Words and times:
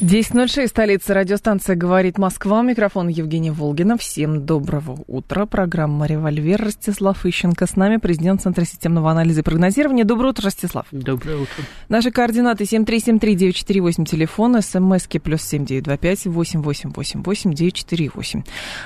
10.06, 0.00 0.68
столица 0.68 1.12
радиостанция 1.12 1.74
«Говорит 1.74 2.18
Москва». 2.18 2.62
Микрофон 2.62 3.08
Евгения 3.08 3.50
Волгина. 3.50 3.98
Всем 3.98 4.46
доброго 4.46 5.02
утра. 5.08 5.44
Программа 5.44 6.06
«Револьвер». 6.06 6.62
Ростислав 6.62 7.26
Ищенко 7.26 7.66
с 7.66 7.74
нами, 7.74 7.96
президент 7.96 8.40
Центра 8.40 8.64
системного 8.64 9.10
анализа 9.10 9.40
и 9.40 9.42
прогнозирования. 9.42 10.04
Доброе 10.04 10.28
утро, 10.28 10.44
Ростислав. 10.44 10.86
Доброе 10.92 11.38
утро. 11.38 11.64
Наши 11.88 12.12
координаты 12.12 12.62
7373948, 12.62 14.04
телефон, 14.04 14.62
смски 14.62 15.18
плюс 15.18 15.42
7925 15.42 16.26
888 16.26 17.52
948. 17.52 18.42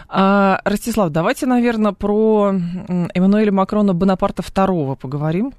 А, 0.08 0.62
Ростислав, 0.64 1.10
давайте, 1.10 1.44
наверное, 1.44 1.92
про 1.92 2.54
Эммануэля 3.12 3.52
Макрона 3.52 3.92
Бонапарта 3.92 4.42
II 4.42 4.96
поговорим. 4.96 5.52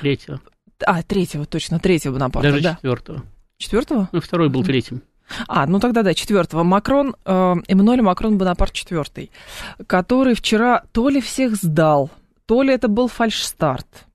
Третьего. 0.00 0.40
А, 0.86 1.02
третьего, 1.02 1.46
точно, 1.46 1.80
третьего 1.80 2.12
Бонапарта, 2.12 2.48
Даже 2.48 2.62
да. 2.62 2.74
четвертого. 2.76 3.24
Четвертого? 3.58 4.08
Ну, 4.12 4.20
второй 4.20 4.48
был 4.48 4.64
третьим. 4.64 5.02
А, 5.48 5.66
ну 5.66 5.80
тогда 5.80 6.02
да, 6.02 6.14
четвертого. 6.14 6.62
Макрон, 6.62 7.16
э, 7.24 7.54
Эммануэль 7.66 8.02
Макрон 8.02 8.36
Бонапарт 8.36 8.72
четвертый, 8.72 9.30
который 9.86 10.34
вчера 10.34 10.84
то 10.92 11.08
ли 11.08 11.20
всех 11.20 11.56
сдал, 11.56 12.10
то 12.46 12.62
ли 12.62 12.72
это 12.72 12.88
был 12.88 13.08
фальшстарт, 13.08 14.06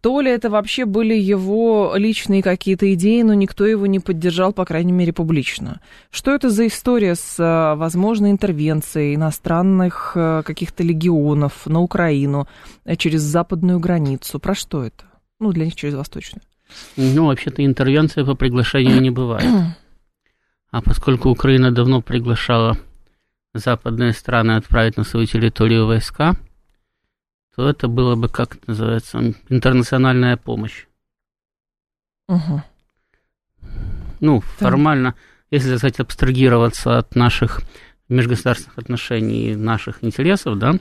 то 0.00 0.20
ли 0.20 0.30
это 0.30 0.50
вообще 0.50 0.84
были 0.84 1.14
его 1.14 1.94
личные 1.96 2.42
какие-то 2.42 2.92
идеи, 2.94 3.22
но 3.22 3.34
никто 3.34 3.66
его 3.66 3.86
не 3.86 4.00
поддержал, 4.00 4.52
по 4.52 4.64
крайней 4.64 4.92
мере, 4.92 5.12
публично. 5.12 5.80
Что 6.10 6.34
это 6.34 6.50
за 6.50 6.66
история 6.66 7.14
с 7.14 7.38
э, 7.38 7.74
возможной 7.76 8.30
интервенцией 8.30 9.14
иностранных 9.14 10.12
э, 10.14 10.42
каких-то 10.44 10.82
легионов 10.82 11.66
на 11.66 11.80
Украину 11.80 12.46
э, 12.84 12.96
через 12.96 13.22
западную 13.22 13.80
границу? 13.80 14.38
Про 14.38 14.54
что 14.54 14.84
это? 14.84 15.04
Ну, 15.40 15.52
для 15.52 15.64
них 15.64 15.76
через 15.76 15.94
восточную. 15.94 16.42
Ну, 16.96 17.26
вообще-то 17.26 17.64
интервенция 17.64 18.24
по 18.24 18.34
приглашению 18.34 19.00
не 19.00 19.10
бывает. 19.10 19.74
А 20.70 20.82
поскольку 20.82 21.30
Украина 21.30 21.70
давно 21.72 22.02
приглашала 22.02 22.76
западные 23.54 24.12
страны 24.12 24.52
отправить 24.56 24.96
на 24.96 25.04
свою 25.04 25.26
территорию 25.26 25.86
войска, 25.86 26.36
то 27.56 27.68
это 27.68 27.88
было 27.88 28.14
бы, 28.14 28.28
как 28.28 28.56
это 28.56 28.64
называется, 28.68 29.34
интернациональная 29.48 30.36
помощь. 30.36 30.86
Угу. 32.28 32.62
Ну, 34.20 34.40
формально, 34.40 35.14
если, 35.50 35.70
так 35.70 35.78
сказать, 35.78 36.00
абстрагироваться 36.00 36.98
от 36.98 37.16
наших 37.16 37.62
межгосударственных 38.08 38.78
отношений 38.78 39.52
и 39.52 39.56
наших 39.56 40.04
интересов, 40.04 40.58
да, 40.58 40.74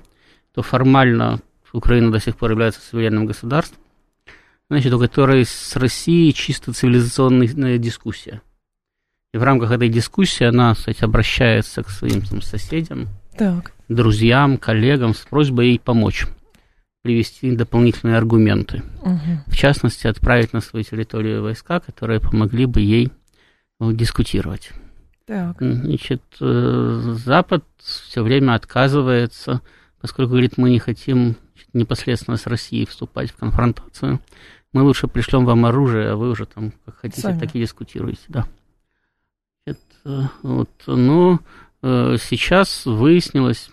то 0.54 0.62
формально 0.62 1.40
Украина 1.72 2.12
до 2.12 2.20
сих 2.20 2.36
пор 2.36 2.52
является 2.52 2.82
суверенным 2.82 3.26
государством, 3.26 3.80
значит, 4.70 4.94
у 4.94 5.00
которой 5.00 5.46
с 5.46 5.76
Россией 5.76 6.34
чисто 6.34 6.74
цивилизационная 6.74 7.78
дискуссия. 7.78 8.42
И 9.34 9.38
в 9.38 9.44
рамках 9.44 9.72
этой 9.72 9.90
дискуссии 9.90 10.46
она, 10.46 10.74
кстати, 10.74 11.04
обращается 11.04 11.84
к 11.84 11.90
своим 11.90 12.22
там, 12.22 12.42
соседям, 12.42 13.08
Так. 13.38 13.74
друзьям, 13.88 14.58
коллегам 14.58 15.14
с 15.14 15.20
просьбой 15.20 15.68
ей 15.68 15.80
помочь 15.80 16.26
привести 17.04 17.56
дополнительные 17.56 18.18
аргументы. 18.18 18.84
Угу. 19.02 19.44
В 19.48 19.56
частности, 19.56 20.08
отправить 20.08 20.54
на 20.54 20.60
свою 20.60 20.84
территорию 20.84 21.42
войска, 21.42 21.80
которые 21.80 22.20
помогли 22.20 22.66
бы 22.66 22.82
ей 22.82 23.12
ну, 23.80 23.94
дискутировать. 23.94 24.72
Так. 25.26 25.58
Значит, 25.60 26.22
э, 26.40 27.16
Запад 27.24 27.64
все 27.78 28.24
время 28.24 28.56
отказывается, 28.56 29.62
поскольку 30.02 30.32
говорит, 30.32 30.58
мы 30.58 30.70
не 30.70 30.80
хотим 30.80 31.36
непосредственно 31.74 32.38
с 32.38 32.48
Россией 32.48 32.86
вступать 32.86 33.32
в 33.32 33.36
конфронтацию. 33.36 34.20
Мы 34.74 34.84
лучше 34.84 35.08
пришлем 35.08 35.46
вам 35.46 35.66
оружие, 35.66 36.10
а 36.10 36.16
вы 36.16 36.30
уже 36.30 36.46
там 36.46 36.74
как 36.86 36.98
хотите, 36.98 37.22
Сами. 37.22 37.40
так 37.40 37.56
и 37.56 37.60
дискутируете, 37.60 38.22
да. 38.28 38.48
Это, 39.66 40.32
вот, 40.44 40.70
но 40.86 41.40
э, 41.82 42.16
сейчас 42.20 42.86
выяснилось, 42.86 43.70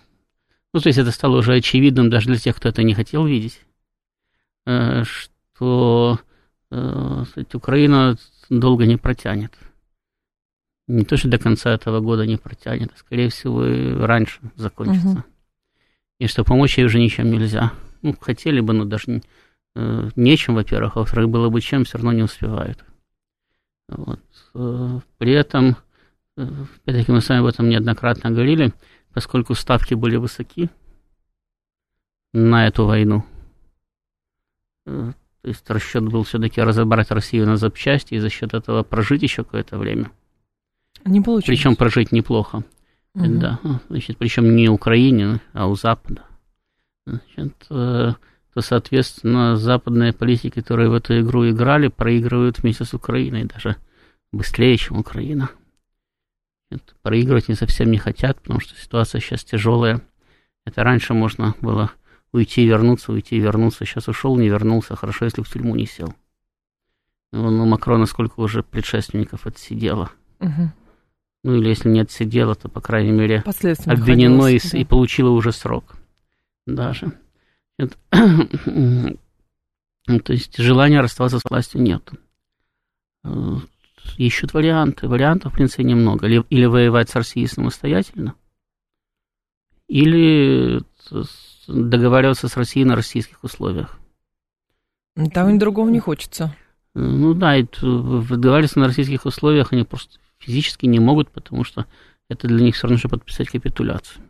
ну, 0.73 0.79
то 0.79 0.87
есть 0.87 0.99
это 0.99 1.11
стало 1.11 1.37
уже 1.37 1.53
очевидным 1.53 2.09
даже 2.09 2.27
для 2.27 2.37
тех, 2.37 2.55
кто 2.55 2.69
это 2.69 2.83
не 2.83 2.93
хотел 2.93 3.25
видеть, 3.25 3.61
э, 4.65 5.03
что 5.03 6.19
э, 6.71 7.23
сказать, 7.29 7.55
Украина 7.55 8.17
долго 8.49 8.85
не 8.85 8.97
протянет. 8.97 9.53
Не 10.87 11.03
то, 11.03 11.17
что 11.17 11.29
до 11.29 11.39
конца 11.39 11.73
этого 11.73 11.99
года 11.99 12.25
не 12.25 12.37
протянет, 12.37 12.91
а 12.93 12.99
скорее 12.99 13.29
всего 13.29 13.65
и 13.65 13.93
раньше 13.93 14.39
закончится. 14.55 15.07
Мгм. 15.07 15.25
И 16.19 16.27
что 16.27 16.43
помочь 16.43 16.77
ей 16.77 16.85
уже 16.85 16.99
ничем 16.99 17.31
нельзя. 17.31 17.73
Ну, 18.01 18.15
хотели 18.19 18.59
бы, 18.59 18.73
но 18.73 18.85
даже 18.85 19.05
э, 19.07 19.21
нечем, 19.75 20.55
во-первых, 20.55 20.95
а 20.95 20.99
во-вторых, 20.99 21.29
было 21.29 21.49
бы 21.49 21.61
чем, 21.61 21.83
все 21.83 21.97
равно 21.97 22.13
не 22.13 22.23
успевают. 22.23 22.83
Вот. 23.87 24.21
Э, 24.53 24.99
При 25.17 25.33
этом, 25.33 25.75
э, 26.37 26.43
опять-таки, 26.43 27.11
мы 27.11 27.21
с 27.21 27.29
вами 27.29 27.41
об 27.41 27.47
этом 27.47 27.69
неоднократно 27.69 28.31
говорили, 28.31 28.73
поскольку 29.13 29.53
ставки 29.53 29.93
были 29.93 30.15
высоки 30.15 30.69
на 32.33 32.67
эту 32.67 32.85
войну, 32.85 33.23
э, 34.85 35.13
то 35.41 35.47
есть 35.47 35.69
расчет 35.69 36.03
был 36.03 36.23
все-таки 36.23 36.61
разобрать 36.61 37.11
Россию 37.11 37.45
на 37.45 37.57
запчасти 37.57 38.15
и 38.15 38.19
за 38.19 38.29
счет 38.29 38.53
этого 38.53 38.83
прожить 38.83 39.21
еще 39.21 39.43
какое-то 39.43 39.77
время. 39.77 40.11
Не 41.05 41.21
получилось. 41.21 41.59
Причем 41.59 41.75
прожить 41.75 42.11
неплохо. 42.11 42.63
Мгм. 43.13 43.39
Да, 43.39 43.59
значит, 43.89 44.17
причем 44.17 44.55
не 44.55 44.67
Украине, 44.67 45.39
а 45.53 45.67
у 45.67 45.75
Запада. 45.75 46.23
Значит, 47.05 47.53
э, 47.69 48.13
то, 48.55 48.61
соответственно, 48.61 49.57
западные 49.57 50.13
политики, 50.13 50.61
которые 50.61 50.89
в 50.89 50.93
эту 50.93 51.19
игру 51.19 51.47
играли, 51.49 51.89
проигрывают 51.89 52.59
вместе 52.59 52.85
с 52.85 52.93
Украиной 52.93 53.43
даже 53.43 53.75
быстрее, 54.31 54.77
чем 54.77 54.97
Украина. 54.97 55.49
Значит, 56.71 56.95
проигрывать 57.01 57.49
не 57.49 57.55
совсем 57.55 57.91
не 57.91 57.97
хотят, 57.97 58.41
потому 58.41 58.61
что 58.61 58.73
ситуация 58.79 59.19
сейчас 59.19 59.43
тяжелая. 59.43 60.01
Это 60.65 60.85
раньше 60.85 61.13
можно 61.13 61.53
было 61.59 61.91
уйти, 62.31 62.65
вернуться, 62.65 63.11
уйти, 63.11 63.37
вернуться. 63.37 63.83
Сейчас 63.85 64.07
ушел, 64.07 64.37
не 64.37 64.47
вернулся. 64.47 64.95
Хорошо, 64.95 65.25
если 65.25 65.41
в 65.41 65.49
тюрьму 65.49 65.75
не 65.75 65.85
сел. 65.85 66.15
Вон 67.33 67.59
у 67.59 67.65
Макрона 67.65 68.05
сколько 68.05 68.39
уже 68.39 68.63
предшественников 68.63 69.45
отсидело. 69.45 70.11
Мгм. 70.39 70.71
Ну 71.43 71.55
или 71.55 71.67
если 71.67 71.89
не 71.89 71.99
отсидела, 71.99 72.55
то, 72.55 72.69
по 72.69 72.79
крайней 72.79 73.11
мере, 73.11 73.43
обвинено 73.85 74.47
и, 74.47 74.59
да. 74.59 74.77
и 74.77 74.85
получила 74.85 75.31
уже 75.31 75.51
срок. 75.51 75.97
Даже. 76.65 77.11
Это- 77.77 77.97
Ну, 80.07 80.19
То 80.19 80.33
есть 80.33 80.55
желания 80.57 81.01
расставаться 81.01 81.39
с 81.39 81.49
властью 81.49 81.81
нет. 81.81 82.11
Э, 83.23 83.55
Ищут 84.17 84.53
варианты. 84.53 85.07
Вариантов, 85.07 85.51
в 85.51 85.55
принципе, 85.55 85.83
немного. 85.83 86.27
Или, 86.27 86.43
или 86.51 86.65
воевать 86.65 87.09
с 87.09 87.15
Россией 87.15 87.47
самостоятельно, 87.47 88.35
или 89.87 90.83
договариваться 91.67 92.47
с 92.47 92.55
Россией 92.55 92.85
на 92.85 92.95
российских 92.95 93.43
условиях. 93.43 93.99
Того 95.33 95.49
ни 95.49 95.57
другого 95.57 95.89
не 95.89 95.99
хочется. 95.99 96.55
Э, 96.93 96.99
Ну 96.99 97.33
да, 97.33 97.57
и 97.57 97.63
договариваться 97.63 98.79
на 98.79 98.85
российских 98.87 99.25
условиях 99.25 99.73
они 99.73 99.85
просто 99.85 100.19
физически 100.37 100.85
не 100.85 100.99
могут, 100.99 101.31
потому 101.31 101.63
что 101.63 101.87
это 102.29 102.47
для 102.47 102.63
них 102.63 102.75
все 102.75 102.83
равно, 102.83 102.97
что 102.99 103.09
подписать 103.09 103.49
капитуляцию. 103.49 104.23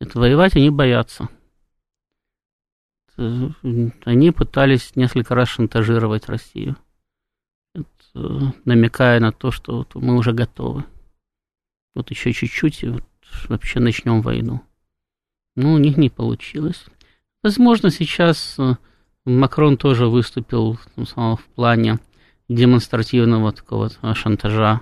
Это 0.00 0.18
воевать 0.18 0.56
они 0.56 0.70
боятся. 0.70 1.28
Они 3.16 4.30
пытались 4.32 4.96
несколько 4.96 5.34
раз 5.34 5.48
шантажировать 5.48 6.28
Россию, 6.28 6.76
намекая 8.64 9.20
на 9.20 9.32
то, 9.32 9.50
что 9.50 9.78
вот 9.78 9.94
мы 9.94 10.16
уже 10.16 10.32
готовы. 10.32 10.84
Вот 11.94 12.10
еще 12.10 12.32
чуть-чуть, 12.32 12.82
и 12.82 12.88
вот 12.88 13.04
вообще 13.48 13.78
начнем 13.80 14.20
войну. 14.20 14.60
Ну, 15.56 15.74
у 15.74 15.78
них 15.78 15.96
не 15.96 16.10
получилось. 16.10 16.84
Возможно, 17.42 17.90
сейчас 17.90 18.56
э, 18.58 18.74
Макрон 19.24 19.76
тоже 19.76 20.08
выступил 20.08 20.78
ну, 20.96 21.04
в 21.36 21.44
плане 21.54 22.00
демонстративного 22.48 23.52
такого 23.52 23.90
шантажа. 24.14 24.80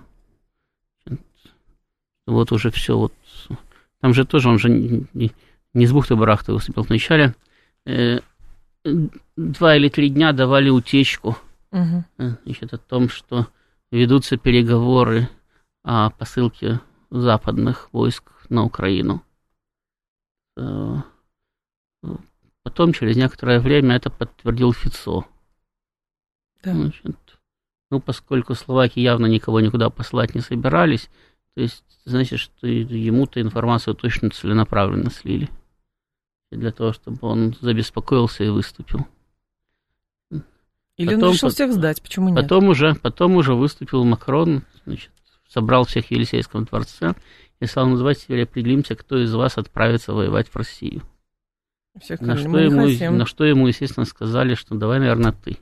Вот 2.27 2.53
уже 2.53 2.71
все 2.71 2.97
вот. 2.97 3.13
Там 4.01 4.15
же 4.15 4.25
тоже 4.25 4.49
он 4.49 4.59
же 4.59 4.71
не, 4.71 5.07
не- 5.13 5.33
не 5.75 5.87
с 5.87 5.93
бухты-барахты 5.93 6.53
выступил 6.53 6.83
вначале. 6.83 7.35
Э, 7.87 8.21
два 9.37 9.77
или 9.77 9.89
три 9.89 10.09
дня 10.09 10.33
давали 10.33 10.71
утечку 10.71 11.37
э, 12.19 12.37
значит, 12.45 12.73
о 12.73 12.79
том, 12.79 13.09
что 13.09 13.49
ведутся 13.91 14.37
переговоры 14.37 15.29
о 15.83 16.11
посылке 16.11 16.81
западных 17.11 17.93
войск 17.93 18.31
на 18.49 18.65
Украину. 18.65 19.23
Э, 20.57 20.99
Потом, 22.63 22.93
через 22.93 23.17
некоторое 23.17 23.59
время, 23.61 23.97
это 23.97 24.11
подтвердил 24.11 24.73
Фицо. 24.73 25.27
Да. 26.63 26.75
Значит, 26.75 27.17
ну, 27.91 28.01
поскольку 28.01 28.55
словаки 28.55 29.01
явно 29.01 29.27
никого 29.27 29.61
никуда 29.61 29.91
посылать 29.91 30.35
не 30.35 30.41
собирались, 30.41 31.11
то 31.55 31.61
есть, 31.61 31.85
значит, 32.05 32.39
что 32.39 32.67
ему-то 32.67 33.41
информацию 33.41 33.95
точно 33.95 34.31
целенаправленно 34.31 35.11
слили. 35.11 35.51
Для 36.53 36.71
того, 36.71 36.93
чтобы 36.93 37.19
он 37.23 37.57
забеспокоился 37.61 38.45
и 38.45 38.49
выступил. 38.49 39.07
Или 40.99 41.15
потом, 41.15 41.29
он 41.29 41.35
решил 41.35 41.49
всех 41.49 41.73
сдать, 41.73 42.03
почему 42.03 42.29
нет? 42.29 42.43
Потом 42.43 42.69
уже, 42.69 42.95
потом 42.95 43.37
уже 43.37 43.55
выступил 43.55 44.05
Макрон, 44.05 44.63
значит, 44.85 45.11
собрал 45.49 45.85
всех 45.85 46.07
в 46.07 46.11
Елисейском 46.11 46.65
дворце 46.65 47.15
и 47.61 47.67
стал 47.67 47.89
называть 47.89 48.19
себя 48.19 48.43
определимся, 48.43 48.95
кто 48.95 49.19
из 49.19 49.33
вас 49.35 49.57
отправится 49.57 50.13
воевать 50.13 50.49
в 50.49 50.57
Россию. 50.57 51.03
Всех 51.99 52.21
на, 52.21 52.37
что 52.37 52.59
ему, 52.59 53.17
на 53.17 53.27
что 53.27 53.45
ему, 53.45 53.67
естественно, 53.67 54.05
сказали, 54.05 54.55
что 54.55 54.75
давай, 54.75 54.99
наверное, 54.99 55.33
ты. 55.33 55.57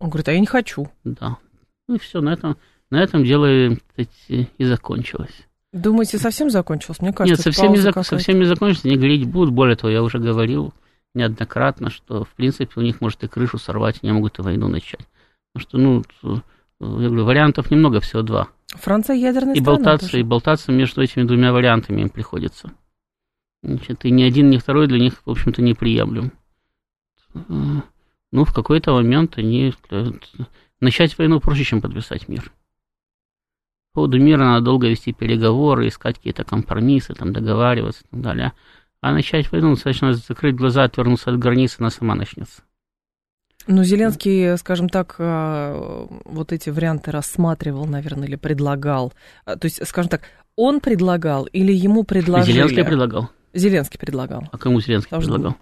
Он 0.00 0.08
говорит, 0.08 0.28
а 0.28 0.32
я 0.32 0.40
не 0.40 0.46
хочу. 0.46 0.88
Да. 1.04 1.38
Ну 1.86 1.94
и 1.96 1.98
все, 1.98 2.20
на 2.20 2.32
этом, 2.32 2.56
на 2.90 3.02
этом 3.02 3.24
дело 3.24 3.46
и, 3.46 3.78
и 4.26 4.64
закончилось. 4.64 5.46
Думаете, 5.74 6.18
совсем 6.18 6.50
закончилось? 6.50 7.00
Мне 7.00 7.12
кажется, 7.12 7.48
Нет, 7.48 7.54
совсем 7.56 7.72
не, 7.72 7.80
зак- 7.80 8.04
совсем 8.04 8.38
не 8.38 8.44
закончилось, 8.44 8.84
не 8.84 8.96
говорить 8.96 9.28
будут. 9.28 9.52
Более 9.52 9.74
того, 9.74 9.90
я 9.92 10.04
уже 10.04 10.20
говорил 10.20 10.72
неоднократно, 11.14 11.90
что, 11.90 12.24
в 12.24 12.28
принципе, 12.28 12.72
у 12.76 12.80
них 12.80 13.00
может 13.00 13.24
и 13.24 13.26
крышу 13.26 13.58
сорвать, 13.58 13.98
и 14.00 14.06
не 14.06 14.12
могут 14.12 14.38
и 14.38 14.42
войну 14.42 14.68
начать. 14.68 15.08
Потому 15.52 15.68
что, 15.68 15.78
ну, 15.78 16.42
я 17.02 17.08
говорю, 17.08 17.24
вариантов 17.24 17.72
немного, 17.72 17.98
всего 17.98 18.22
два. 18.22 18.46
Франция 18.68 19.16
ядерная 19.16 19.54
и 19.54 19.60
страна 19.60 19.78
болтаться, 19.78 20.06
тоже. 20.06 20.20
И 20.20 20.22
болтаться 20.22 20.70
между 20.70 21.02
этими 21.02 21.24
двумя 21.24 21.52
вариантами 21.52 22.02
им 22.02 22.08
приходится. 22.08 22.70
Значит, 23.64 24.04
и 24.04 24.12
ни 24.12 24.22
один, 24.22 24.50
ни 24.50 24.58
второй 24.58 24.86
для 24.86 25.00
них, 25.00 25.22
в 25.24 25.30
общем-то, 25.30 25.60
неприемлем. 25.60 26.30
Ну, 27.32 28.44
в 28.44 28.54
какой-то 28.54 28.92
момент 28.92 29.38
они... 29.38 29.74
Начать 30.80 31.18
войну 31.18 31.40
проще, 31.40 31.64
чем 31.64 31.80
подписать 31.80 32.28
мир. 32.28 32.52
По 33.94 34.00
поводу 34.00 34.18
мира 34.18 34.42
надо 34.42 34.64
долго 34.64 34.88
вести 34.88 35.12
переговоры, 35.12 35.86
искать 35.86 36.16
какие-то 36.16 36.42
компромиссы, 36.42 37.14
там, 37.14 37.32
договариваться 37.32 38.02
и 38.02 38.08
так 38.10 38.20
далее. 38.22 38.52
А 39.00 39.12
начать 39.12 39.52
войну 39.52 39.74
достаточно 39.74 40.12
закрыть 40.14 40.56
глаза, 40.56 40.82
отвернуться 40.82 41.30
от 41.30 41.38
границы, 41.38 41.76
она 41.78 41.90
сама 41.90 42.16
начнется. 42.16 42.62
Ну, 43.68 43.84
Зеленский, 43.84 44.58
скажем 44.58 44.88
так, 44.88 45.14
а, 45.18 46.08
вот 46.24 46.52
эти 46.52 46.70
варианты 46.70 47.12
рассматривал, 47.12 47.86
наверное, 47.86 48.26
или 48.26 48.34
предлагал. 48.34 49.12
А, 49.44 49.54
то 49.56 49.66
есть, 49.66 49.86
скажем 49.86 50.10
так, 50.10 50.22
он 50.56 50.80
предлагал 50.80 51.44
или 51.44 51.72
ему 51.72 52.02
предложили? 52.02 52.52
Зеленский 52.52 52.84
предлагал. 52.84 53.30
Зеленский 53.52 54.00
предлагал. 54.00 54.48
А 54.50 54.58
кому 54.58 54.80
Зеленский 54.80 55.10
Потому 55.10 55.22
предлагал? 55.22 55.56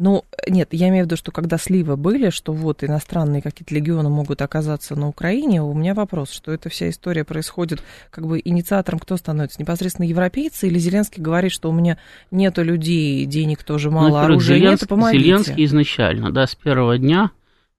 Ну, 0.00 0.24
нет, 0.48 0.70
я 0.72 0.88
имею 0.88 1.04
в 1.04 1.06
виду, 1.06 1.16
что 1.16 1.30
когда 1.30 1.56
сливы 1.56 1.96
были, 1.96 2.30
что 2.30 2.52
вот 2.52 2.82
иностранные 2.82 3.42
какие-то 3.42 3.72
легионы 3.72 4.08
могут 4.08 4.42
оказаться 4.42 4.96
на 4.96 5.06
Украине, 5.06 5.62
у 5.62 5.72
меня 5.72 5.94
вопрос, 5.94 6.32
что 6.32 6.50
эта 6.50 6.68
вся 6.68 6.90
история 6.90 7.24
происходит, 7.24 7.80
как 8.10 8.26
бы 8.26 8.40
инициатором 8.44 8.98
кто 8.98 9.16
становится? 9.16 9.60
Непосредственно 9.62 10.06
европейцы 10.06 10.66
или 10.66 10.80
Зеленский 10.80 11.22
говорит, 11.22 11.52
что 11.52 11.70
у 11.70 11.72
меня 11.72 11.96
нету 12.32 12.64
людей, 12.64 13.24
денег 13.26 13.62
тоже 13.62 13.92
мало, 13.92 14.08
ну, 14.08 14.16
оружия 14.16 14.58
Зеленск, 14.58 14.82
нет, 14.82 14.88
помогите? 14.88 15.24
Зеленский 15.24 15.64
изначально, 15.64 16.32
да, 16.32 16.48
с 16.48 16.56
первого 16.56 16.98
дня, 16.98 17.30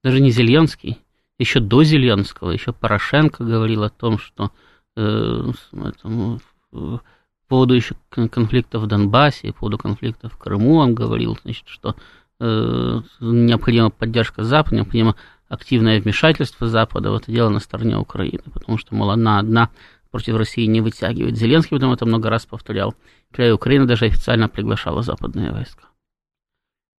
даже 0.02 0.22
не 0.22 0.32
Зеленский, 0.32 1.00
еще 1.38 1.60
до 1.60 1.84
Зеленского, 1.84 2.52
еще 2.52 2.72
Порошенко 2.72 3.44
говорил 3.44 3.84
о 3.84 3.90
том, 3.90 4.20
что 4.20 4.52
э, 4.96 5.52
этому, 5.74 6.40
э, 6.72 6.98
поводу 7.47 7.74
еще 7.74 7.95
конфликта 8.09 8.80
в 8.80 8.88
Донбассе, 8.88 9.51
по 9.51 9.59
поводу 9.59 9.77
конфликта 9.77 10.30
в 10.30 10.38
Крыму 10.38 10.75
он 10.75 10.95
говорил, 10.95 11.38
значит, 11.44 11.68
что 11.68 11.95
э, 12.39 13.01
необходима 13.19 13.89
поддержка 13.89 14.44
Запада, 14.44 14.77
необходимо 14.77 15.15
активное 15.47 16.00
вмешательство 16.01 16.68
Запада 16.68 17.12
в 17.12 17.15
это 17.15 17.31
дело 17.31 17.50
на 17.50 17.59
стороне 17.59 17.97
Украины, 17.97 18.44
потому 18.51 18.77
что, 18.77 18.95
мол, 18.95 19.12
она 19.12 19.39
одна 19.39 19.69
против 20.12 20.38
России 20.38 20.65
не 20.65 20.81
вытягивает. 20.81 21.38
Зеленский 21.38 21.75
потом 21.75 21.92
это 21.92 22.06
много 22.06 22.30
раз 22.30 22.45
повторял. 22.45 22.95
И 23.38 23.51
Украина 23.51 23.86
даже 23.86 24.06
официально 24.06 24.47
приглашала 24.47 25.01
западные 25.01 25.51
войска. 25.51 25.83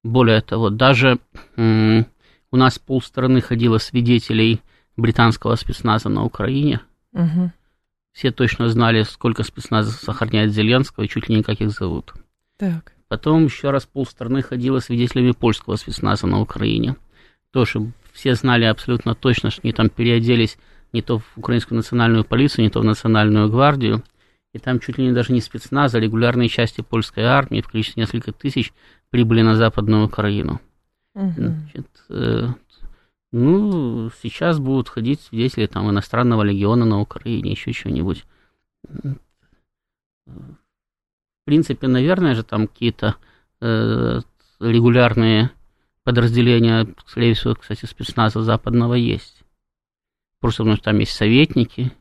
Более 0.04 0.42
того, 0.42 0.70
даже 0.70 1.18
у 1.56 2.56
нас 2.56 2.78
полстраны 2.78 3.40
ходило 3.40 3.78
свидетелей 3.78 4.60
британского 4.96 5.56
спецназа 5.56 6.08
на 6.08 6.24
Украине. 6.24 6.80
Угу. 7.12 7.52
Все 8.16 8.30
точно 8.30 8.70
знали, 8.70 9.02
сколько 9.02 9.42
спецназа 9.42 9.90
сохраняет 9.90 10.50
Зеленского 10.50 11.04
и 11.04 11.08
чуть 11.08 11.28
ли 11.28 11.36
не 11.36 11.42
как 11.42 11.60
их 11.60 11.70
зовут. 11.70 12.14
Так. 12.56 12.94
Потом 13.08 13.44
еще 13.44 13.70
раз 13.70 13.84
полстраны 13.84 14.40
ходило 14.40 14.78
свидетелями 14.78 15.32
польского 15.32 15.76
спецназа 15.76 16.26
на 16.26 16.40
Украине. 16.40 16.96
Тоже 17.50 17.92
все 18.14 18.34
знали 18.34 18.64
абсолютно 18.64 19.14
точно, 19.14 19.50
что 19.50 19.60
они 19.64 19.74
там 19.74 19.90
переоделись 19.90 20.56
не 20.94 21.02
то 21.02 21.18
в 21.18 21.24
украинскую 21.36 21.76
национальную 21.76 22.24
полицию, 22.24 22.64
не 22.64 22.70
то 22.70 22.80
в 22.80 22.84
национальную 22.84 23.50
гвардию. 23.50 24.02
И 24.54 24.58
там 24.58 24.80
чуть 24.80 24.96
ли 24.96 25.04
не 25.04 25.12
даже 25.12 25.34
не 25.34 25.42
спецназ, 25.42 25.94
а 25.94 26.00
регулярные 26.00 26.48
части 26.48 26.80
польской 26.80 27.24
армии 27.24 27.60
в 27.60 27.68
количестве 27.68 28.00
нескольких 28.00 28.32
тысяч 28.32 28.72
прибыли 29.10 29.42
на 29.42 29.56
Западную 29.56 30.06
Украину. 30.06 30.62
Угу. 31.14 31.32
Значит, 31.36 31.86
э, 32.08 32.48
ну, 33.32 34.10
сейчас 34.22 34.58
будут 34.58 34.88
ходить 34.88 35.20
свидетели 35.20 35.66
там 35.66 35.90
иностранного 35.90 36.42
легиона 36.42 36.84
на 36.84 37.00
Украине, 37.00 37.50
еще 37.50 37.72
чего-нибудь. 37.72 38.24
В 38.84 39.18
принципе, 41.44 41.86
наверное 41.86 42.34
же, 42.34 42.42
там 42.42 42.66
какие-то 42.66 43.16
э, 43.60 44.20
регулярные 44.60 45.50
подразделения, 46.02 46.86
скорее 47.06 47.34
всего, 47.34 47.54
кстати, 47.54 47.84
спецназа 47.84 48.42
западного 48.42 48.94
есть. 48.94 49.42
Просто 50.40 50.62
потому 50.62 50.76
что 50.76 50.84
там 50.86 50.98
есть 50.98 51.12
советники, 51.12 51.92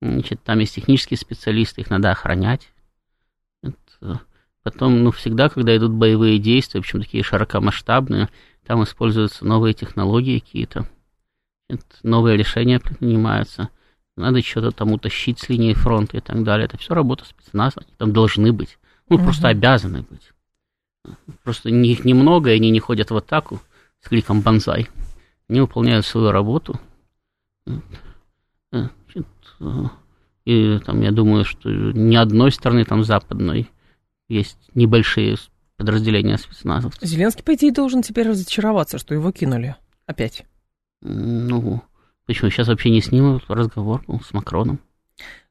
значит, 0.00 0.42
там 0.42 0.58
есть 0.58 0.74
технические 0.74 1.16
специалисты, 1.16 1.80
их 1.80 1.90
надо 1.90 2.10
охранять. 2.10 2.72
Это, 3.62 4.20
потом, 4.62 5.02
ну, 5.02 5.10
всегда, 5.10 5.48
когда 5.48 5.76
идут 5.76 5.92
боевые 5.92 6.38
действия, 6.38 6.80
в 6.80 6.84
общем, 6.84 7.00
такие 7.00 7.22
широкомасштабные, 7.22 8.28
там 8.64 8.82
используются 8.84 9.44
новые 9.46 9.74
технологии 9.74 10.38
какие-то, 10.38 10.88
новые 12.02 12.36
решения 12.36 12.80
принимаются. 12.80 13.70
Надо 14.16 14.42
что-то 14.42 14.72
там 14.72 14.92
утащить 14.92 15.38
с 15.38 15.48
линии 15.48 15.74
фронта 15.74 16.16
и 16.16 16.20
так 16.20 16.42
далее. 16.42 16.64
Это 16.66 16.76
все 16.76 16.94
работа 16.94 17.24
спецназа, 17.24 17.80
они 17.80 17.94
там 17.96 18.12
должны 18.12 18.52
быть. 18.52 18.78
Ну, 19.08 19.16
угу. 19.16 19.24
просто 19.24 19.48
обязаны 19.48 20.02
быть. 20.02 20.32
Просто 21.44 21.68
их 21.70 22.04
немного, 22.04 22.50
и 22.50 22.56
они 22.56 22.70
не 22.70 22.80
ходят 22.80 23.10
в 23.10 23.16
атаку 23.16 23.60
с 24.00 24.08
кликом 24.08 24.40
«Бонзай». 24.40 24.88
Они 25.48 25.60
выполняют 25.60 26.04
свою 26.04 26.30
работу. 26.30 26.78
И 30.44 30.78
там, 30.84 31.00
я 31.00 31.10
думаю, 31.10 31.44
что 31.44 31.70
ни 31.70 32.16
одной 32.16 32.52
стороны 32.52 32.84
там 32.84 33.04
западной 33.04 33.70
есть 34.28 34.58
небольшие 34.74 35.36
подразделения 35.78 36.36
спецназовцев. 36.36 37.02
Зеленский, 37.02 37.42
по 37.42 37.54
идее, 37.54 37.72
должен 37.72 38.02
теперь 38.02 38.28
разочароваться, 38.28 38.98
что 38.98 39.14
его 39.14 39.32
кинули 39.32 39.76
опять. 40.04 40.44
Ну, 41.00 41.82
почему? 42.26 42.50
Сейчас 42.50 42.68
вообще 42.68 42.90
не 42.90 43.00
с 43.00 43.10
ним 43.10 43.40
разговор 43.48 44.04
был, 44.06 44.20
с 44.20 44.34
Макроном. 44.34 44.80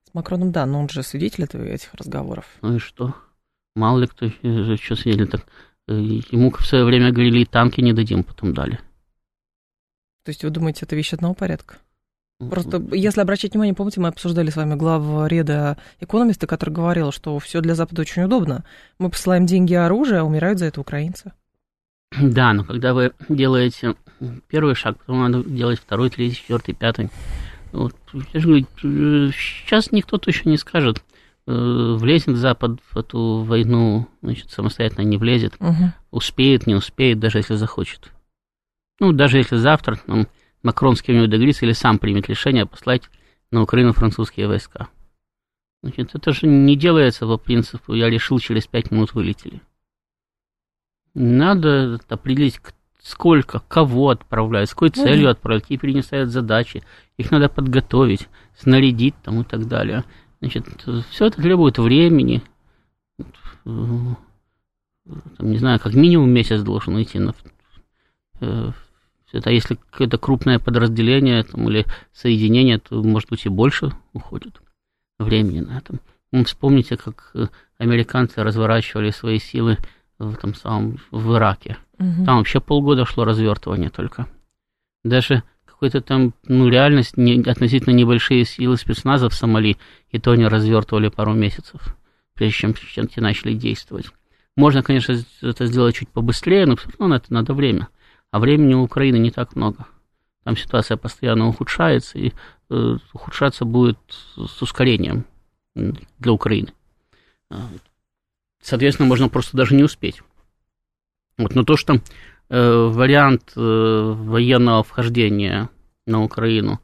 С 0.03 0.13
Макроном, 0.13 0.51
да, 0.51 0.65
но 0.65 0.81
он 0.81 0.89
же 0.89 1.01
свидетель 1.01 1.45
этих 1.45 1.93
разговоров. 1.95 2.45
Ну 2.61 2.75
и 2.75 2.79
что? 2.79 3.15
Мало 3.75 3.99
ли 3.99 4.07
кто 4.07 4.29
что 4.29 4.95
свидетель. 4.95 5.27
Так, 5.27 5.45
э, 5.87 5.93
ему 5.93 6.51
в 6.51 6.65
свое 6.65 6.83
время 6.83 7.11
говорили, 7.11 7.45
танки 7.45 7.81
не 7.81 7.93
дадим, 7.93 8.23
потом 8.23 8.53
дали. 8.53 8.79
То 10.23 10.29
есть 10.29 10.43
вы 10.43 10.49
думаете, 10.49 10.81
это 10.83 10.95
вещь 10.95 11.13
одного 11.13 11.33
порядка? 11.33 11.77
Просто, 12.39 12.83
если 12.91 13.21
обращать 13.21 13.53
внимание, 13.53 13.73
помните, 13.73 13.99
мы 13.99 14.09
обсуждали 14.09 14.51
с 14.51 14.55
вами 14.55 14.75
главреда 14.75 15.77
экономиста, 15.99 16.45
который 16.45 16.69
говорил, 16.69 17.11
что 17.11 17.39
все 17.39 17.61
для 17.61 17.73
Запада 17.73 18.01
очень 18.01 18.23
удобно. 18.23 18.63
Мы 18.99 19.09
посылаем 19.09 19.47
деньги 19.47 19.73
и 19.73 19.75
оружие, 19.75 20.19
а 20.19 20.23
умирают 20.23 20.59
за 20.59 20.65
это 20.65 20.81
украинцы. 20.81 21.33
Да, 22.21 22.53
но 22.53 22.63
когда 22.63 22.93
вы 22.93 23.11
делаете 23.27 23.95
первый 24.47 24.75
шаг, 24.75 24.97
потом 24.99 25.19
надо 25.19 25.43
делать 25.43 25.79
второй, 25.79 26.09
третий, 26.09 26.37
четвертый, 26.37 26.73
пятый. 26.73 27.09
Вот, 27.71 27.95
я 28.33 28.39
же 28.39 28.47
говорю, 28.47 29.31
сейчас 29.31 29.91
никто 29.91 30.17
точно 30.17 30.49
не 30.49 30.57
скажет, 30.57 31.03
э, 31.47 31.51
влезет 31.51 32.37
Запад 32.37 32.79
в 32.91 32.97
эту 32.97 33.43
войну, 33.43 34.07
значит, 34.21 34.51
самостоятельно 34.51 35.03
не 35.03 35.17
влезет, 35.17 35.55
угу. 35.59 35.91
успеет, 36.11 36.65
не 36.65 36.75
успеет, 36.75 37.19
даже 37.19 37.39
если 37.39 37.55
захочет. 37.55 38.11
Ну, 38.99 39.11
даже 39.11 39.37
если 39.37 39.57
завтра 39.57 39.99
там, 40.05 40.27
Макрон 40.67 40.97
с 40.97 41.01
кем-нибудь 41.01 41.29
договорится 41.29 41.65
или 41.65 41.71
сам 41.71 41.97
примет 41.97 42.27
решение 42.27 42.65
послать 42.65 43.09
на 43.51 43.61
Украину 43.61 43.93
французские 43.93 44.49
войска. 44.49 44.89
Значит, 45.81 46.13
это 46.13 46.33
же 46.33 46.45
не 46.45 46.75
делается 46.75 47.25
по 47.25 47.37
принципу 47.37 47.93
«я 47.93 48.09
решил, 48.09 48.37
через 48.39 48.67
пять 48.67 48.91
минут 48.91 49.13
вылетели». 49.13 49.61
Надо 51.13 52.01
определить, 52.09 52.59
сколько, 53.01 53.61
кого 53.69 54.09
отправлять, 54.09 54.69
с 54.69 54.73
какой 54.73 54.91
ну 54.93 55.03
целью 55.05 55.29
отправлять, 55.29 55.63
какие 55.63 55.77
перед 55.77 56.03
ставят 56.03 56.31
задачи. 56.31 56.83
Их 57.15 57.31
надо 57.31 57.47
подготовить, 57.47 58.27
снарядить 58.53 59.15
там 59.23 59.39
и 59.39 59.43
так 59.45 59.69
далее. 59.69 60.03
Значит, 60.41 60.67
все 61.11 61.27
это 61.27 61.41
требует 61.41 61.77
времени. 61.79 62.43
там, 63.63 64.17
не 65.39 65.59
знаю, 65.59 65.79
как 65.79 65.93
минимум 65.93 66.29
месяц 66.29 66.61
должен 66.61 67.01
идти 67.01 67.19
на 67.19 67.33
это 69.31 69.49
если 69.49 69.75
какое-то 69.75 70.17
крупное 70.17 70.59
подразделение 70.59 71.43
там, 71.43 71.69
или 71.69 71.85
соединение, 72.13 72.79
то, 72.79 73.01
может 73.03 73.29
быть, 73.29 73.45
и 73.45 73.49
больше 73.49 73.91
уходит 74.13 74.61
времени 75.19 75.59
на 75.59 75.77
это. 75.77 75.99
Ну, 76.31 76.43
вспомните, 76.43 76.97
как 76.97 77.33
американцы 77.77 78.43
разворачивали 78.43 79.11
свои 79.11 79.39
силы 79.39 79.77
в 80.19 80.33
этом 80.33 80.53
самом 80.53 80.99
в 81.11 81.35
Ираке. 81.35 81.77
Угу. 81.99 82.25
Там 82.25 82.37
вообще 82.37 82.59
полгода 82.59 83.05
шло 83.05 83.23
развертывание 83.23 83.89
только. 83.89 84.27
Даже 85.03 85.43
какой-то 85.65 86.01
там, 86.01 86.33
ну, 86.47 86.67
реальность, 86.69 87.17
не, 87.17 87.41
относительно 87.41 87.93
небольшие 87.93 88.45
силы 88.45 88.77
спецназа 88.77 89.29
в 89.29 89.33
Сомали, 89.33 89.77
и 90.09 90.19
то 90.19 90.31
они 90.31 90.45
развертывали 90.45 91.09
пару 91.09 91.33
месяцев, 91.33 91.95
прежде 92.33 92.57
чем, 92.57 92.73
чем 92.73 93.07
те 93.07 93.21
начали 93.21 93.53
действовать. 93.53 94.07
Можно, 94.55 94.81
конечно, 94.81 95.15
это 95.43 95.65
сделать 95.67 95.95
чуть 95.95 96.09
побыстрее, 96.09 96.65
но 96.65 96.75
все 96.75 96.89
равно 96.89 97.07
на 97.13 97.17
это 97.17 97.31
надо 97.31 97.53
время. 97.53 97.89
А 98.37 98.39
времени 98.39 98.75
у 98.75 98.83
Украины 98.83 99.17
не 99.17 99.31
так 99.31 99.55
много. 99.55 99.87
Там 100.43 100.55
ситуация 100.55 100.95
постоянно 100.95 101.47
ухудшается, 101.47 102.19
и 102.19 102.33
э, 102.69 102.97
ухудшаться 103.11 103.65
будет 103.65 103.97
с 104.35 104.61
ускорением 104.61 105.25
для 105.73 106.31
Украины. 106.31 106.71
А, 107.49 107.67
соответственно, 108.61 109.09
можно 109.09 109.27
просто 109.27 109.57
даже 109.57 109.73
не 109.73 109.81
успеть. 109.81 110.21
Вот, 111.39 111.55
но 111.55 111.63
то, 111.63 111.77
что 111.77 111.95
э, 111.95 111.99
вариант 112.49 113.53
э, 113.55 113.59
военного 113.59 114.83
вхождения 114.83 115.69
на 116.05 116.23
Украину 116.23 116.79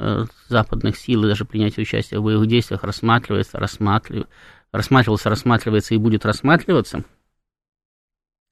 э, 0.00 0.24
западных 0.48 0.96
сил 0.96 1.22
и 1.22 1.28
даже 1.28 1.44
принятия 1.44 1.82
участия 1.82 2.18
в 2.18 2.24
боевых 2.24 2.48
действиях 2.48 2.82
рассматривается, 2.82 3.60
рассматривается, 3.60 4.32
рассматривался, 4.72 5.30
рассматривается 5.30 5.94
и 5.94 5.98
будет 5.98 6.26
рассматриваться 6.26 7.04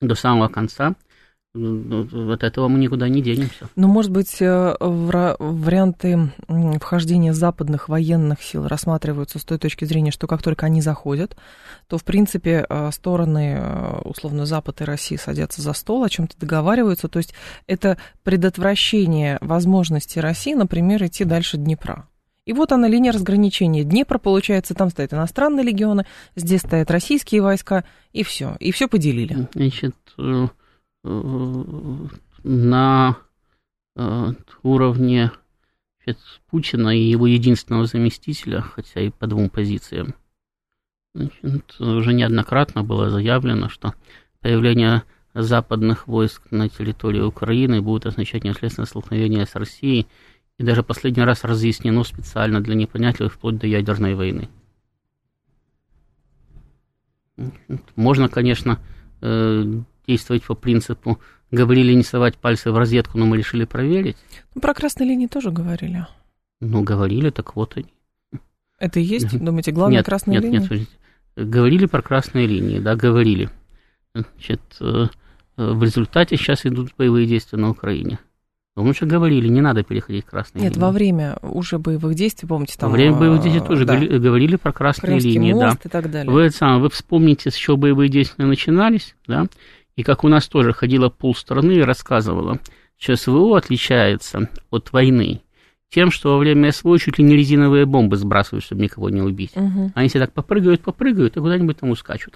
до 0.01 0.15
самого 0.15 0.47
конца– 0.47 0.95
от 1.55 2.43
этого 2.43 2.67
мы 2.67 2.79
никуда 2.79 3.09
не 3.09 3.23
денемся. 3.23 3.69
Но, 3.77 3.87
может 3.87 4.11
быть, 4.11 4.43
э, 4.43 4.77
варианты 4.81 6.33
вхождения 6.81 7.33
западных 7.33 7.89
военных 7.89 8.43
сил 8.43 8.67
рассматриваются 8.67 9.39
с 9.39 9.45
той 9.45 9.59
точки 9.59 9.85
зрения, 9.85 10.11
что 10.11 10.27
как 10.27 10.43
только 10.43 10.67
они 10.67 10.83
заходят, 10.83 11.37
то, 11.87 11.97
в 11.97 12.03
принципе, 12.03 12.67
э, 12.69 12.91
стороны, 12.91 13.57
э, 13.61 14.01
условно, 14.05 14.47
Запад 14.47 14.81
и 14.81 14.85
Россия 14.85 15.17
садятся 15.17 15.63
за 15.63 15.75
стол, 15.75 16.03
о 16.03 16.09
чем-то 16.09 16.37
договариваются. 16.39 17.07
То 17.07 17.19
есть 17.19 17.35
это 17.69 17.99
предотвращение 18.25 19.39
возможности 19.41 20.19
России, 20.19 20.55
например, 20.55 21.05
идти 21.05 21.25
дальше 21.25 21.57
Днепра. 21.57 22.09
И 22.47 22.53
вот 22.53 22.73
она 22.73 22.89
линия 22.89 23.13
разграничения. 23.13 23.85
Днепр, 23.85 24.19
получается, 24.19 24.75
там 24.75 24.91
стоят 24.91 25.15
иностранные 25.15 25.65
легионы, 25.65 26.05
здесь 26.35 26.61
стоят 26.61 26.91
российские 26.91 27.43
войска, 27.43 27.85
и 28.13 28.25
все. 28.25 28.57
И 28.59 28.73
все 28.73 28.89
поделили. 28.89 29.49
Значит, 29.55 29.95
на 31.05 33.17
э, 33.97 34.33
уровне 34.63 35.31
Путина 36.51 36.97
и 36.97 37.03
его 37.03 37.27
единственного 37.27 37.87
заместителя, 37.87 38.61
хотя 38.61 39.01
и 39.01 39.11
по 39.11 39.27
двум 39.27 39.49
позициям, 39.49 40.15
значит, 41.15 41.81
уже 41.81 42.13
неоднократно 42.13 42.83
было 42.83 43.11
заявлено, 43.11 43.69
что 43.69 43.95
появление 44.41 45.05
западных 45.35 46.07
войск 46.07 46.43
на 46.51 46.69
территории 46.69 47.21
Украины 47.21 47.81
будет 47.81 48.07
означать 48.07 48.45
непосредственное 48.45 48.87
столкновение 48.87 49.47
с 49.47 49.55
Россией, 49.55 50.07
и 50.59 50.63
даже 50.63 50.83
последний 50.83 51.25
раз 51.25 51.45
разъяснено 51.45 52.05
специально 52.05 52.61
для 52.61 52.75
непонятливых 52.75 53.33
вплоть 53.33 53.59
до 53.59 53.67
ядерной 53.67 54.15
войны. 54.15 54.49
Можно, 57.97 58.29
конечно, 58.29 58.79
э, 59.21 59.65
действовать 60.07 60.45
по 60.45 60.55
принципу 60.55 61.19
говорили 61.51 61.93
не 61.93 62.03
совать 62.03 62.37
пальцы 62.37 62.73
в 62.73 62.77
розетку, 62.77 63.19
но 63.19 63.27
мы 63.27 63.37
решили 63.37 63.65
проверить. 63.65 64.17
Ну, 64.55 64.61
про 64.61 64.75
красные 64.75 65.09
линии 65.09 65.27
тоже 65.27 65.51
говорили. 65.51 66.07
Ну, 66.61 66.83
говорили, 66.83 67.31
так 67.31 67.57
вот 67.57 67.77
они. 67.77 67.93
Это 68.79 69.01
и 69.01 69.05
есть, 69.05 69.39
думаете, 69.39 69.73
главная 69.73 69.99
нет, 69.99 70.07
красная 70.07 70.35
нет, 70.35 70.45
линия? 70.45 70.61
Нет, 70.61 70.71
нет, 70.71 70.89
говорили 71.37 71.87
про 71.87 72.03
красные 72.03 72.47
линии, 72.47 72.81
да, 72.81 72.97
говорили. 72.97 73.51
Значит, 74.15 74.61
э, 74.81 75.07
в 75.57 75.83
результате 75.83 76.37
сейчас 76.37 76.67
идут 76.67 76.93
боевые 76.97 77.27
действия 77.27 77.59
на 77.59 77.71
Украине. 77.71 78.19
Мы 78.77 78.91
уже 78.91 79.07
говорили, 79.07 79.47
не 79.47 79.61
надо 79.61 79.85
переходить 79.85 80.25
к 80.25 80.31
красной 80.31 80.63
Нет, 80.63 80.73
линии. 80.73 80.85
во 80.85 80.91
время 80.91 81.37
уже 81.43 81.79
боевых 81.79 82.17
действий, 82.17 82.49
помните, 82.49 82.75
там... 82.77 82.91
Во 82.91 82.97
время 82.97 83.17
боевых 83.17 83.41
действий 83.41 83.63
э, 83.63 83.67
тоже 83.67 83.85
да. 83.85 83.97
говорили 83.97 84.57
про 84.57 84.73
красные 84.73 85.13
Крымский 85.13 85.35
линии, 85.35 85.53
мост 85.53 85.79
да. 85.85 85.89
и 85.89 85.89
так 85.89 86.11
далее. 86.11 86.33
Вы, 86.33 86.51
сам, 86.51 86.83
вы 86.83 86.91
вспомните, 86.91 87.53
с 87.53 87.55
чего 87.55 87.77
боевые 87.77 88.09
действия 88.09 88.47
начинались, 88.47 89.15
да, 89.29 89.47
и 89.97 90.03
как 90.03 90.25
у 90.25 90.29
нас 90.29 90.49
тоже 90.49 90.73
ходила 90.73 91.09
полстраны 91.09 91.73
и 91.73 91.83
рассказывала, 91.83 92.59
что 92.99 93.17
СВО 93.17 93.57
отличается 93.57 94.49
от 94.71 94.93
войны 94.93 95.43
тем, 95.95 96.11
что 96.11 96.33
во 96.33 96.39
время 96.39 96.73
СВО 96.73 96.99
чуть 96.99 97.19
ли 97.19 97.25
не 97.25 97.37
резиновые 97.37 97.87
бомбы 97.87 98.17
сбрасывают, 98.17 98.65
чтобы 98.65 98.83
никого 98.83 99.11
не 99.11 99.23
убить. 99.23 99.53
Угу. 99.55 99.93
Они 99.95 100.09
все 100.09 100.19
так 100.19 100.33
попрыгают, 100.33 100.83
попрыгают 100.83 101.37
и 101.37 101.41
куда-нибудь 101.41 101.79
там 101.79 101.91
ускачут. 101.91 102.35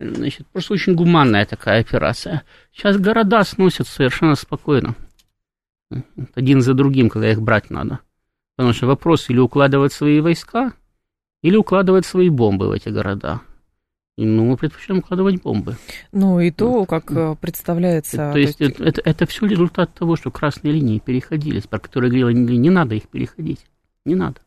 Значит, 0.00 0.48
просто 0.48 0.74
очень 0.74 0.94
гуманная 0.94 1.46
такая 1.46 1.80
операция. 1.80 2.42
Сейчас 2.72 2.98
города 2.98 3.44
сносят 3.44 3.86
совершенно 3.86 4.34
спокойно. 4.34 4.96
Один 6.34 6.60
за 6.60 6.74
другим, 6.74 7.08
когда 7.08 7.30
их 7.30 7.40
брать 7.40 7.70
надо. 7.70 8.00
Потому 8.56 8.74
что 8.74 8.86
вопрос 8.86 9.30
или 9.30 9.38
укладывать 9.38 9.92
свои 9.92 10.20
войска, 10.20 10.72
или 11.42 11.56
укладывать 11.56 12.04
свои 12.04 12.28
бомбы 12.28 12.66
в 12.66 12.72
эти 12.72 12.88
города. 12.88 13.42
Ну, 14.24 14.44
мы 14.44 14.56
предпочитаем 14.56 14.98
укладывать 14.98 15.40
бомбы. 15.40 15.76
Ну, 16.10 16.40
и 16.40 16.50
то, 16.50 16.86
как 16.86 17.12
э, 17.12 17.36
представляется... 17.40 18.16
То, 18.16 18.32
то 18.32 18.38
есть, 18.38 18.60
это, 18.60 19.00
это, 19.04 19.26
все 19.26 19.46
результат 19.46 19.94
того, 19.94 20.16
что 20.16 20.32
красные 20.32 20.72
линии 20.72 20.98
переходились, 20.98 21.68
про 21.68 21.78
которые 21.78 22.10
говорила, 22.10 22.30
не, 22.30 22.68
надо 22.68 22.96
их 22.96 23.08
переходить. 23.08 23.64
Не 24.04 24.16
надо. 24.16 24.40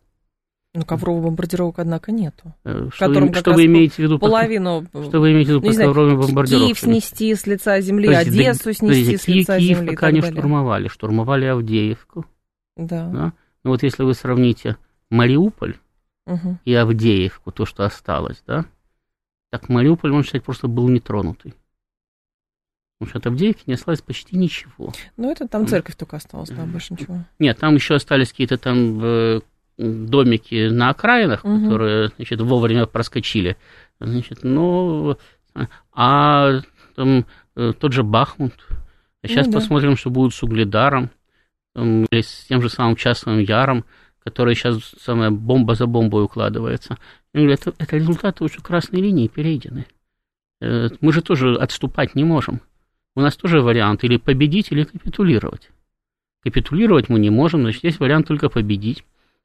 Ну, 0.73 0.83
ковровых 0.83 1.23
бомбардировок, 1.23 1.79
однако, 1.79 2.11
нету. 2.11 2.53
Э, 2.65 2.89
что, 2.93 3.07
вы, 3.07 3.33
что 3.33 3.53
вы 3.53 3.65
имеете 3.67 3.95
в 3.95 3.99
виду? 3.99 4.19
Половину... 4.19 4.85
Что 4.91 5.21
вы 5.21 5.31
имеете 5.31 5.53
в 5.53 5.55
виду 5.55 5.61
под 5.61 5.77
ковровыми 5.77 6.17
бомбардировками? 6.17 6.67
Киев 6.67 6.79
снести 6.79 7.33
с 7.33 7.47
лица 7.47 7.79
земли, 7.79 8.09
есть, 8.09 8.27
Одессу 8.27 8.65
да, 8.65 8.73
снести 8.73 9.17
с 9.17 9.27
лица 9.27 9.57
Киев 9.57 9.77
земли 9.77 9.91
пока 9.91 10.11
не 10.11 10.21
штурмовали. 10.21 10.89
Штурмовали 10.89 11.45
Авдеевку. 11.45 12.25
Да. 12.75 13.07
да. 13.07 13.33
Ну, 13.63 13.71
вот 13.71 13.83
если 13.83 14.03
вы 14.03 14.15
сравните 14.15 14.75
Мариуполь 15.09 15.77
угу. 16.25 16.57
и 16.65 16.73
Авдеевку, 16.73 17.53
то, 17.53 17.65
что 17.65 17.85
осталось, 17.85 18.43
да, 18.45 18.65
так 19.51 19.69
Мариуполь, 19.69 20.11
можно 20.11 20.27
сказать, 20.27 20.43
просто 20.43 20.67
был 20.67 20.87
нетронутый. 20.87 21.53
Потому 22.97 23.09
что 23.09 23.19
от 23.19 23.27
Авдеевки 23.27 23.63
не 23.65 23.73
осталось 23.73 24.01
почти 24.01 24.37
ничего. 24.37 24.93
Ну, 25.17 25.31
это 25.31 25.47
там 25.47 25.67
церковь 25.67 25.95
только 25.95 26.17
осталась, 26.17 26.49
да, 26.49 26.63
больше 26.65 26.93
ничего. 26.93 27.25
Нет, 27.39 27.57
там 27.57 27.75
еще 27.75 27.95
остались 27.95 28.29
какие-то 28.29 28.57
там 28.57 28.99
э, 29.03 29.41
домики 29.77 30.69
на 30.69 30.89
окраинах, 30.89 31.43
угу. 31.43 31.63
которые, 31.63 32.09
значит, 32.15 32.39
вовремя 32.41 32.85
проскочили. 32.85 33.57
Значит, 33.99 34.43
ну, 34.43 35.17
а 35.93 36.61
там 36.95 37.25
э, 37.55 37.73
тот 37.77 37.91
же 37.91 38.03
Бахмут. 38.03 38.53
А 39.23 39.27
сейчас 39.27 39.47
ну, 39.47 39.53
да. 39.53 39.59
посмотрим, 39.59 39.97
что 39.97 40.09
будет 40.09 40.33
с 40.33 40.43
Угледаром, 40.43 41.09
там, 41.73 42.05
или 42.05 42.21
с 42.21 42.45
тем 42.47 42.61
же 42.61 42.69
самым 42.69 42.95
Часовым 42.95 43.39
Яром, 43.39 43.85
который 44.23 44.55
сейчас 44.55 44.77
самая 45.01 45.31
бомба 45.31 45.75
за 45.75 45.87
бомбой 45.87 46.23
укладывается. 46.23 46.97
Это, 47.33 47.73
это 47.77 47.95
результаты 47.95 48.43
уже 48.43 48.59
красной 48.59 49.01
линии 49.01 49.27
перейдены. 49.27 49.85
Э, 50.61 50.89
мы 50.99 51.13
же 51.13 51.21
тоже 51.21 51.55
отступать 51.55 52.15
не 52.15 52.23
можем. 52.23 52.61
У 53.15 53.21
нас 53.21 53.35
тоже 53.35 53.61
вариант 53.61 54.03
или 54.03 54.17
победить, 54.17 54.71
или 54.71 54.83
капитулировать. 54.83 55.69
Капитулировать 56.43 57.09
мы 57.09 57.19
не 57.19 57.29
можем, 57.29 57.61
значит, 57.61 57.83
есть 57.83 57.99
вариант 57.99 58.27
только 58.27 58.49
победить. 58.49 59.03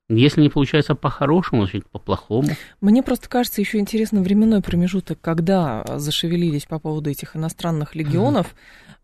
Если 0.09 0.41
не 0.41 0.49
получается 0.49 0.95
по-хорошему, 0.95 1.63
значит, 1.63 1.89
по-плохому. 1.91 2.51
Мне 2.81 3.03
просто 3.03 3.29
кажется 3.29 3.61
еще 3.61 3.79
интересно 3.79 4.23
временной 4.23 4.63
промежуток, 4.63 5.21
когда 5.21 5.85
зашевелились 5.97 6.65
по 6.65 6.79
поводу 6.79 7.11
этих 7.11 7.35
иностранных 7.35 7.97
легионов. 7.97 8.55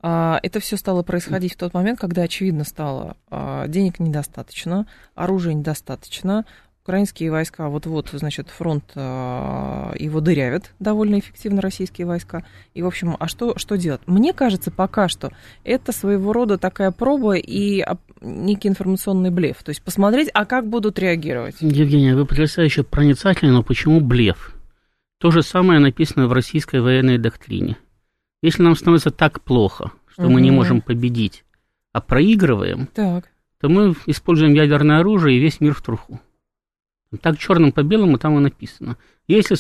Mm-hmm. 0.03 0.39
Это 0.43 0.61
все 0.61 0.77
стало 0.77 1.03
происходить 1.03 1.55
в 1.55 1.57
тот 1.57 1.75
момент, 1.75 1.99
когда 1.99 2.23
очевидно 2.23 2.63
стало, 2.63 3.17
а, 3.31 3.67
денег 3.67 3.99
недостаточно, 3.99 4.87
оружия 5.17 5.55
недостаточно, 5.55 6.45
Украинские 6.85 7.31
войска, 7.31 7.69
вот-вот, 7.69 8.09
значит, 8.13 8.49
фронт 8.49 8.83
э, 8.97 9.93
его 10.01 10.21
дырявят 10.21 10.73
довольно 10.81 11.21
эффективно, 11.21 11.61
российские 11.63 12.09
войска. 12.09 12.45
И, 12.75 12.83
в 12.83 12.89
общем, 12.89 13.17
а 13.21 13.29
что, 13.29 13.57
что 13.57 13.77
делать? 13.77 14.01
Мне 14.07 14.33
кажется, 14.33 14.73
пока 14.73 15.07
что 15.07 15.31
это 15.63 15.93
своего 15.93 16.33
рода 16.33 16.59
такая 16.59 16.91
проба 16.91 17.37
и 17.37 17.85
некий 18.21 18.69
информационный 18.69 19.31
блеф. 19.31 19.63
То 19.63 19.71
есть 19.71 19.81
посмотреть, 19.81 20.29
а 20.35 20.45
как 20.45 20.69
будут 20.69 20.99
реагировать. 20.99 21.55
Евгения, 21.61 22.17
вы 22.17 22.27
потрясающе 22.27 22.83
проницательны, 22.83 23.53
но 23.53 23.63
почему 23.63 24.01
блеф? 24.01 24.53
То 25.19 25.31
же 25.31 25.43
самое 25.43 25.79
написано 25.79 26.27
в 26.27 26.33
российской 26.33 26.81
военной 26.81 27.17
доктрине. 27.17 27.77
Если 28.43 28.61
нам 28.61 28.75
становится 28.75 29.13
так 29.13 29.41
плохо, 29.43 29.93
что 30.09 30.25
угу. 30.25 30.33
мы 30.33 30.41
не 30.41 30.51
можем 30.51 30.81
победить, 30.81 31.45
а 31.93 32.01
проигрываем, 32.01 32.89
так. 32.89 33.27
то 33.61 33.69
мы 33.69 33.95
используем 34.07 34.55
ядерное 34.55 34.99
оружие 34.99 35.39
и 35.39 35.41
весь 35.41 35.61
мир 35.61 35.75
в 35.75 35.83
труху. 35.83 36.21
Так 37.21 37.39
черным 37.39 37.73
по 37.73 37.83
белому 37.83 38.19
там 38.19 38.39
и 38.39 38.41
написано. 38.41 38.97
Если 39.29 39.57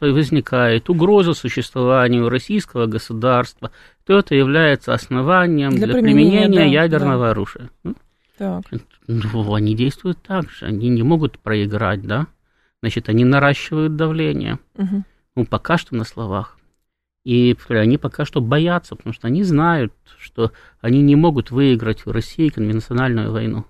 возникает 0.00 0.88
угроза 0.88 1.34
существованию 1.34 2.28
российского 2.28 2.86
государства, 2.86 3.70
то 4.06 4.18
это 4.18 4.34
является 4.34 4.94
основанием 4.94 5.70
для, 5.70 5.86
для 5.86 5.94
применения, 5.94 6.42
применения 6.42 6.58
да, 6.58 6.82
ядерного 6.82 7.26
да. 7.26 7.30
оружия. 7.32 7.70
Так. 8.38 8.64
Ну, 9.06 9.54
они 9.54 9.74
действуют 9.74 10.18
так 10.22 10.50
же, 10.50 10.66
они 10.66 10.88
не 10.88 11.02
могут 11.02 11.38
проиграть, 11.38 12.02
да? 12.02 12.26
Значит, 12.80 13.08
они 13.08 13.24
наращивают 13.24 13.96
давление. 13.96 14.58
Угу. 14.76 15.04
Ну, 15.36 15.46
пока 15.46 15.78
что 15.78 15.94
на 15.94 16.04
словах. 16.04 16.58
И 17.24 17.56
они 17.70 17.96
пока 17.96 18.24
что 18.24 18.40
боятся, 18.40 18.96
потому 18.96 19.14
что 19.14 19.26
они 19.26 19.42
знают, 19.42 19.92
что 20.18 20.52
они 20.80 21.00
не 21.00 21.16
могут 21.16 21.50
выиграть 21.50 22.04
в 22.04 22.10
России 22.10 22.50
конвенциональную 22.50 23.32
войну. 23.32 23.64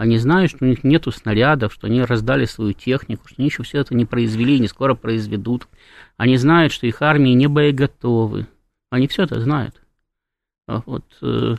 Они 0.00 0.16
знают, 0.16 0.50
что 0.50 0.64
у 0.64 0.66
них 0.66 0.82
нету 0.82 1.12
снарядов, 1.12 1.74
что 1.74 1.86
они 1.86 2.00
раздали 2.00 2.46
свою 2.46 2.72
технику, 2.72 3.28
что 3.28 3.34
они 3.36 3.48
еще 3.48 3.62
все 3.64 3.80
это 3.80 3.94
не 3.94 4.06
произвели 4.06 4.58
не 4.58 4.66
скоро 4.66 4.94
произведут. 4.94 5.68
Они 6.16 6.38
знают, 6.38 6.72
что 6.72 6.86
их 6.86 7.02
армии 7.02 7.32
не 7.32 7.48
боеготовы. 7.48 8.46
Они 8.88 9.08
все 9.08 9.24
это 9.24 9.38
знают. 9.42 9.78
А 10.66 10.82
вот, 10.86 11.04
э, 11.20 11.56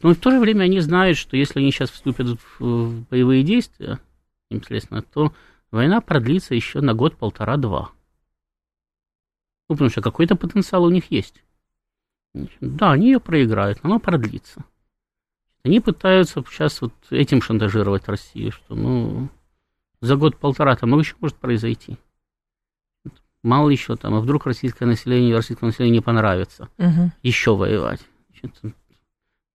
но 0.00 0.14
в 0.14 0.16
то 0.16 0.30
же 0.30 0.40
время 0.40 0.64
они 0.64 0.80
знают, 0.80 1.18
что 1.18 1.36
если 1.36 1.58
они 1.58 1.70
сейчас 1.72 1.90
вступят 1.90 2.38
в 2.58 3.04
боевые 3.10 3.42
действия, 3.42 3.98
непосредственно, 4.50 5.02
то 5.02 5.34
война 5.70 6.00
продлится 6.00 6.54
еще 6.54 6.80
на 6.80 6.94
год, 6.94 7.18
полтора, 7.18 7.58
два. 7.58 7.90
Ну, 9.68 9.74
потому 9.74 9.90
что 9.90 10.00
какой-то 10.00 10.36
потенциал 10.36 10.84
у 10.84 10.90
них 10.90 11.10
есть. 11.10 11.44
Да, 12.62 12.92
они 12.92 13.08
ее 13.08 13.20
проиграют, 13.20 13.84
но 13.84 13.90
она 13.90 13.98
продлится. 13.98 14.64
Они 15.64 15.80
пытаются 15.80 16.44
сейчас 16.48 16.82
вот 16.82 16.92
этим 17.10 17.40
шантажировать 17.40 18.06
Россию, 18.06 18.52
что, 18.52 18.74
ну, 18.74 19.30
за 20.00 20.16
год-полтора 20.16 20.76
там 20.76 20.90
много 20.90 21.02
еще 21.02 21.14
может 21.20 21.36
произойти. 21.38 21.96
Мало 23.42 23.70
еще 23.70 23.96
там, 23.96 24.14
а 24.14 24.20
вдруг 24.20 24.46
российское 24.46 24.86
население, 24.86 25.34
российское 25.34 25.66
население 25.66 25.98
не 25.98 26.02
понравится 26.02 26.68
угу. 26.78 27.12
еще 27.22 27.56
воевать. 27.56 28.00
Значит, 28.30 28.74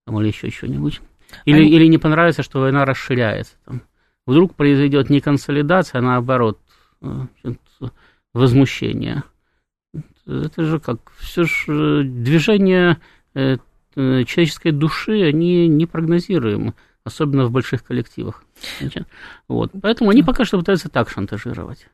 там, 0.06 0.20
или 0.20 0.28
еще 0.28 0.50
что-нибудь. 0.50 1.00
Или, 1.44 1.60
Они... 1.62 1.70
или 1.70 1.86
не 1.86 1.98
понравится, 1.98 2.42
что 2.42 2.60
война 2.60 2.84
расширяется. 2.84 3.54
Там. 3.64 3.82
Вдруг 4.26 4.54
произойдет 4.54 5.10
не 5.10 5.20
консолидация, 5.20 6.00
а 6.00 6.02
наоборот 6.02 6.60
значит, 7.00 7.60
возмущение. 8.32 9.22
Это 10.26 10.62
же 10.64 10.78
как, 10.78 11.10
все 11.18 11.44
же 11.44 12.04
движение 12.04 13.00
э, 13.34 13.54
э, 13.54 13.58
человеческой 13.94 14.72
души, 14.72 15.22
они 15.22 15.68
непрогнозируемы, 15.68 16.74
особенно 17.04 17.46
в 17.46 17.50
больших 17.50 17.84
коллективах. 17.84 18.44
Вот. 19.48 19.72
Поэтому 19.80 20.10
они 20.10 20.22
пока 20.22 20.44
что 20.44 20.58
пытаются 20.58 20.88
так 20.88 21.10
шантажировать. 21.10 21.88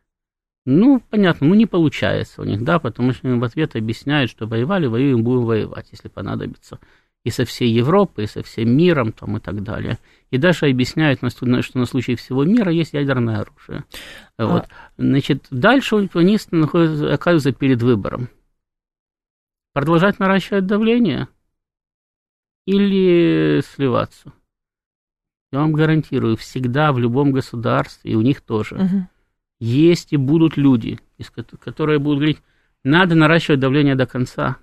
Ну, 0.64 1.00
понятно, 1.10 1.46
ну 1.46 1.54
не 1.54 1.66
получается 1.66 2.42
у 2.42 2.44
них, 2.44 2.64
да, 2.64 2.80
потому 2.80 3.12
что 3.12 3.28
им 3.28 3.38
в 3.38 3.44
ответ 3.44 3.76
объясняют, 3.76 4.30
что 4.30 4.46
воевали, 4.46 4.86
воюем, 4.86 5.22
будем 5.22 5.44
воевать, 5.44 5.88
если 5.92 6.08
понадобится 6.08 6.80
и 7.26 7.30
со 7.30 7.44
всей 7.44 7.70
Европой, 7.70 8.24
и 8.24 8.28
со 8.28 8.44
всем 8.44 8.70
миром 8.70 9.10
там, 9.10 9.36
и 9.36 9.40
так 9.40 9.60
далее. 9.64 9.98
И 10.30 10.38
даже 10.38 10.66
объясняют, 10.66 11.18
что 11.28 11.44
на 11.44 11.86
случай 11.86 12.14
всего 12.14 12.44
мира 12.44 12.70
есть 12.70 12.92
ядерное 12.92 13.40
оружие. 13.40 13.84
А... 14.38 14.46
Вот. 14.46 14.66
Значит, 14.96 15.44
дальше 15.50 16.08
они 16.14 16.38
находятся, 16.52 17.12
оказываются 17.12 17.50
перед 17.50 17.82
выбором. 17.82 18.28
Продолжать 19.72 20.20
наращивать 20.20 20.66
давление 20.66 21.26
или 22.66 23.62
сливаться. 23.62 24.32
Я 25.52 25.60
вам 25.60 25.72
гарантирую, 25.72 26.36
всегда 26.36 26.92
в 26.92 26.98
любом 26.98 27.32
государстве, 27.32 28.12
и 28.12 28.14
у 28.16 28.20
них 28.20 28.40
тоже, 28.40 28.74
угу. 28.74 29.08
есть 29.60 30.12
и 30.12 30.16
будут 30.16 30.56
люди, 30.56 30.98
которые 31.60 31.98
будут 31.98 32.18
говорить, 32.18 32.42
надо 32.84 33.14
наращивать 33.14 33.60
давление 33.60 33.94
до 33.94 34.06
конца. 34.06 34.56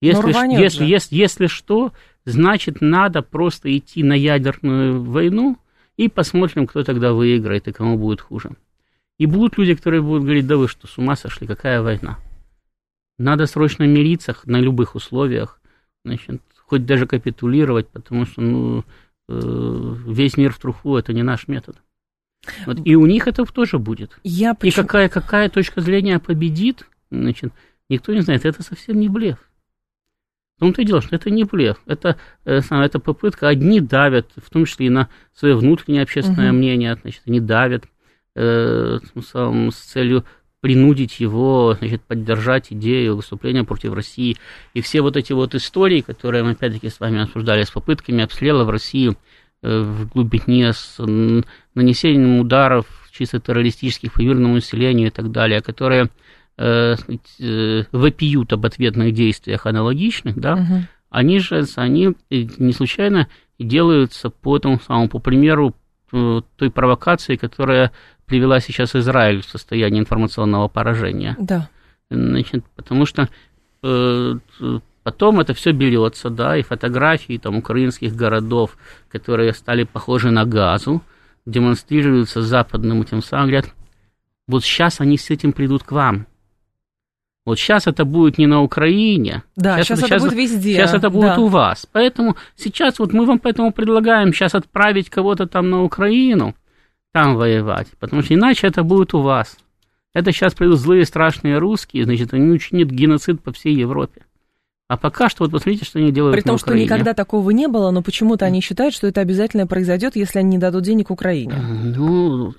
Если, 0.00 0.60
если, 0.60 0.84
если, 0.84 1.14
если 1.14 1.46
что, 1.46 1.92
значит, 2.24 2.80
надо 2.80 3.22
просто 3.22 3.76
идти 3.76 4.02
на 4.02 4.14
ядерную 4.14 5.02
войну 5.02 5.56
и 5.96 6.08
посмотрим, 6.08 6.66
кто 6.66 6.82
тогда 6.82 7.12
выиграет 7.12 7.68
и 7.68 7.72
кому 7.72 7.96
будет 7.96 8.20
хуже. 8.20 8.50
И 9.18 9.26
будут 9.26 9.56
люди, 9.58 9.76
которые 9.76 10.02
будут 10.02 10.24
говорить, 10.24 10.46
да 10.48 10.56
вы 10.56 10.66
что, 10.66 10.88
с 10.88 10.98
ума 10.98 11.14
сошли, 11.14 11.46
какая 11.46 11.82
война? 11.82 12.18
Надо 13.18 13.46
срочно 13.46 13.84
мириться 13.84 14.36
на 14.44 14.58
любых 14.58 14.96
условиях, 14.96 15.60
значит, 16.04 16.42
хоть 16.72 16.86
даже 16.86 17.06
капитулировать, 17.06 17.86
потому 17.88 18.24
что 18.24 18.40
ну, 18.40 18.82
э, 19.28 19.94
весь 20.06 20.38
мир 20.38 20.54
в 20.54 20.58
труху– 20.58 20.96
это 20.98 21.12
не 21.12 21.22
наш 21.22 21.46
метод. 21.46 21.76
Вот, 22.64 22.78
и 22.82 22.96
у 22.96 23.04
них 23.04 23.28
это 23.28 23.44
тоже 23.44 23.78
будет. 23.78 24.18
Я 24.24 24.54
почему... 24.54 24.84
И 24.84 24.86
какая, 24.86 25.08
какая 25.10 25.50
точка 25.50 25.82
зрения 25.82 26.18
победит, 26.18 26.86
значит, 27.10 27.52
никто 27.90 28.14
не 28.14 28.22
знает, 28.22 28.46
это 28.46 28.62
совсем 28.62 28.98
не 28.98 29.10
блеф. 29.10 29.36
В 30.56 30.60
том-то 30.60 30.80
и 30.80 30.86
дело, 30.86 31.02
что 31.02 31.14
это 31.14 31.28
не 31.28 31.44
блеф, 31.44 31.76
это, 31.84 32.16
э, 32.46 32.62
это 32.70 32.98
попытка, 32.98 33.48
одни 33.48 33.82
давят, 33.82 34.30
в 34.34 34.48
том 34.48 34.64
числе 34.64 34.86
и 34.86 34.88
на 34.88 35.10
свое 35.34 35.54
внутреннее 35.54 36.04
общественное 36.04 36.52
угу. 36.52 36.56
мнение, 36.56 36.96
значит, 37.02 37.20
они 37.26 37.40
давят 37.40 37.84
э, 38.34 38.98
с 39.14 39.76
целью 39.76 40.24
принудить 40.62 41.18
его, 41.18 41.76
значит, 41.78 42.02
поддержать 42.02 42.68
идею 42.70 43.16
выступления 43.16 43.64
против 43.64 43.92
России. 43.94 44.36
И 44.74 44.80
все 44.80 45.02
вот 45.02 45.16
эти 45.16 45.32
вот 45.32 45.56
истории, 45.56 46.02
которые 46.02 46.44
мы 46.44 46.52
опять-таки 46.52 46.88
с 46.88 47.00
вами 47.00 47.20
обсуждали, 47.20 47.64
с 47.64 47.70
попытками 47.70 48.22
обстрела 48.22 48.62
в 48.62 48.70
Россию 48.70 49.16
э, 49.62 49.80
в 49.80 50.08
глубине, 50.08 50.72
с 50.72 50.98
нанесением 51.74 52.38
ударов 52.38 52.86
чисто 53.10 53.40
террористических 53.40 54.12
по 54.12 54.20
мирному 54.20 54.54
населению 54.54 55.08
и 55.08 55.10
так 55.10 55.32
далее, 55.32 55.62
которые 55.62 56.10
э, 56.56 56.94
э, 57.40 57.84
вопиют 57.90 58.52
об 58.52 58.64
ответных 58.64 59.12
действиях 59.12 59.66
аналогичных, 59.66 60.38
да, 60.38 60.54
угу. 60.54 60.86
они 61.10 61.40
же, 61.40 61.64
они 61.74 62.12
не 62.30 62.72
случайно 62.72 63.26
делаются 63.58 64.30
по 64.30 64.56
этому 64.56 64.80
самому, 64.80 65.08
по 65.08 65.18
примеру 65.18 65.74
той 66.12 66.70
провокации, 66.70 67.36
которая 67.36 67.90
привела 68.26 68.60
сейчас 68.60 68.94
Израиль 68.94 69.42
в 69.42 69.46
состояние 69.46 70.00
информационного 70.00 70.68
поражения. 70.68 71.36
Да. 71.38 71.68
Значит, 72.10 72.64
потому 72.76 73.06
что 73.06 73.28
э, 73.82 74.34
потом 75.02 75.40
это 75.40 75.54
все 75.54 75.72
берется, 75.72 76.30
да, 76.30 76.56
и 76.56 76.62
фотографии 76.62 77.38
там 77.38 77.56
украинских 77.56 78.14
городов, 78.14 78.76
которые 79.08 79.52
стали 79.54 79.84
похожи 79.84 80.30
на 80.30 80.44
газу, 80.44 81.02
демонстрируются 81.46 82.42
западным 82.42 83.04
тем 83.04 83.22
самым, 83.22 83.48
говорят, 83.48 83.70
вот 84.46 84.64
сейчас 84.64 85.00
они 85.00 85.16
с 85.16 85.30
этим 85.30 85.52
придут 85.52 85.82
к 85.82 85.92
вам. 85.92 86.26
Вот 87.44 87.58
сейчас 87.58 87.86
это 87.88 88.04
будет 88.04 88.38
не 88.38 88.46
на 88.46 88.62
Украине. 88.62 89.42
Да, 89.56 89.76
сейчас, 89.76 89.86
сейчас 89.86 89.98
это, 89.98 90.06
сейчас, 90.08 90.22
будет 90.22 90.34
везде. 90.34 90.74
Сейчас 90.74 90.94
это 90.94 91.10
будет 91.10 91.36
да. 91.36 91.40
у 91.40 91.48
вас. 91.48 91.88
Поэтому 91.90 92.36
сейчас 92.56 92.98
вот 93.00 93.12
мы 93.12 93.26
вам 93.26 93.40
поэтому 93.40 93.72
предлагаем 93.72 94.32
сейчас 94.32 94.54
отправить 94.54 95.10
кого-то 95.10 95.46
там 95.46 95.68
на 95.68 95.82
Украину, 95.82 96.54
там 97.12 97.36
воевать. 97.36 97.88
Потому 97.98 98.22
что 98.22 98.34
иначе 98.34 98.68
это 98.68 98.84
будет 98.84 99.12
у 99.14 99.20
вас. 99.20 99.56
Это 100.14 100.30
сейчас 100.30 100.54
придут 100.54 100.78
злые 100.78 101.04
страшные 101.04 101.58
русские, 101.58 102.04
значит, 102.04 102.34
они 102.34 102.50
учинят 102.50 102.88
геноцид 102.90 103.42
по 103.42 103.50
всей 103.50 103.74
Европе. 103.74 104.22
А 104.88 104.98
пока 104.98 105.30
что, 105.30 105.44
вот 105.44 105.52
посмотрите, 105.52 105.86
что 105.86 105.98
они 105.98 106.12
делают 106.12 106.36
При 106.36 106.42
том, 106.42 106.58
что 106.58 106.74
никогда 106.74 107.14
такого 107.14 107.48
не 107.50 107.66
было, 107.66 107.90
но 107.90 108.02
почему-то 108.02 108.44
они 108.44 108.60
считают, 108.60 108.94
что 108.94 109.06
это 109.06 109.22
обязательно 109.22 109.66
произойдет, 109.66 110.16
если 110.16 110.38
они 110.38 110.50
не 110.50 110.58
дадут 110.58 110.84
денег 110.84 111.10
Украине. 111.10 111.54
Ну, 111.56 112.54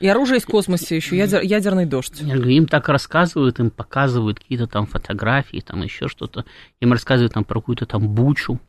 и 0.00 0.06
оружие 0.06 0.38
из 0.38 0.44
космоса 0.44 0.94
еще, 0.94 1.16
ядер, 1.16 1.42
ядерный 1.42 1.86
дождь. 1.86 2.20
Им 2.20 2.66
так 2.66 2.88
рассказывают, 2.88 3.58
им 3.58 3.70
показывают 3.70 4.38
какие-то 4.38 4.66
там 4.66 4.86
фотографии, 4.86 5.60
там 5.60 5.82
еще 5.82 6.08
что-то. 6.08 6.44
Им 6.80 6.92
рассказывают 6.92 7.34
там 7.34 7.44
про 7.44 7.60
какую-то 7.60 7.86
там 7.86 8.08
бучу. 8.08 8.60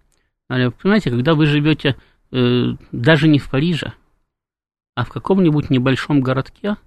Понимаете, 0.47 1.11
когда 1.11 1.35
вы 1.35 1.45
живете 1.45 1.95
э, 2.31 2.73
даже 2.91 3.27
не 3.27 3.37
в 3.37 3.49
Париже, 3.49 3.93
а 4.95 5.05
в 5.05 5.09
каком-нибудь 5.09 5.69
небольшом 5.69 6.21
городке, 6.21 6.77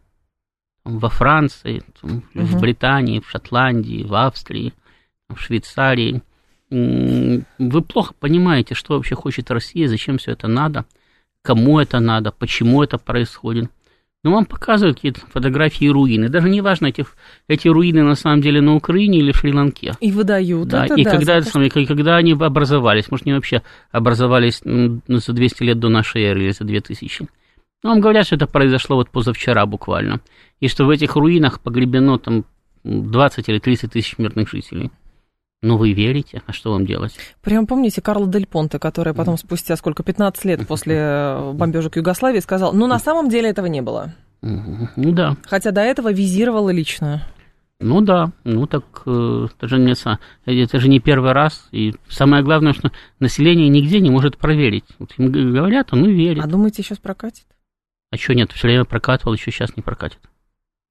там, 0.82 0.98
во 0.98 1.08
Франции, 1.08 1.84
там, 2.00 2.24
угу. 2.34 2.44
в 2.44 2.60
Британии, 2.60 3.20
в 3.20 3.30
Шотландии, 3.30 4.02
в 4.02 4.14
Австрии, 4.14 4.74
в 5.28 5.38
Швейцарии, 5.38 6.22
вы 6.70 7.82
плохо 7.82 8.14
понимаете, 8.18 8.74
что 8.74 8.94
вообще 8.94 9.14
хочет 9.14 9.50
Россия, 9.50 9.88
зачем 9.88 10.18
все 10.18 10.32
это 10.32 10.48
надо, 10.48 10.86
кому 11.42 11.78
это 11.78 12.00
надо, 12.00 12.32
почему 12.32 12.82
это 12.82 12.98
происходит. 12.98 13.70
Но 14.24 14.30
ну, 14.30 14.36
вам 14.36 14.46
показывают 14.46 14.98
какие-то 14.98 15.20
фотографии 15.32 15.86
руины. 15.86 16.28
Даже 16.28 16.48
не 16.48 16.60
важно, 16.60 16.86
эти, 16.86 17.04
эти 17.48 17.66
руины 17.66 18.04
на 18.04 18.14
самом 18.14 18.40
деле 18.40 18.60
на 18.60 18.76
Украине 18.76 19.18
или 19.18 19.32
в 19.32 19.36
Шри-Ланке. 19.36 19.94
И 20.00 20.12
выдают. 20.12 20.68
Да, 20.68 20.84
это 20.84 20.94
и 20.94 21.02
да, 21.02 21.10
когда, 21.10 21.38
это, 21.38 21.48
что... 21.48 21.86
когда 21.86 22.16
они 22.16 22.32
образовались, 22.32 23.10
может, 23.10 23.26
они 23.26 23.34
вообще 23.34 23.62
образовались 23.90 24.60
ну, 24.64 25.00
за 25.08 25.32
200 25.32 25.64
лет 25.64 25.80
до 25.80 25.88
нашей 25.88 26.22
эры 26.22 26.44
или 26.44 26.52
за 26.52 26.62
2000. 26.62 27.26
Но 27.82 27.90
вам 27.90 28.00
говорят, 28.00 28.26
что 28.26 28.36
это 28.36 28.46
произошло 28.46 28.94
вот 28.94 29.10
позавчера 29.10 29.66
буквально. 29.66 30.20
И 30.60 30.68
что 30.68 30.84
в 30.84 30.90
этих 30.90 31.16
руинах 31.16 31.60
погребено 31.60 32.16
там 32.18 32.44
20 32.84 33.48
или 33.48 33.58
30 33.58 33.92
тысяч 33.92 34.18
мирных 34.18 34.48
жителей. 34.48 34.92
Ну, 35.62 35.76
вы 35.76 35.92
верите, 35.92 36.42
а 36.46 36.52
что 36.52 36.72
вам 36.72 36.86
делать? 36.86 37.16
Прям 37.40 37.68
помните 37.68 38.02
Карла 38.02 38.26
Дель 38.26 38.46
Понте, 38.46 38.80
который 38.80 39.14
потом 39.14 39.38
спустя 39.38 39.76
сколько, 39.76 40.02
15 40.02 40.44
лет 40.44 40.66
после 40.68 40.96
э, 40.98 41.52
бомбежек 41.52 41.96
Югославии 41.96 42.40
сказал, 42.40 42.72
ну, 42.72 42.88
на 42.88 42.98
самом 42.98 43.28
деле 43.28 43.48
этого 43.48 43.66
не 43.66 43.80
было. 43.80 44.12
Ну 44.42 45.12
да. 45.12 45.36
Хотя 45.44 45.70
до 45.70 45.82
этого 45.82 46.12
визировала 46.12 46.70
лично. 46.70 47.22
Ну 47.78 48.00
да, 48.00 48.30
ну 48.44 48.66
так 48.66 48.84
э, 49.06 49.48
это 49.56 49.68
же, 49.68 49.78
не, 49.78 49.94
это 50.62 50.80
же 50.80 50.88
не 50.88 51.00
первый 51.00 51.32
раз. 51.32 51.68
И 51.70 51.94
самое 52.08 52.42
главное, 52.42 52.72
что 52.72 52.90
население 53.20 53.68
нигде 53.68 54.00
не 54.00 54.10
может 54.10 54.38
проверить. 54.38 54.84
Вот 54.98 55.12
им 55.18 55.30
говорят, 55.30 55.92
оно 55.92 56.06
верит. 56.06 56.44
А 56.44 56.48
думаете, 56.48 56.82
сейчас 56.82 56.98
прокатит? 56.98 57.44
А 58.10 58.16
что 58.16 58.34
нет, 58.34 58.52
все 58.52 58.68
время 58.68 58.84
прокатывал, 58.84 59.34
еще 59.34 59.50
сейчас 59.50 59.76
не 59.76 59.82
прокатит. 59.82 60.20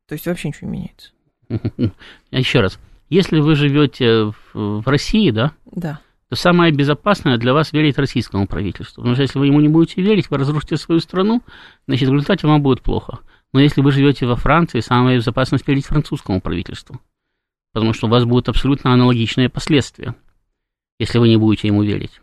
То 0.07 0.15
есть 0.15 0.27
вообще 0.27 0.49
ничего 0.49 0.69
не 0.69 0.77
меняется? 0.77 1.11
Еще 2.31 2.61
раз, 2.61 2.79
если 3.11 3.41
вы 3.41 3.55
живете 3.55 4.31
в, 4.31 4.35
в 4.53 4.87
России, 4.87 5.31
да? 5.31 5.51
Да. 5.65 5.99
То 6.29 6.37
самое 6.37 6.71
безопасное 6.71 7.37
для 7.37 7.53
вас 7.53 7.73
верить 7.73 7.97
российскому 7.97 8.47
правительству. 8.47 9.01
Потому 9.01 9.15
что 9.15 9.23
если 9.23 9.37
вы 9.37 9.47
ему 9.47 9.59
не 9.59 9.67
будете 9.67 10.01
верить, 10.01 10.29
вы 10.29 10.37
разрушите 10.37 10.77
свою 10.77 11.01
страну, 11.01 11.43
значит, 11.87 12.07
в 12.07 12.13
результате 12.13 12.47
вам 12.47 12.63
будет 12.63 12.81
плохо. 12.81 13.19
Но 13.51 13.59
если 13.59 13.81
вы 13.81 13.91
живете 13.91 14.25
во 14.25 14.37
Франции, 14.37 14.79
самое 14.79 15.17
безопасное 15.17 15.59
верить 15.67 15.85
французскому 15.85 16.39
правительству. 16.39 17.01
Потому 17.73 17.91
что 17.91 18.07
у 18.07 18.09
вас 18.09 18.23
будут 18.23 18.47
абсолютно 18.47 18.93
аналогичные 18.93 19.49
последствия, 19.49 20.15
если 20.97 21.19
вы 21.19 21.27
не 21.27 21.35
будете 21.35 21.67
ему 21.67 21.83
верить. 21.83 22.21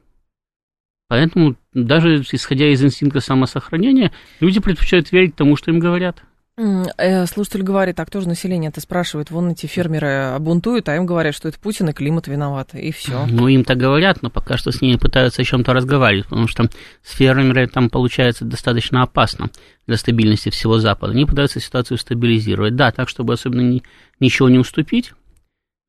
Поэтому 1.09 1.57
даже 1.75 2.23
исходя 2.33 2.67
из 2.69 2.83
инстинкта 2.83 3.21
самосохранения, 3.21 4.11
люди 4.41 4.59
предпочитают 4.59 5.13
верить 5.13 5.37
тому, 5.37 5.55
что 5.57 5.71
им 5.71 5.81
говорят. 5.81 6.23
Э, 6.59 7.27
слушатель 7.27 7.63
говорит, 7.63 7.95
так 7.95 8.11
тоже 8.11 8.27
население 8.27 8.71
это 8.71 8.81
спрашивает, 8.81 9.31
вон 9.31 9.51
эти 9.51 9.67
фермеры 9.67 10.37
бунтуют, 10.41 10.89
а 10.89 10.97
им 10.97 11.07
говорят, 11.07 11.35
что 11.37 11.49
это 11.49 11.59
Путин 11.61 11.89
и 11.91 11.93
климат 11.93 12.27
виноваты, 12.27 12.81
и 12.81 12.91
все. 12.91 13.27
Ну, 13.27 13.47
им 13.47 13.63
так 13.63 13.79
говорят, 13.79 14.23
но 14.23 14.31
пока 14.31 14.57
что 14.57 14.73
с 14.73 14.81
ними 14.81 14.97
пытаются 14.97 15.43
о 15.43 15.45
чем-то 15.45 15.73
разговаривать, 15.73 16.27
потому 16.27 16.49
что 16.49 16.69
с 17.05 17.13
фермерами 17.13 17.67
там 17.67 17.91
получается 17.91 18.45
достаточно 18.45 19.03
опасно 19.03 19.51
для 19.87 19.97
стабильности 19.97 20.51
всего 20.51 20.79
Запада. 20.79 21.13
Они 21.13 21.27
пытаются 21.27 21.61
ситуацию 21.61 21.97
стабилизировать, 21.97 22.75
да, 22.75 22.91
так, 22.91 23.09
чтобы 23.09 23.35
особенно 23.35 23.61
ни, 23.61 23.85
ничего 24.19 24.49
не 24.49 24.59
уступить, 24.59 25.13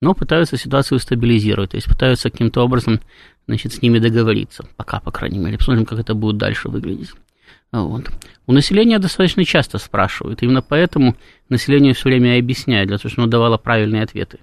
но 0.02 0.14
пытаются 0.14 0.56
ситуацию 0.56 1.00
стабилизировать, 1.00 1.72
то 1.72 1.78
есть 1.78 1.88
пытаются 1.88 2.30
каким-то 2.30 2.62
образом, 2.62 3.02
значит, 3.48 3.74
с 3.74 3.82
ними 3.82 3.98
договориться, 3.98 4.68
пока, 4.78 5.00
по 5.00 5.10
крайней 5.12 5.40
мере, 5.40 5.58
посмотрим, 5.58 5.86
как 5.86 5.98
это 5.98 6.14
будет 6.14 6.38
дальше 6.38 6.70
выглядеть. 6.70 7.10
Вот. 7.72 8.10
У 8.48 8.52
населения 8.52 9.00
достаточно 9.00 9.46
часто 9.46 9.78
спрашивают. 9.78 10.42
Именно 10.42 10.62
поэтому 10.62 11.16
население 11.50 11.94
все 11.94 12.10
время 12.10 12.40
объясняет, 12.40 12.88
для 12.88 12.98
того, 12.98 13.10
чтобы 13.10 13.24
оно 13.24 13.32
давало 13.32 13.58
правильные 13.58 14.04
ответы. 14.04 14.40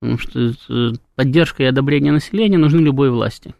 Потому 0.00 0.18
что 0.18 0.54
э, 0.68 0.92
поддержка 1.14 1.62
и 1.62 1.66
одобрение 1.66 2.12
населения 2.12 2.58
нужны 2.58 2.80
любой 2.80 3.10
власти. 3.10 3.54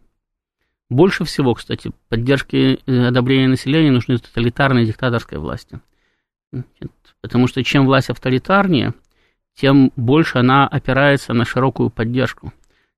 Больше 0.88 1.24
всего, 1.24 1.54
кстати, 1.54 1.92
поддержки 2.08 2.80
и 2.84 2.96
одобрения 2.96 3.46
населения 3.46 3.92
нужны 3.92 4.18
тоталитарной 4.18 4.84
диктаторской 4.84 5.38
власти. 5.38 5.80
Потому 7.20 7.46
что 7.46 7.62
чем 7.62 7.86
власть 7.86 8.10
авторитарнее, 8.10 8.94
тем 9.54 9.92
больше 9.94 10.38
она 10.38 10.66
опирается 10.66 11.32
на 11.32 11.44
широкую 11.44 11.90
поддержку. 11.90 12.52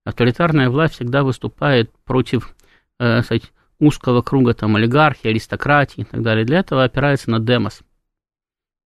Авторитарная 0.05 0.71
власть 0.71 0.95
всегда 0.95 1.23
выступает 1.23 1.91
против, 2.05 2.55
э, 2.99 3.23
сказать, 3.23 3.53
узкого 3.83 4.23
круга 4.23 4.55
там 4.55 4.77
олигархии, 4.77 5.29
аристократии 5.29 6.03
и 6.03 6.05
так 6.05 6.23
далее. 6.23 6.45
Для 6.45 6.61
этого 6.61 6.85
опирается 6.85 7.31
на 7.31 7.41
демос. 7.41 7.83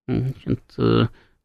Значит, 0.07 0.63
э, 0.77 1.03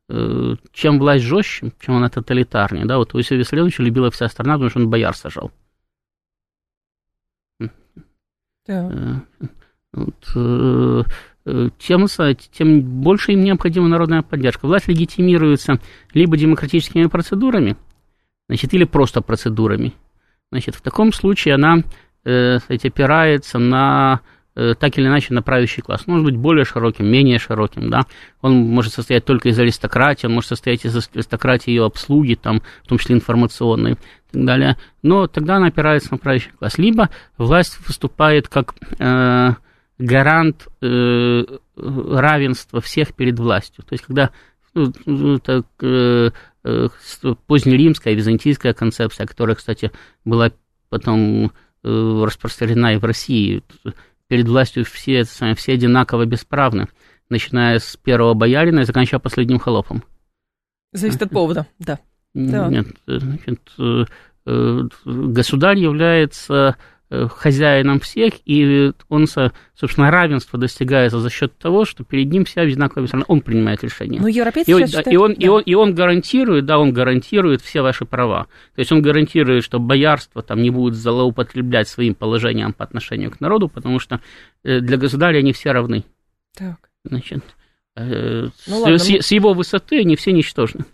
э, 0.09 0.55
чем 0.73 0.99
власть 0.99 1.25
жестче, 1.25 1.73
чем 1.79 1.97
она 1.97 2.09
тоталитарнее. 2.09 2.87
Да, 2.87 2.97
вот 2.97 3.15
Иосифа 3.15 3.35
Виссарионовича 3.35 3.83
любила 3.83 4.11
вся 4.11 4.29
страна, 4.29 4.55
потому 4.55 4.71
что 4.71 4.81
он 4.81 4.88
бояр 4.88 5.15
сажал. 5.15 5.53
Да. 7.61 7.62
Э, 8.67 9.21
вот, 9.93 11.77
тем, 11.79 12.07
тем 12.53 12.81
больше 13.03 13.33
им 13.33 13.43
необходима 13.43 13.88
народная 13.88 14.23
поддержка. 14.23 14.67
Власть 14.67 14.88
легитимируется 14.88 15.81
либо 16.15 16.37
демократическими 16.38 17.07
процедурами, 17.07 17.77
значит, 18.49 18.73
или 18.73 18.85
просто 18.85 19.21
процедурами. 19.21 19.93
Значит, 20.51 20.77
в 20.77 20.81
таком 20.81 21.12
случае 21.12 21.55
она 21.57 21.83
э, 22.25 22.59
сказать, 22.59 22.85
опирается 22.85 23.59
на 23.59 24.21
э, 24.55 24.75
так 24.79 24.99
или 24.99 25.07
иначе 25.07 25.35
на 25.35 25.43
правящий 25.43 25.83
класс. 25.83 26.07
Может 26.07 26.25
быть 26.25 26.37
более 26.37 26.65
широким, 26.65 27.07
менее 27.07 27.39
широким, 27.39 27.91
да. 27.91 28.07
Он 28.41 28.55
может 28.55 28.93
состоять 28.93 29.25
только 29.25 29.49
из 29.49 29.59
аристократии, 29.59 30.27
он 30.27 30.35
может 30.35 30.49
состоять 30.49 30.85
из 30.85 30.97
аристократии 31.15 31.71
ее 31.71 31.85
обслуги, 31.85 32.35
там, 32.35 32.63
в 32.85 32.89
том 32.89 32.99
числе 32.99 33.17
информационной 33.17 33.93
и 33.93 33.97
так 34.33 34.45
далее. 34.45 34.77
Но 35.03 35.27
тогда 35.27 35.57
она 35.57 35.69
опирается 35.69 36.13
на 36.13 36.19
правящий 36.19 36.51
класс. 36.59 36.79
Либо 36.79 37.11
власть 37.39 37.79
выступает 37.87 38.49
как 38.49 38.75
э, 38.99 39.51
гарант 39.99 40.69
э, 40.81 41.45
равенства 41.77 42.81
всех 42.81 43.15
перед 43.15 43.39
властью. 43.39 43.85
То 43.85 43.95
есть, 43.95 44.05
когда 44.05 44.31
ну, 44.75 44.91
ну 45.05 45.39
так, 45.39 45.67
э, 45.83 46.31
э, 46.65 46.89
позднеримская, 47.47 48.15
византийская 48.15 48.73
концепция, 48.73 49.27
которая, 49.27 49.55
кстати, 49.55 49.91
была 50.25 50.51
потом 50.89 51.47
Э, 51.47 51.49
распространена 51.83 52.95
и 52.95 52.99
в 52.99 53.05
России. 53.05 53.62
Перед 54.29 54.49
властью 54.49 54.85
все, 54.85 55.25
все 55.25 55.73
одинаково 55.73 56.25
бесправны, 56.25 56.88
начиная 57.29 57.79
с 57.79 57.97
первого 57.97 58.35
боярина 58.35 58.81
и 58.81 58.85
заканчивая 58.85 59.21
последним 59.21 59.59
холопом. 59.59 60.05
Зависит 60.92 61.23
от 61.23 61.31
повода, 61.31 61.66
да. 61.79 61.99
Нет, 62.35 62.87
значит, 63.07 63.61
э, 63.79 64.05
э, 64.47 64.88
государь 65.05 65.79
является 65.79 66.55
Э, 66.55 67.02
хозяином 67.29 68.01
всех, 68.01 68.35
и 68.44 68.92
он, 69.09 69.27
собственно, 69.27 70.11
равенство 70.11 70.59
достигается 70.59 71.18
за 71.20 71.31
счет 71.31 71.57
того, 71.59 71.85
что 71.85 72.05
перед 72.05 72.31
ним 72.31 72.44
вся 72.44 72.62
одинаковая 72.62 73.07
страна, 73.07 73.25
он 73.29 73.42
принимает 73.42 73.85
решение. 73.85 74.20
Ну, 74.20 74.29
европейцы 74.29 74.70
и, 74.70 74.75
он, 74.75 74.87
считают, 74.87 75.07
и, 75.09 75.16
он, 75.16 75.35
да. 75.35 75.37
и, 75.38 75.48
он, 75.48 75.62
и 75.62 75.75
он 75.75 75.94
гарантирует, 75.94 76.64
да, 76.64 76.79
он 76.79 76.92
гарантирует 76.92 77.61
все 77.61 77.83
ваши 77.83 78.05
права. 78.05 78.46
То 78.75 78.81
есть 78.81 78.92
он 78.92 79.03
гарантирует, 79.03 79.64
что 79.64 79.79
боярство 79.79 80.42
там 80.42 80.62
не 80.62 80.70
будет 80.70 80.94
злоупотреблять 80.94 81.88
своим 81.88 82.14
положением 82.14 82.72
по 82.72 82.85
отношению 82.85 83.31
к 83.31 83.40
народу, 83.40 83.68
потому 83.68 83.98
что 83.98 84.20
э, 84.64 84.81
для 84.81 84.96
государя 84.96 85.38
они 85.38 85.53
все 85.53 85.72
равны. 85.72 86.05
Так. 86.57 86.88
Значит, 87.05 87.42
э, 87.96 88.48
ну, 88.66 88.79
ладно, 88.79 88.98
с, 88.98 89.09
мы... 89.11 89.20
с 89.20 89.33
его 89.33 89.53
высоты 89.53 90.01
они 90.01 90.16
все 90.16 90.33
ничтожны. 90.33 90.85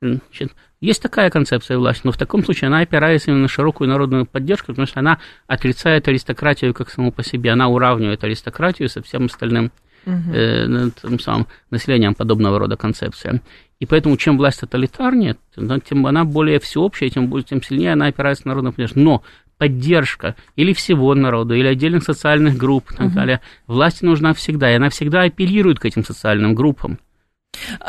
Значит, 0.00 0.52
есть 0.80 1.02
такая 1.02 1.30
концепция 1.30 1.78
власти, 1.78 2.02
но 2.04 2.12
в 2.12 2.18
таком 2.18 2.44
случае 2.44 2.68
она 2.68 2.80
опирается 2.80 3.30
именно 3.30 3.42
на 3.42 3.48
широкую 3.48 3.88
народную 3.88 4.26
поддержку, 4.26 4.68
потому 4.68 4.86
что 4.86 5.00
она 5.00 5.18
отрицает 5.46 6.08
аристократию 6.08 6.74
как 6.74 6.90
саму 6.90 7.12
по 7.12 7.22
себе, 7.22 7.50
она 7.50 7.68
уравнивает 7.68 8.22
аристократию 8.24 8.88
со 8.88 9.02
всем 9.02 9.26
остальным 9.26 9.72
угу. 10.06 10.32
э, 10.32 10.90
тем 11.00 11.18
самым 11.18 11.46
населением 11.70 12.14
подобного 12.14 12.58
рода 12.58 12.76
концепция. 12.76 13.40
И 13.80 13.86
поэтому 13.86 14.16
чем 14.16 14.38
власть 14.38 14.60
тоталитарнее, 14.60 15.36
тем 15.54 16.06
она 16.06 16.24
более 16.24 16.58
всеобщая, 16.60 17.10
тем, 17.10 17.42
тем 17.42 17.62
сильнее 17.62 17.92
она 17.92 18.06
опирается 18.06 18.46
на 18.46 18.50
народную 18.50 18.72
поддержку. 18.72 19.00
Но 19.00 19.22
поддержка 19.58 20.36
или 20.56 20.72
всего 20.72 21.14
народа, 21.14 21.54
или 21.54 21.66
отдельных 21.66 22.02
социальных 22.02 22.56
групп 22.56 22.90
и 22.92 22.96
так 22.96 23.06
угу. 23.06 23.14
далее, 23.14 23.40
власти 23.66 24.04
нужна 24.04 24.34
всегда, 24.34 24.70
и 24.70 24.76
она 24.76 24.90
всегда 24.90 25.22
апеллирует 25.22 25.78
к 25.78 25.84
этим 25.84 26.04
социальным 26.04 26.54
группам. 26.54 26.98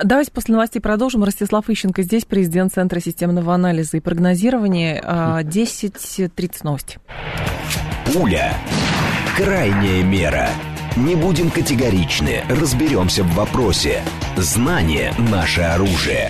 Давайте 0.04 0.32
после 0.32 0.54
новостей 0.54 0.80
продолжим. 0.80 1.23
Ростислав 1.23 1.69
Ищенко 1.69 2.04
здесь, 2.04 2.25
президент 2.25 2.73
Центра 2.73 2.99
системного 2.99 3.54
анализа 3.54 3.97
и 3.97 3.99
прогнозирования. 3.99 5.01
10.30 5.01 6.32
а, 6.62 6.63
новости. 6.63 6.99
Пуля. 8.13 8.54
Крайняя 9.38 10.04
мера. 10.04 10.49
Не 10.95 11.15
будем 11.15 11.51
категоричны, 11.51 12.43
разберемся 12.49 13.23
в 13.23 13.34
вопросе. 13.34 14.01
Знание– 14.38 15.13
наше 15.17 15.62
оружие. 15.62 16.30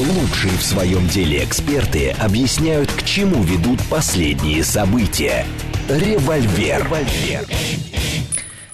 Лучшие 0.00 0.52
в 0.52 0.62
своем 0.62 1.06
деле 1.06 1.44
эксперты 1.44 2.10
объясняют, 2.10 2.90
к 2.92 3.04
чему 3.04 3.42
ведут 3.42 3.80
последние 3.88 4.64
события. 4.64 5.44
Револьвер. 5.88 6.84
Револьвер. 6.84 7.87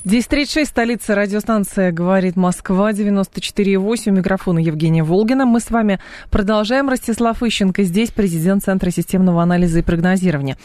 10.36, 0.05 0.67
столица 0.67 1.15
радиостанция 1.15 1.91
«Говорит 1.91 2.37
Москва», 2.37 2.93
94.8, 2.93 4.11
у 4.11 4.13
микрофона 4.13 4.59
Евгения 4.59 5.03
Волгина. 5.03 5.47
Мы 5.47 5.61
с 5.61 5.71
вами 5.71 5.99
продолжаем. 6.31 6.91
Ростислав 6.91 7.43
Ищенко 7.43 7.85
здесь, 7.85 8.11
президент 8.11 8.63
Центра 8.63 8.91
системного 8.91 9.43
анализа 9.43 9.79
и 9.79 9.83
прогнозирования. 9.83 10.59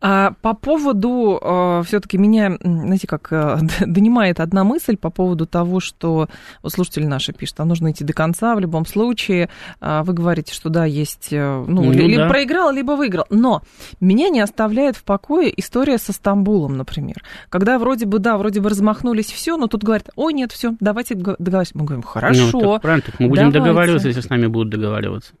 А 0.00 0.32
по 0.40 0.54
поводу, 0.54 1.38
э, 1.42 1.82
все-таки 1.86 2.16
меня, 2.16 2.56
знаете, 2.62 3.06
как 3.06 3.28
э, 3.32 3.58
донимает 3.86 4.40
одна 4.40 4.64
мысль 4.64 4.96
по 4.96 5.10
поводу 5.10 5.44
того, 5.44 5.80
что, 5.80 6.30
вот 6.62 6.72
слушатели 6.72 7.04
наши 7.04 7.34
пишут, 7.34 7.60
а 7.60 7.66
нужно 7.66 7.90
идти 7.90 8.02
до 8.02 8.14
конца 8.14 8.54
в 8.54 8.60
любом 8.60 8.86
случае. 8.86 9.50
А 9.78 10.04
вы 10.04 10.14
говорите, 10.14 10.54
что 10.54 10.70
да, 10.70 10.86
есть, 10.86 11.34
э, 11.34 11.64
ну, 11.68 11.82
ну 11.82 11.92
либо 11.92 12.22
да. 12.22 12.28
проиграл, 12.30 12.72
либо 12.72 12.92
выиграл. 12.92 13.26
Но 13.28 13.60
меня 14.00 14.30
не 14.30 14.40
оставляет 14.40 14.96
в 14.96 15.04
покое 15.04 15.52
история 15.54 15.98
со 15.98 16.14
Стамбулом, 16.14 16.78
например. 16.78 17.22
Когда 17.50 17.78
вроде 17.78 18.06
бы, 18.06 18.20
да, 18.20 18.38
вроде 18.38 18.62
бы 18.62 18.70
размахнулись 18.70 18.85
размахнулись, 18.86 19.32
все, 19.32 19.56
но 19.56 19.66
тут 19.66 19.82
говорят, 19.82 20.10
ой, 20.16 20.32
нет, 20.32 20.52
все, 20.52 20.76
давайте 20.80 21.14
договариваться. 21.14 21.76
Мы 21.76 21.84
говорим, 21.84 22.02
хорошо. 22.02 22.50
Ну, 22.52 22.60
так 22.60 22.82
правильно, 22.82 23.02
так 23.04 23.20
мы 23.20 23.28
будем 23.28 23.50
давайте. 23.50 23.58
договариваться, 23.58 24.08
если 24.08 24.20
с 24.20 24.28
нами 24.30 24.46
будут 24.46 24.70
договариваться. 24.70 25.34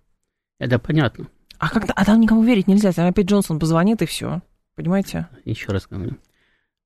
Это 0.58 0.78
понятно. 0.78 1.28
А, 1.58 1.70
когда, 1.70 1.92
а 1.94 2.04
там 2.04 2.20
никому 2.20 2.42
верить 2.42 2.66
нельзя, 2.66 2.92
там 2.92 3.06
опять 3.06 3.26
Джонсон 3.26 3.58
позвонит 3.58 4.02
и 4.02 4.06
все. 4.06 4.42
Понимаете? 4.74 5.28
Еще 5.44 5.68
раз 5.68 5.86
говорю. 5.88 6.18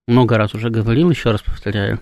Много 0.06 0.36
раз 0.36 0.54
уже 0.54 0.70
говорил, 0.70 1.10
еще 1.10 1.30
раз 1.30 1.42
повторяю, 1.42 2.00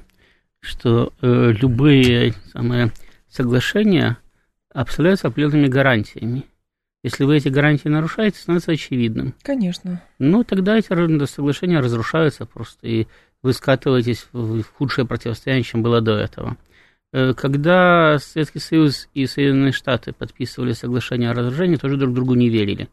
что 0.60 1.12
э, 1.22 1.52
любые 1.52 2.34
самые 2.52 2.92
соглашения 3.28 4.18
обставляются 4.72 5.28
определенными 5.28 5.68
гарантиями. 5.68 6.44
Если 7.04 7.24
вы 7.24 7.36
эти 7.36 7.48
гарантии 7.48 7.88
нарушаете, 7.88 8.38
становится 8.38 8.72
очевидным. 8.72 9.34
Конечно. 9.42 10.02
Ну, 10.18 10.42
тогда 10.42 10.76
эти 10.76 10.88
соглашения 11.26 11.78
разрушаются 11.78 12.44
просто, 12.44 12.86
и 12.86 13.06
вы 13.42 13.53
скатываетесь 13.53 14.27
в 14.33 14.62
худшее 14.62 15.07
противостояние, 15.07 15.64
чем 15.64 15.83
было 15.83 16.01
до 16.01 16.16
этого. 16.16 16.57
Э, 17.12 17.33
когда 17.35 18.18
Советский 18.18 18.59
Союз 18.59 19.09
и 19.14 19.27
Соединенные 19.27 19.72
Штаты 19.72 20.12
подписывали 20.12 20.72
соглашение 20.72 21.31
о 21.31 21.35
разоружении, 21.35 21.77
тоже 21.77 21.96
друг 21.96 22.14
другу 22.14 22.35
не 22.35 22.48
верили. 22.48 22.88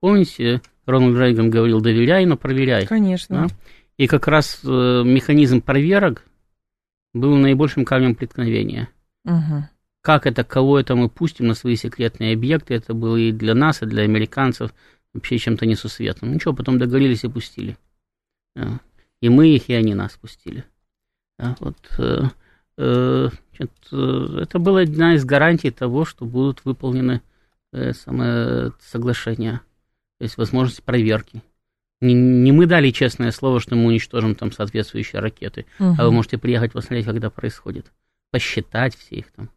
Помните, 0.00 0.60
Рональд 0.84 1.18
Рейган 1.18 1.50
говорил, 1.50 1.80
доверяй, 1.80 2.26
но 2.26 2.36
проверяй. 2.36 2.86
Конечно. 2.86 3.48
Да? 3.48 3.54
И 3.96 4.06
как 4.06 4.28
раз 4.28 4.60
э, 4.64 4.68
механизм 5.04 5.60
проверок 5.60 6.24
был 7.14 7.36
наибольшим 7.36 7.84
камнем 7.84 8.14
преткновения. 8.14 8.88
Угу. 9.24 9.68
Как 10.02 10.26
это, 10.26 10.44
кого 10.44 10.78
это 10.78 10.94
мы 10.94 11.08
пустим 11.08 11.46
на 11.46 11.54
свои 11.54 11.76
секретные 11.76 12.34
объекты, 12.34 12.74
это 12.74 12.94
было 12.94 13.16
и 13.16 13.32
для 13.32 13.54
нас, 13.54 13.82
и 13.82 13.86
для 13.86 14.02
американцев 14.02 14.72
вообще 15.14 15.38
чем-то 15.38 15.66
несусветным. 15.66 16.32
Ничего, 16.32 16.52
потом 16.52 16.78
договорились 16.78 17.24
и 17.24 17.28
пустили. 17.28 17.76
Да. 18.54 18.80
И 19.20 19.28
мы 19.28 19.48
их, 19.48 19.68
и 19.68 19.74
они 19.74 19.94
нас 19.94 20.12
пустили. 20.12 20.64
Да, 21.38 21.56
вот, 21.60 21.76
э, 21.98 22.24
э, 22.78 23.28
это 23.58 24.58
была 24.58 24.80
одна 24.80 25.14
из 25.14 25.24
гарантий 25.24 25.70
того, 25.70 26.04
что 26.04 26.24
будут 26.24 26.64
выполнены 26.64 27.22
э, 27.72 27.92
самое 27.92 28.72
соглашения, 28.80 29.60
то 30.18 30.24
есть 30.24 30.36
возможность 30.36 30.82
проверки. 30.82 31.42
Не, 32.00 32.14
не 32.14 32.52
мы 32.52 32.66
дали 32.66 32.90
честное 32.90 33.30
слово, 33.30 33.60
что 33.60 33.74
мы 33.74 33.86
уничтожим 33.86 34.34
там 34.34 34.52
соответствующие 34.52 35.20
ракеты, 35.20 35.66
угу. 35.78 35.96
а 35.98 36.04
вы 36.04 36.12
можете 36.12 36.38
приехать 36.38 36.72
посмотреть, 36.72 37.06
когда 37.06 37.30
происходит, 37.30 37.86
посчитать 38.30 38.94
все 38.96 39.16
их 39.16 39.32
там, 39.32 39.50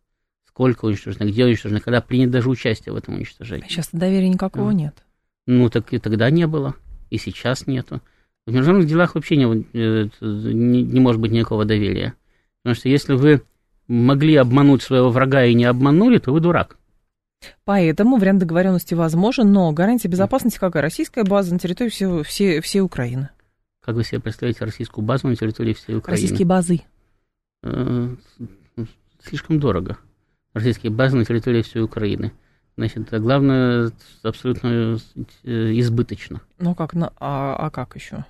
сколько 0.46 0.86
уничтожено, 0.86 1.26
где 1.26 1.46
уничтожено, 1.46 1.82
когда 1.82 2.02
принято 2.02 2.34
даже 2.34 2.50
участие 2.50 2.94
в 2.94 2.96
этом 2.96 3.16
уничтожении. 3.16 3.68
Сейчас 3.68 3.90
доверия 3.92 4.30
никакого 4.30 4.70
а. 4.70 4.74
нет. 4.74 5.04
Ну, 5.48 5.70
так 5.70 5.94
и 5.94 6.00
тогда 6.00 6.30
не 6.30 6.48
было, 6.48 6.76
и 7.10 7.18
сейчас 7.18 7.68
нету. 7.68 8.02
В 8.50 8.52
международных 8.52 8.90
делах 8.90 9.14
вообще 9.14 9.38
не, 9.38 9.46
э, 9.74 10.10
не, 10.22 10.82
не 10.82 11.00
может 11.00 11.22
быть 11.22 11.32
никакого 11.32 11.66
доверия. 11.66 12.16
Потому 12.64 12.76
что 12.76 12.90
если 12.90 13.14
вы 13.14 13.44
могли 13.88 14.36
обмануть 14.36 14.82
своего 14.82 15.10
врага 15.10 15.46
и 15.46 15.54
не 15.54 15.66
обманули, 15.66 16.18
то 16.18 16.34
вы 16.34 16.40
дурак. 16.40 16.78
Поэтому 17.64 18.18
вариант 18.18 18.40
договоренности 18.40 18.96
возможен, 18.96 19.52
но 19.52 19.72
гарантия 19.72 20.08
безопасности 20.08 20.58
какая? 20.58 20.82
Российская 20.82 21.24
база 21.24 21.54
на 21.54 21.60
территории 21.60 21.90
всей, 21.90 22.24
всей, 22.24 22.60
всей 22.60 22.82
Украины. 22.82 23.30
Как 23.82 23.96
вы 23.96 24.04
себе 24.04 24.20
представляете 24.20 24.66
российскую 24.66 25.06
базу 25.06 25.28
на 25.28 25.36
территории 25.36 25.74
всей 25.74 25.98
Украины? 25.98 26.22
Российские 26.22 26.48
базы. 26.48 26.82
Э, 27.62 28.16
слишком 29.24 29.60
дорого. 29.60 30.00
Российские 30.54 30.92
базы 30.92 31.18
на 31.18 31.24
территории 31.24 31.62
всей 31.62 31.84
Украины. 31.84 32.34
Значит, 32.78 33.10
главное, 33.12 33.92
абсолютно 34.24 34.98
э, 35.44 35.80
избыточно. 35.80 36.42
Ну 36.58 36.74
как, 36.74 36.96
а, 36.96 37.56
а 37.56 37.70
как 37.70 37.96
еще? 37.96 38.26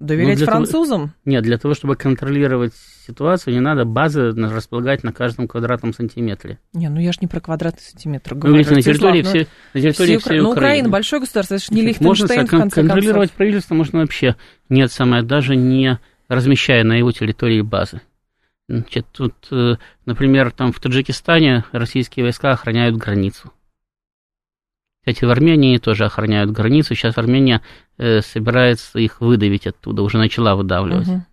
Доверять 0.00 0.40
ну, 0.40 0.46
французам? 0.46 1.00
Того, 1.00 1.12
нет, 1.26 1.42
для 1.44 1.58
того, 1.58 1.74
чтобы 1.74 1.94
контролировать 1.94 2.72
ситуацию, 3.06 3.52
не 3.52 3.60
надо 3.60 3.84
базы 3.84 4.30
располагать 4.30 5.04
на 5.04 5.12
каждом 5.12 5.46
квадратном 5.46 5.92
сантиметре. 5.92 6.58
Не, 6.72 6.88
ну 6.88 6.98
я 6.98 7.12
же 7.12 7.18
не 7.20 7.26
про 7.26 7.40
квадратный 7.40 7.82
сантиметр 7.82 8.34
говорю. 8.34 8.52
Ну, 8.52 8.56
видите, 8.56 8.74
на 8.74 8.82
территории, 8.82 9.22
все, 9.22 9.46
на 9.74 9.80
территории 9.82 10.16
всей 10.16 10.40
Украины. 10.40 10.42
Ну, 10.42 10.50
Украина 10.52 10.88
большое 10.88 11.20
государство, 11.20 11.54
это 11.54 11.64
же 11.64 11.74
не 11.74 11.82
Лихтенштейн, 11.82 12.08
можно, 12.08 12.26
в 12.26 12.48
конце 12.48 12.80
контролировать 12.80 13.28
концов. 13.28 13.36
правительство 13.36 13.74
можно 13.74 14.00
вообще, 14.00 14.36
нет, 14.70 14.90
самое, 14.90 15.22
даже 15.22 15.54
не 15.54 15.98
размещая 16.28 16.82
на 16.82 16.94
его 16.94 17.12
территории 17.12 17.60
базы. 17.60 18.00
Значит, 18.68 19.06
тут, 19.12 19.34
э, 19.50 19.74
например, 20.06 20.50
там 20.52 20.72
в 20.72 20.80
Таджикистане 20.80 21.64
российские 21.72 22.24
войска 22.24 22.52
охраняют 22.52 22.96
границу. 22.96 23.52
Кстати, 25.10 25.24
в 25.24 25.30
Армении 25.30 25.78
тоже 25.78 26.04
охраняют 26.04 26.52
границу. 26.52 26.94
Сейчас 26.94 27.18
Армения 27.18 27.62
э, 27.98 28.20
собирается 28.20 29.00
их 29.00 29.20
выдавить 29.20 29.66
оттуда, 29.66 30.02
уже 30.02 30.18
начала 30.18 30.54
выдавливать. 30.54 31.08
Угу. 31.08 31.24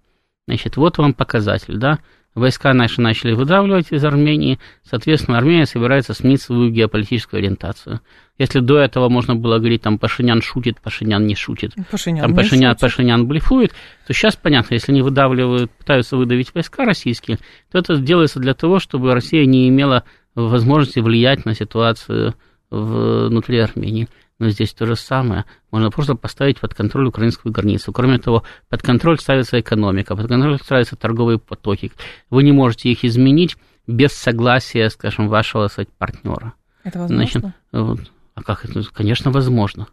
Значит, 0.48 0.78
вот 0.78 0.98
вам 0.98 1.13
показатель, 1.13 1.78
да? 1.78 2.00
Войска 2.34 2.74
наши 2.74 3.02
начали 3.02 3.34
выдавливать 3.34 3.92
из 3.92 4.04
Армении, 4.04 4.58
соответственно, 4.84 5.38
Армения 5.38 5.68
собирается 5.68 6.16
сменить 6.16 6.42
свою 6.42 6.72
геополитическую 6.72 7.40
ориентацию. 7.40 8.02
Если 8.40 8.60
до 8.60 8.80
этого 8.80 9.10
можно 9.10 9.36
было 9.36 9.60
говорить, 9.60 9.84
там, 9.84 10.00
Пашинян 10.00 10.42
шутит, 10.42 10.82
Пашинян 10.82 11.28
не 11.28 11.36
шутит, 11.36 11.74
Пашинян 11.92 12.22
там, 12.22 12.32
не 12.32 12.38
Пашинян, 12.38 12.72
шутит. 12.72 12.82
Пашинян 12.82 13.28
блефует, 13.28 13.74
то 14.08 14.13
сейчас 14.13 14.36
понятно, 14.36 14.74
если 14.74 14.92
они 14.92 15.04
выдавливают, 15.04 15.70
пытаются 15.72 16.18
выдавить 16.18 16.54
войска 16.56 16.84
российские, 16.84 17.38
то 17.72 17.78
это 17.78 17.98
делается 17.98 18.40
для 18.40 18.56
того, 18.56 18.80
чтобы 18.80 19.13
Россия 19.13 19.46
не 19.46 19.70
имела 19.70 20.04
возможности 20.34 21.00
влиять 21.00 21.46
на 21.46 21.54
ситуацию 21.54 22.34
внутри 22.69 23.60
Армении. 23.60 24.08
Но 24.39 24.49
здесь 24.49 24.73
то 24.73 24.86
же 24.86 24.95
самое. 24.95 25.45
Можно 25.71 25.89
просто 25.89 26.15
поставить 26.15 26.60
под 26.60 26.75
контроль 26.75 27.08
украинскую 27.08 27.51
границу. 27.51 27.91
Кроме 27.91 28.19
того, 28.19 28.43
под 28.69 28.84
контроль 28.84 29.19
ставится 29.19 29.60
экономика, 29.60 30.15
под 30.15 30.27
контроль 30.27 30.60
ставятся 30.60 30.95
торговые 30.95 31.39
потоки. 31.39 31.91
Вы 32.30 32.43
не 32.43 32.51
можете 32.51 32.89
их 32.89 33.03
изменить 33.03 33.58
без 33.88 34.12
согласия, 34.13 34.89
скажем, 34.89 35.27
вашего 35.27 35.67
сказать, 35.67 35.89
партнера. 35.97 36.53
Это 36.84 36.99
возможно? 36.99 37.15
Значит, 37.15 37.56
вот, 37.71 37.99
а 38.36 38.43
как 38.43 38.65
это? 38.65 38.84
Конечно, 38.93 39.32
возможно. 39.32 39.88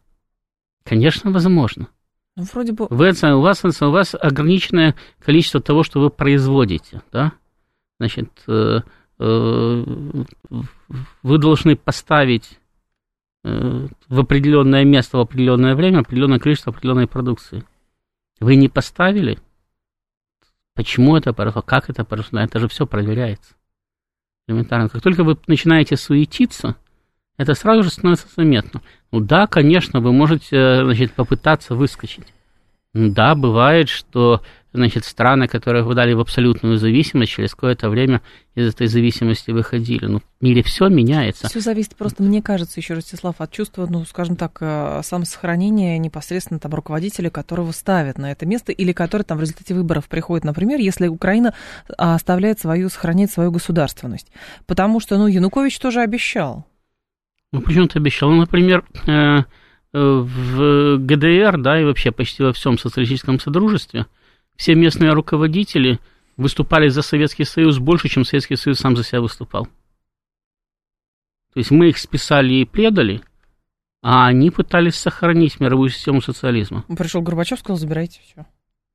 Конечно, 0.84 1.30
возможно. 1.30 1.88
Ну, 2.36 2.44
вроде 2.52 2.72
бы... 2.72 2.86
Вы, 2.90 3.10
у, 3.10 3.40
вас, 3.40 3.64
у 3.64 3.90
вас 3.90 4.14
ограниченное 4.14 4.94
количество 5.20 5.60
того, 5.60 5.84
что 5.84 6.00
вы 6.00 6.10
производите, 6.10 7.00
да? 7.12 7.32
Значит, 7.98 8.30
э, 8.48 8.80
э, 9.20 9.84
вы 11.22 11.38
должны 11.38 11.76
поставить 11.76 12.58
в 13.44 14.18
определенное 14.18 14.84
место 14.84 15.18
в 15.18 15.20
определенное 15.20 15.74
время 15.74 16.00
определенное 16.00 16.38
количество 16.38 16.72
определенной 16.72 17.06
продукции. 17.06 17.64
Вы 18.40 18.56
не 18.56 18.68
поставили? 18.68 19.38
Почему 20.74 21.16
это 21.16 21.32
произошло? 21.32 21.62
Как 21.62 21.90
это 21.90 22.04
произошло? 22.04 22.40
Это 22.40 22.58
же 22.58 22.68
все 22.68 22.86
проверяется. 22.86 23.54
Элементарно. 24.48 24.88
Как 24.88 25.02
только 25.02 25.24
вы 25.24 25.38
начинаете 25.46 25.96
суетиться, 25.96 26.76
это 27.36 27.54
сразу 27.54 27.82
же 27.82 27.90
становится 27.90 28.28
заметно. 28.34 28.80
Ну 29.12 29.20
да, 29.20 29.46
конечно, 29.46 30.00
вы 30.00 30.12
можете 30.12 30.84
значит, 30.84 31.12
попытаться 31.12 31.74
выскочить. 31.74 32.32
Да, 32.92 33.34
бывает, 33.34 33.88
что 33.88 34.42
значит, 34.74 35.04
страны, 35.04 35.46
которые 35.46 35.84
выдали 35.84 36.12
в 36.14 36.20
абсолютную 36.20 36.78
зависимость, 36.78 37.30
через 37.30 37.54
какое-то 37.54 37.88
время 37.88 38.22
из 38.56 38.74
этой 38.74 38.88
зависимости 38.88 39.52
выходили. 39.52 40.06
Ну, 40.06 40.18
в 40.18 40.44
мире 40.44 40.64
все 40.64 40.88
меняется. 40.88 41.48
Все 41.48 41.60
зависит 41.60 41.94
просто, 41.94 42.24
мне 42.24 42.42
кажется, 42.42 42.80
еще, 42.80 42.94
Ростислав, 42.94 43.36
от 43.38 43.52
чувства, 43.52 43.86
ну, 43.88 44.04
скажем 44.04 44.34
так, 44.34 44.58
э, 44.60 45.00
самосохранения 45.04 45.96
непосредственно 45.98 46.58
там 46.58 46.74
руководителя, 46.74 47.30
которого 47.30 47.70
ставят 47.70 48.18
на 48.18 48.32
это 48.32 48.46
место, 48.46 48.72
или 48.72 48.92
который 48.92 49.22
там 49.22 49.38
в 49.38 49.42
результате 49.42 49.74
выборов 49.74 50.08
приходит, 50.08 50.44
например, 50.44 50.80
если 50.80 51.06
Украина 51.06 51.54
а, 51.96 52.16
оставляет 52.16 52.58
свою, 52.58 52.88
сохраняет 52.88 53.30
свою 53.30 53.52
государственность. 53.52 54.32
Потому 54.66 54.98
что, 54.98 55.16
ну, 55.18 55.28
Янукович 55.28 55.78
тоже 55.78 56.00
обещал. 56.00 56.66
Ну, 57.52 57.60
почему-то 57.60 58.00
обещал. 58.00 58.30
Ну, 58.30 58.40
например, 58.40 58.84
э, 59.06 59.12
э, 59.12 59.44
в 59.92 60.98
ГДР, 60.98 61.58
да, 61.58 61.80
и 61.80 61.84
вообще 61.84 62.10
почти 62.10 62.42
во 62.42 62.52
всем 62.52 62.76
социалистическом 62.76 63.38
содружестве– 63.38 64.06
все 64.56 64.74
местные 64.74 65.12
руководители 65.12 66.00
выступали 66.36 66.88
за 66.88 67.02
Советский 67.02 67.44
Союз 67.44 67.78
больше, 67.78 68.08
чем 68.08 68.24
Советский 68.24 68.56
Союз 68.56 68.78
сам 68.78 68.96
за 68.96 69.04
себя 69.04 69.20
выступал. 69.20 69.66
То 71.52 71.60
есть 71.60 71.70
мы 71.70 71.88
их 71.88 71.98
списали 71.98 72.54
и 72.54 72.64
предали, 72.64 73.22
а 74.02 74.26
они 74.26 74.50
пытались 74.50 74.96
сохранить 74.96 75.60
мировую 75.60 75.90
систему 75.90 76.20
социализма. 76.20 76.84
Пришел 76.88 77.22
Горбачев, 77.22 77.60
сказал, 77.60 77.78
забирайте 77.78 78.20
все. 78.24 78.46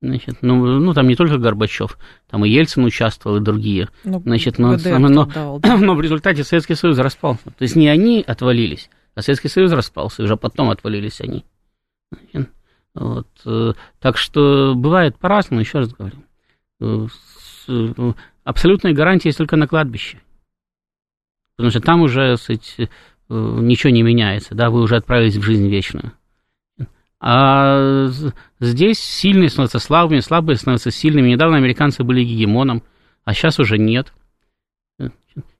Значит, 0.02 0.38
ну, 0.40 0.78
ну, 0.78 0.94
там 0.94 1.08
не 1.08 1.16
только 1.16 1.36
Горбачев, 1.36 1.98
там 2.28 2.44
и 2.44 2.48
Ельцин 2.48 2.84
участвовал, 2.84 3.36
и 3.36 3.40
другие. 3.40 3.88
Ну, 4.04 4.20
Значит, 4.20 4.58
но, 4.58 4.76
но, 4.76 5.08
но, 5.08 5.58
да. 5.58 5.76
но 5.78 5.94
в 5.94 6.00
результате 6.00 6.42
Советский 6.42 6.74
Союз 6.74 6.98
распался. 6.98 7.50
То 7.50 7.62
есть 7.62 7.76
не 7.76 7.88
они 7.88 8.24
отвалились, 8.26 8.88
а 9.14 9.22
Советский 9.22 9.48
Союз 9.48 9.72
распался, 9.72 10.22
и 10.22 10.24
уже 10.24 10.36
потом 10.36 10.70
отвалились 10.70 11.20
они. 11.20 11.44
Значит, 12.10 12.50
вот. 12.94 13.28
Э, 13.44 13.72
так 13.98 14.16
что 14.16 14.74
бывает 14.74 15.18
по-разному, 15.18 15.60
еще 15.60 15.78
раз 15.78 15.92
говорю. 15.92 16.16
Э, 16.80 17.06
э, 17.68 18.12
абсолютная 18.44 18.92
гарантия 18.92 19.28
есть 19.28 19.38
только 19.38 19.56
на 19.56 19.68
кладбище. 19.68 20.20
Потому 21.56 21.70
что 21.70 21.80
там 21.80 22.02
уже, 22.02 22.36
сказать, 22.36 22.76
ничего 23.28 23.92
не 23.92 24.02
меняется, 24.02 24.54
да, 24.54 24.70
вы 24.70 24.80
уже 24.80 24.96
отправились 24.96 25.36
в 25.36 25.42
жизнь 25.42 25.68
вечную. 25.68 26.12
А 27.22 28.08
здесь 28.60 28.98
сильные 28.98 29.50
становятся 29.50 29.78
слабыми, 29.78 30.20
слабые 30.20 30.56
становятся 30.56 30.90
сильными. 30.90 31.28
Недавно 31.28 31.58
американцы 31.58 32.02
были 32.02 32.24
гегемоном, 32.24 32.82
а 33.24 33.34
сейчас 33.34 33.58
уже 33.60 33.76
нет. 33.76 34.14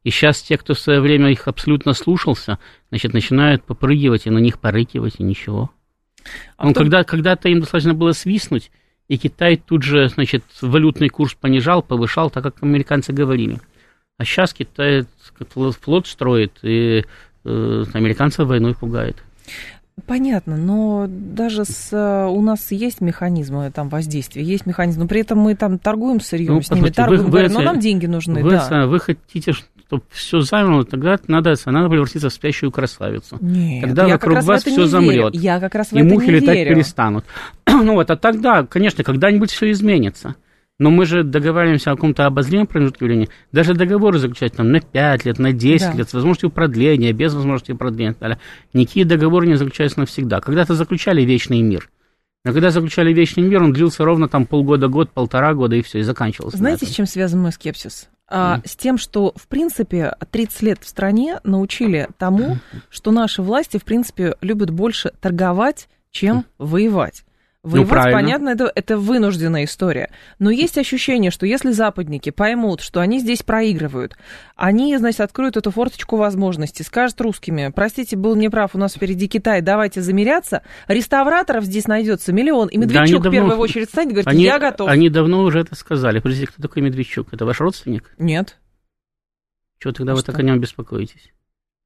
И 0.03 0.11
сейчас 0.11 0.41
те, 0.41 0.57
кто 0.57 0.73
в 0.73 0.79
свое 0.79 1.01
время 1.03 1.31
их 1.31 1.47
абсолютно 1.47 1.93
слушался, 1.93 2.59
значит, 2.89 3.13
начинают 3.13 3.63
попрыгивать 3.63 4.27
и 4.27 4.31
на 4.31 4.39
них 4.39 4.59
порыкивать, 4.59 5.17
и 5.19 5.23
ничего. 5.23 5.71
А 6.57 6.67
ну, 6.67 6.73
кто... 6.73 6.81
когда, 6.81 7.05
когда-то 7.05 7.49
им 7.49 7.61
достаточно 7.61 7.95
было 7.95 8.13
свистнуть, 8.13 8.71
и 9.09 9.19
Китай 9.19 9.57
тут 9.57 9.83
же, 9.83 10.09
значит, 10.09 10.45
валютный 10.61 11.09
курс 11.09 11.35
понижал, 11.35 11.83
повышал, 11.83 12.31
так 12.31 12.43
как 12.45 12.63
американцы 12.63 13.13
говорили. 13.13 13.59
А 14.19 14.25
сейчас 14.25 14.55
Китай 14.55 15.07
флот 15.81 16.07
строит, 16.07 16.53
и 16.63 17.05
э, 17.45 17.85
американцев 17.93 18.47
войной 18.47 18.75
пугает. 18.75 19.17
Понятно, 20.07 20.57
но 20.57 21.07
даже 21.09 21.65
с, 21.65 21.93
э, 21.93 22.27
у 22.27 22.41
нас 22.41 22.71
есть 22.71 23.01
механизмы 23.01 23.71
там 23.71 23.89
воздействия, 23.89 24.43
есть 24.43 24.67
механизмы, 24.67 25.05
но 25.05 25.09
при 25.09 25.21
этом 25.21 25.39
мы 25.39 25.55
там 25.55 25.79
торгуем 25.79 26.21
сырьем 26.21 26.55
ну, 26.55 26.63
с 26.63 26.71
ними, 26.71 26.89
торгуем, 26.91 27.25
вы, 27.25 27.31
говорим, 27.31 27.51
вы, 27.53 27.59
но 27.59 27.61
нам 27.61 27.81
деньги 27.81 28.07
нужны, 28.07 28.43
вы, 28.43 28.51
да. 28.51 28.87
Вы 28.87 29.01
хотите, 29.01 29.53
чтобы 29.53 30.03
все 30.11 30.41
замерло, 30.41 30.85
тогда 30.85 31.19
надо, 31.27 31.55
надо 31.67 31.89
превратиться 31.89 32.29
в 32.29 32.33
спящую 32.33 32.71
красавицу. 32.71 33.39
Нет, 33.41 33.83
тогда 33.83 34.07
вокруг 34.07 34.43
вас 34.43 34.65
все 34.65 34.87
замрет. 34.87 35.35
Я 35.35 35.59
как 35.59 35.75
раз 35.75 35.91
в 35.91 35.95
и 35.95 36.01
это 36.01 36.09
мухи 36.09 36.27
не 36.27 36.33
летать 36.33 36.57
верю. 36.57 36.75
перестанут. 36.77 37.25
ну 37.67 37.95
вот, 37.95 38.11
а 38.11 38.17
тогда, 38.17 38.65
конечно, 38.65 39.03
когда-нибудь 39.03 39.51
все 39.51 39.71
изменится. 39.73 40.37
Но 40.81 40.91
мы 40.91 41.05
же 41.05 41.25
договариваемся 41.25 41.93
о 41.93 41.95
каком-то 41.95 42.25
обозримом 42.25 42.67
промежутке 42.67 43.05
времени. 43.05 43.29
Даже 43.53 43.75
договоры 43.75 44.19
заключать 44.19 44.55
там 44.55 44.73
на 44.73 44.81
5 44.81 45.27
лет, 45.27 45.39
на 45.39 45.53
10 45.53 45.91
да. 45.91 45.93
лет, 45.93 46.09
с 46.09 46.15
возможностью 46.15 46.49
продления, 46.49 47.13
без 47.13 47.35
возможности 47.35 47.73
продления. 47.73 48.17
Никакие 48.73 49.05
договоры 49.05 49.47
не 49.47 49.57
заключаются 49.57 50.01
навсегда. 50.01 50.41
Когда-то 50.41 50.75
заключали 50.75 51.21
вечный 51.21 51.61
мир. 51.61 51.91
Но 52.47 52.55
когда 52.55 52.71
заключали 52.71 53.13
вечный 53.13 53.43
мир, 53.43 53.63
он 53.63 53.75
длился 53.75 54.07
ровно 54.07 54.27
там 54.27 54.47
полгода, 54.47 54.89
год, 54.89 55.11
полтора 55.11 55.53
года, 55.53 55.77
и 55.77 55.83
все, 55.83 55.99
и 55.99 56.03
заканчивался. 56.03 56.57
Знаете, 56.57 56.87
с 56.87 56.91
чем 56.91 57.05
связан 57.05 57.43
мой 57.43 57.53
скепсис? 57.53 58.09
А, 58.27 58.63
С 58.65 58.75
тем, 58.75 58.97
что, 58.97 59.35
в 59.37 59.49
принципе, 59.49 60.15
30 60.31 60.63
лет 60.63 60.79
в 60.81 60.89
стране 60.89 61.41
научили 61.45 62.09
тому, 62.17 62.57
что 62.89 63.11
наши 63.11 63.43
власти, 63.43 63.77
в 63.77 63.85
принципе, 63.85 64.35
любят 64.41 64.71
больше 64.71 65.13
торговать, 65.21 65.91
чем 66.11 66.47
воевать. 66.59 67.25
Воевать, 67.63 68.07
ну, 68.07 68.13
понятно, 68.13 68.49
это, 68.49 68.73
это 68.75 68.97
вынужденная 68.97 69.65
история. 69.65 70.11
Но 70.39 70.51
есть 70.51 70.79
ощущение, 70.79 71.31
что 71.31 71.45
если 71.45 71.73
западники 71.73 72.31
поймут, 72.31 72.81
что 72.81 73.01
они 73.01 73.21
здесь 73.21 73.43
проигрывают, 73.43 74.17
они, 74.57 74.97
значит, 74.97 75.21
откроют 75.21 75.59
эту 75.59 75.71
форточку 75.71 76.17
возможностей, 76.17 76.83
скажут 76.85 77.21
русскими, 77.21 77.71
простите, 77.75 78.17
был 78.17 78.35
неправ, 78.35 78.75
у 78.75 78.79
нас 78.79 78.95
впереди 78.95 79.29
Китай, 79.29 79.61
давайте 79.61 80.01
замеряться. 80.01 80.63
Реставраторов 80.89 81.65
здесь 81.65 81.87
найдется 81.87 82.33
миллион, 82.33 82.69
и 82.69 82.79
Медведчук 82.79 83.25
да 83.25 83.29
в 83.29 83.33
первую 83.33 83.59
очередь 83.59 83.91
станет 83.91 84.13
и 84.13 84.15
говорит, 84.15 84.29
они, 84.29 84.45
я 84.45 84.59
готов. 84.59 84.89
Они 84.89 85.11
давно 85.11 85.43
уже 85.43 85.61
это 85.61 85.75
сказали. 85.75 86.21
Подождите, 86.21 86.51
кто 86.51 86.63
такой 86.63 86.81
Медведчук? 86.81 87.35
Это 87.35 87.45
ваш 87.45 87.61
родственник? 87.61 88.15
Нет. 88.17 88.57
Чего 89.81 89.93
тогда 89.93 90.13
а 90.13 90.15
вы 90.15 90.23
что? 90.23 90.33
так 90.33 90.41
о 90.41 90.43
нем 90.43 90.61
беспокоитесь? 90.61 91.31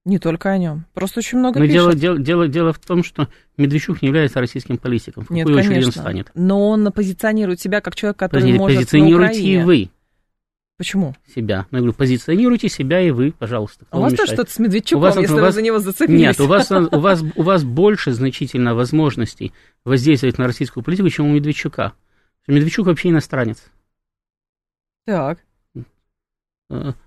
Не 0.05 0.19
только 0.19 0.51
о 0.51 0.59
нем. 0.59 0.85
Просто 0.93 1.21
очень 1.21 1.39
много 1.39 1.59
Но 1.59 1.65
пишет. 1.65 1.81
Дело, 1.81 1.95
дело, 1.95 2.19
дело, 2.19 2.49
дело 2.49 2.73
в 2.75 2.79
том, 2.79 3.03
что 3.03 3.29
Медведчук 3.57 4.03
не 4.03 4.09
является 4.09 4.39
российским 4.39 4.77
политиком. 4.77 5.25
В 5.25 5.31
Нет, 5.31 5.47
какую 5.47 5.65
конечно. 5.65 5.87
он 5.87 5.93
станет? 5.93 6.31
Но 6.35 6.69
он 6.69 6.93
позиционирует 6.93 7.61
себя 7.61 7.81
как 7.81 7.97
человек, 7.97 8.19
который 8.19 8.41
Подождите, 8.41 8.59
может 8.59 8.77
позиционируйте 8.77 9.43
и 9.43 9.63
вы. 9.63 9.91
Почему? 10.77 11.15
Себя. 11.35 11.67
Ну, 11.71 11.79
я 11.79 11.83
говорю, 11.83 11.95
позиционируйте 11.95 12.69
себя 12.69 13.01
и 13.01 13.13
вы, 13.13 13.33
пожалуйста. 13.33 13.87
А 13.91 13.99
у 13.99 14.03
вас 14.03 14.13
тоже 14.13 14.33
что-то 14.33 14.51
с 14.51 14.59
Медведчуком, 14.59 14.99
у 14.99 15.03
вас, 15.03 15.17
если 15.17 15.33
у 15.33 15.37
вас, 15.37 15.47
вы 15.47 15.53
за 15.53 15.63
него 15.63 15.79
зацепились? 15.79 16.21
Нет, 16.21 16.41
у 16.41 16.47
вас, 16.47 16.71
у, 16.71 16.99
вас, 16.99 17.23
у 17.37 17.43
вас 17.43 17.63
больше 17.63 18.13
значительно 18.13 18.75
возможностей 18.75 19.53
воздействовать 19.85 20.37
на 20.37 20.47
российскую 20.47 20.83
политику, 20.83 21.09
чем 21.11 21.27
у 21.27 21.33
Медведчука. 21.33 21.93
Медведчук 22.49 22.87
вообще 22.87 23.11
иностранец. 23.11 23.63
Так. 25.07 25.39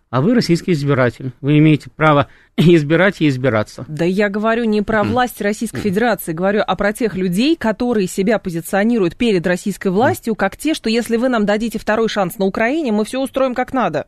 А 0.10 0.22
вы 0.22 0.34
российский 0.34 0.72
избиратель. 0.72 1.34
Вы 1.42 1.58
имеете 1.58 1.90
право 1.90 2.28
избирать 2.58 3.20
и 3.22 3.28
избираться. 3.28 3.86
Да 3.88 4.06
я 4.06 4.30
говорю 4.30 4.64
не 4.64 4.82
про 4.82 5.04
власть 5.04 5.42
Российской 5.42 5.82
Федерации, 5.82 6.32
говорю, 6.32 6.64
а 6.66 6.76
про 6.76 6.94
тех 6.94 7.16
людей, 7.16 7.58
которые 7.58 8.08
себя 8.08 8.40
позиционируют 8.40 9.18
перед 9.18 9.46
российской 9.46 9.90
властью, 9.90 10.36
как 10.36 10.56
те, 10.56 10.74
что 10.74 10.90
если 10.90 11.18
вы 11.18 11.28
нам 11.28 11.46
дадите 11.46 11.78
второй 11.78 12.08
шанс 12.08 12.38
на 12.38 12.46
Украине, 12.46 12.92
мы 12.92 13.04
все 13.04 13.22
устроим 13.22 13.54
как 13.54 13.74
надо. 13.74 14.08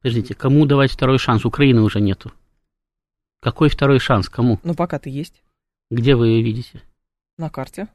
Подождите, 0.00 0.34
кому 0.34 0.66
давать 0.66 0.92
второй 0.92 1.18
шанс? 1.18 1.44
Украины 1.44 1.82
уже 1.82 2.00
нету. 2.00 2.32
Какой 3.40 3.68
второй 3.68 3.98
шанс? 3.98 4.28
Кому? 4.28 4.60
Ну, 4.62 4.74
пока-то 4.74 5.08
есть. 5.08 5.42
Где 5.90 6.14
вы 6.14 6.28
ее 6.28 6.42
видите? 6.42 6.82
На 7.38 7.50
карте, 7.50 7.88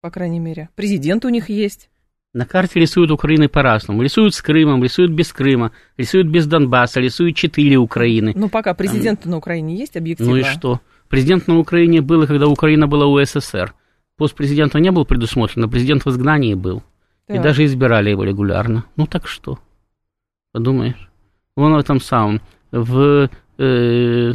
по 0.00 0.10
крайней 0.10 0.40
мере. 0.40 0.68
Президент 0.74 1.24
у 1.24 1.30
них 1.30 1.48
есть. 1.48 1.88
На 2.34 2.46
карте 2.46 2.80
рисуют 2.80 3.12
Украины 3.12 3.48
по-разному. 3.48 4.02
Рисуют 4.02 4.34
с 4.34 4.42
Крымом, 4.42 4.82
рисуют 4.82 5.12
без 5.12 5.32
Крыма, 5.32 5.70
рисуют 5.96 6.26
без 6.26 6.48
Донбасса, 6.48 7.00
рисуют 7.00 7.36
четыре 7.36 7.76
Украины. 7.76 8.32
Ну, 8.34 8.48
пока 8.48 8.74
президент 8.74 9.24
на 9.24 9.36
Украине 9.36 9.76
есть, 9.76 9.96
объективно. 9.96 10.32
Ну 10.32 10.38
и 10.38 10.42
что? 10.42 10.80
Президент 11.08 11.46
на 11.46 11.60
Украине 11.60 12.00
был, 12.00 12.26
когда 12.26 12.48
Украина 12.48 12.88
была 12.88 13.06
УССР. 13.06 13.72
Пост 14.16 14.34
президента 14.34 14.80
не 14.80 14.90
был 14.90 15.04
предусмотрен, 15.04 15.64
а 15.64 15.68
президент 15.68 16.04
в 16.04 16.10
изгнании 16.10 16.54
был. 16.54 16.82
Так. 17.28 17.36
И 17.36 17.38
даже 17.40 17.64
избирали 17.64 18.10
его 18.10 18.24
регулярно. 18.24 18.84
Ну 18.96 19.06
так 19.06 19.28
что? 19.28 19.60
Подумаешь. 20.52 21.08
Вон 21.56 21.74
в 21.74 21.78
этом 21.78 22.00
самом, 22.00 22.40
в, 22.72 23.30
э, 23.58 24.32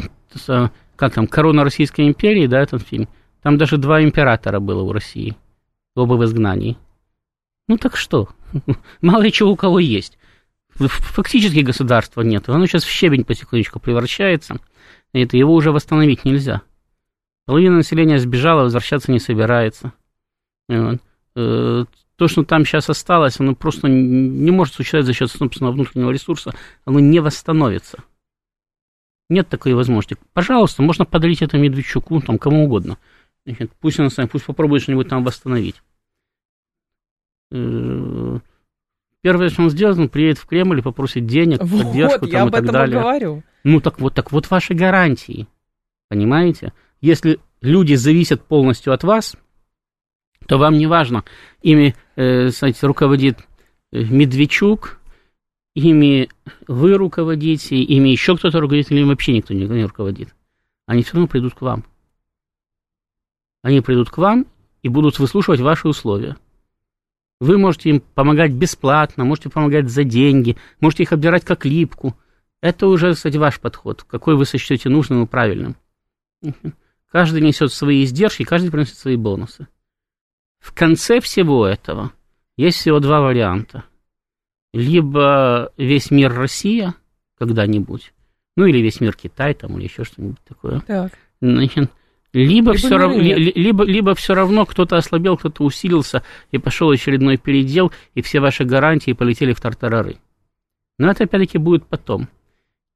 как 0.96 1.12
там, 1.12 1.26
«Корона 1.26 1.64
Российской 1.64 2.08
империи», 2.08 2.46
да, 2.46 2.60
этот 2.60 2.80
фильм, 2.80 3.08
там 3.42 3.58
даже 3.58 3.76
два 3.76 4.02
императора 4.02 4.58
было 4.58 4.82
у 4.82 4.92
России, 4.92 5.36
оба 5.94 6.14
в 6.14 6.24
изгнании. 6.24 6.78
Ну 7.70 7.78
так 7.78 7.96
что? 7.96 8.28
Мало 9.00 9.22
ли 9.22 9.30
чего 9.30 9.52
у 9.52 9.56
кого 9.56 9.78
есть. 9.78 10.18
Фактически 10.74 11.60
государства 11.60 12.22
нет. 12.22 12.48
Оно 12.48 12.66
сейчас 12.66 12.82
в 12.82 12.90
щебень 12.90 13.22
потихонечку 13.22 13.78
превращается. 13.78 14.58
Это 15.12 15.36
его 15.36 15.54
уже 15.54 15.70
восстановить 15.70 16.24
нельзя. 16.24 16.62
Половина 17.46 17.76
населения 17.76 18.18
сбежала, 18.18 18.62
возвращаться 18.62 19.12
не 19.12 19.20
собирается. 19.20 19.92
Э, 20.68 21.84
то, 22.16 22.26
что 22.26 22.42
там 22.42 22.64
сейчас 22.64 22.90
осталось, 22.90 23.38
оно 23.38 23.54
просто 23.54 23.86
не 23.86 24.50
может 24.50 24.74
существовать 24.74 25.06
за 25.06 25.12
счет 25.12 25.30
собственного 25.30 25.72
внутреннего 25.72 26.10
ресурса. 26.10 26.52
Оно 26.84 26.98
не 26.98 27.20
восстановится. 27.20 28.02
Нет 29.28 29.48
такой 29.48 29.74
возможности. 29.74 30.16
Пожалуйста, 30.32 30.82
можно 30.82 31.04
подарить 31.04 31.40
это 31.40 31.56
Медведчуку, 31.56 32.20
там, 32.20 32.36
кому 32.36 32.64
угодно. 32.64 32.98
Значит, 33.46 33.70
пусть 33.78 34.00
он 34.00 34.10
сам, 34.10 34.26
пусть 34.26 34.46
попробует 34.46 34.82
что-нибудь 34.82 35.08
там 35.08 35.22
восстановить. 35.22 35.80
Э, 37.52 38.38
первое, 39.22 39.48
что 39.48 39.62
он 39.62 39.70
сделает, 39.70 39.98
он 39.98 40.08
приедет 40.08 40.38
в 40.38 40.46
Кремль 40.46 40.78
и 40.78 40.82
попросит 40.82 41.26
денег, 41.26 41.62
вот, 41.62 41.84
поддержку 41.84 42.26
там, 42.26 42.48
и 42.48 42.50
так 42.50 42.62
этом 42.62 42.72
далее. 42.72 42.98
И 42.98 43.02
говорю. 43.02 43.42
Ну 43.64 43.80
так 43.80 44.00
вот, 44.00 44.14
так 44.14 44.32
вот 44.32 44.50
ваши 44.50 44.74
гарантии, 44.74 45.46
понимаете? 46.08 46.72
Если 47.00 47.40
люди 47.60 47.94
зависят 47.94 48.42
полностью 48.44 48.92
от 48.92 49.04
вас, 49.04 49.36
то 50.46 50.58
вам 50.58 50.78
не 50.78 50.86
важно, 50.86 51.24
ими, 51.62 51.94
э, 52.16 52.48
знаете, 52.48 52.86
руководит 52.86 53.38
э, 53.92 54.02
Медведчук, 54.02 55.00
ими 55.74 56.28
вы 56.66 56.94
руководите, 56.94 57.76
ими 57.76 58.08
еще 58.08 58.36
кто-то 58.36 58.60
руководит, 58.60 58.90
или 58.90 59.02
вообще 59.02 59.32
никто 59.32 59.54
не 59.54 59.84
руководит. 59.84 60.34
Они 60.86 61.02
все 61.02 61.14
равно 61.14 61.28
придут 61.28 61.54
к 61.54 61.62
вам. 61.62 61.84
Они 63.62 63.80
придут 63.80 64.10
к 64.10 64.18
вам 64.18 64.46
и 64.82 64.88
будут 64.88 65.18
выслушивать 65.18 65.60
ваши 65.60 65.86
условия. 65.86 66.36
Вы 67.40 67.56
можете 67.56 67.88
им 67.90 68.00
помогать 68.00 68.52
бесплатно, 68.52 69.24
можете 69.24 69.48
помогать 69.48 69.88
за 69.88 70.04
деньги, 70.04 70.56
можете 70.78 71.04
их 71.04 71.12
обдирать 71.12 71.44
как 71.44 71.64
липку. 71.64 72.16
Это 72.60 72.86
уже, 72.86 73.14
кстати, 73.14 73.38
ваш 73.38 73.58
подход, 73.60 74.02
какой 74.02 74.36
вы 74.36 74.44
сочтете 74.44 74.90
нужным 74.90 75.24
и 75.24 75.26
правильным. 75.26 75.76
Каждый 77.10 77.40
несет 77.40 77.72
свои 77.72 78.04
издержки, 78.04 78.44
каждый 78.44 78.70
приносит 78.70 78.96
свои 78.96 79.16
бонусы. 79.16 79.66
В 80.58 80.74
конце 80.74 81.20
всего 81.20 81.66
этого 81.66 82.12
есть 82.56 82.78
всего 82.78 83.00
два 83.00 83.22
варианта. 83.22 83.84
Либо 84.74 85.72
весь 85.78 86.10
мир 86.10 86.32
Россия 86.32 86.94
когда-нибудь, 87.38 88.12
ну 88.56 88.66
или 88.66 88.78
весь 88.78 89.00
мир 89.00 89.16
Китай 89.16 89.54
там, 89.54 89.78
или 89.78 89.84
еще 89.84 90.04
что-нибудь 90.04 90.38
такое. 90.46 90.80
Так. 90.80 91.12
Значит, 91.40 91.90
либо, 92.32 92.72
либо, 92.72 92.74
все 92.74 92.96
рав... 92.96 93.16
либо, 93.16 93.84
либо 93.84 94.14
все 94.14 94.34
равно 94.34 94.64
кто-то 94.64 94.96
ослабел, 94.96 95.36
кто-то 95.36 95.64
усилился, 95.64 96.22
и 96.52 96.58
пошел 96.58 96.90
очередной 96.90 97.36
передел, 97.36 97.92
и 98.14 98.22
все 98.22 98.40
ваши 98.40 98.64
гарантии 98.64 99.12
полетели 99.12 99.52
в 99.52 99.60
тартарары. 99.60 100.16
Но 100.98 101.10
это 101.10 101.24
опять-таки 101.24 101.58
будет 101.58 101.86
потом. 101.86 102.28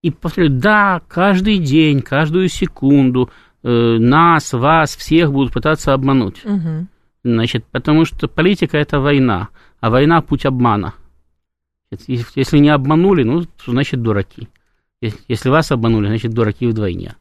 И 0.02 0.10
повторю, 0.10 0.50
да, 0.50 1.00
каждый 1.08 1.58
день, 1.58 2.02
каждую 2.02 2.48
секунду 2.48 3.30
э, 3.62 3.96
нас, 3.98 4.52
вас, 4.52 4.94
всех 4.94 5.32
будут 5.32 5.52
пытаться 5.52 5.94
обмануть. 5.94 6.44
Угу. 6.44 6.86
Значит, 7.24 7.64
потому 7.72 8.04
что 8.04 8.28
политика 8.28 8.76
это 8.76 9.00
война, 9.00 9.48
а 9.80 9.90
война 9.90 10.20
путь 10.20 10.44
обмана. 10.44 10.94
Если 11.90 12.58
не 12.58 12.68
обманули, 12.68 13.22
ну, 13.22 13.44
значит 13.66 14.02
дураки. 14.02 14.48
Если 15.00 15.48
вас 15.48 15.72
обманули, 15.72 16.08
значит 16.08 16.32
дураки 16.32 16.66
вдвойне. 16.66 17.16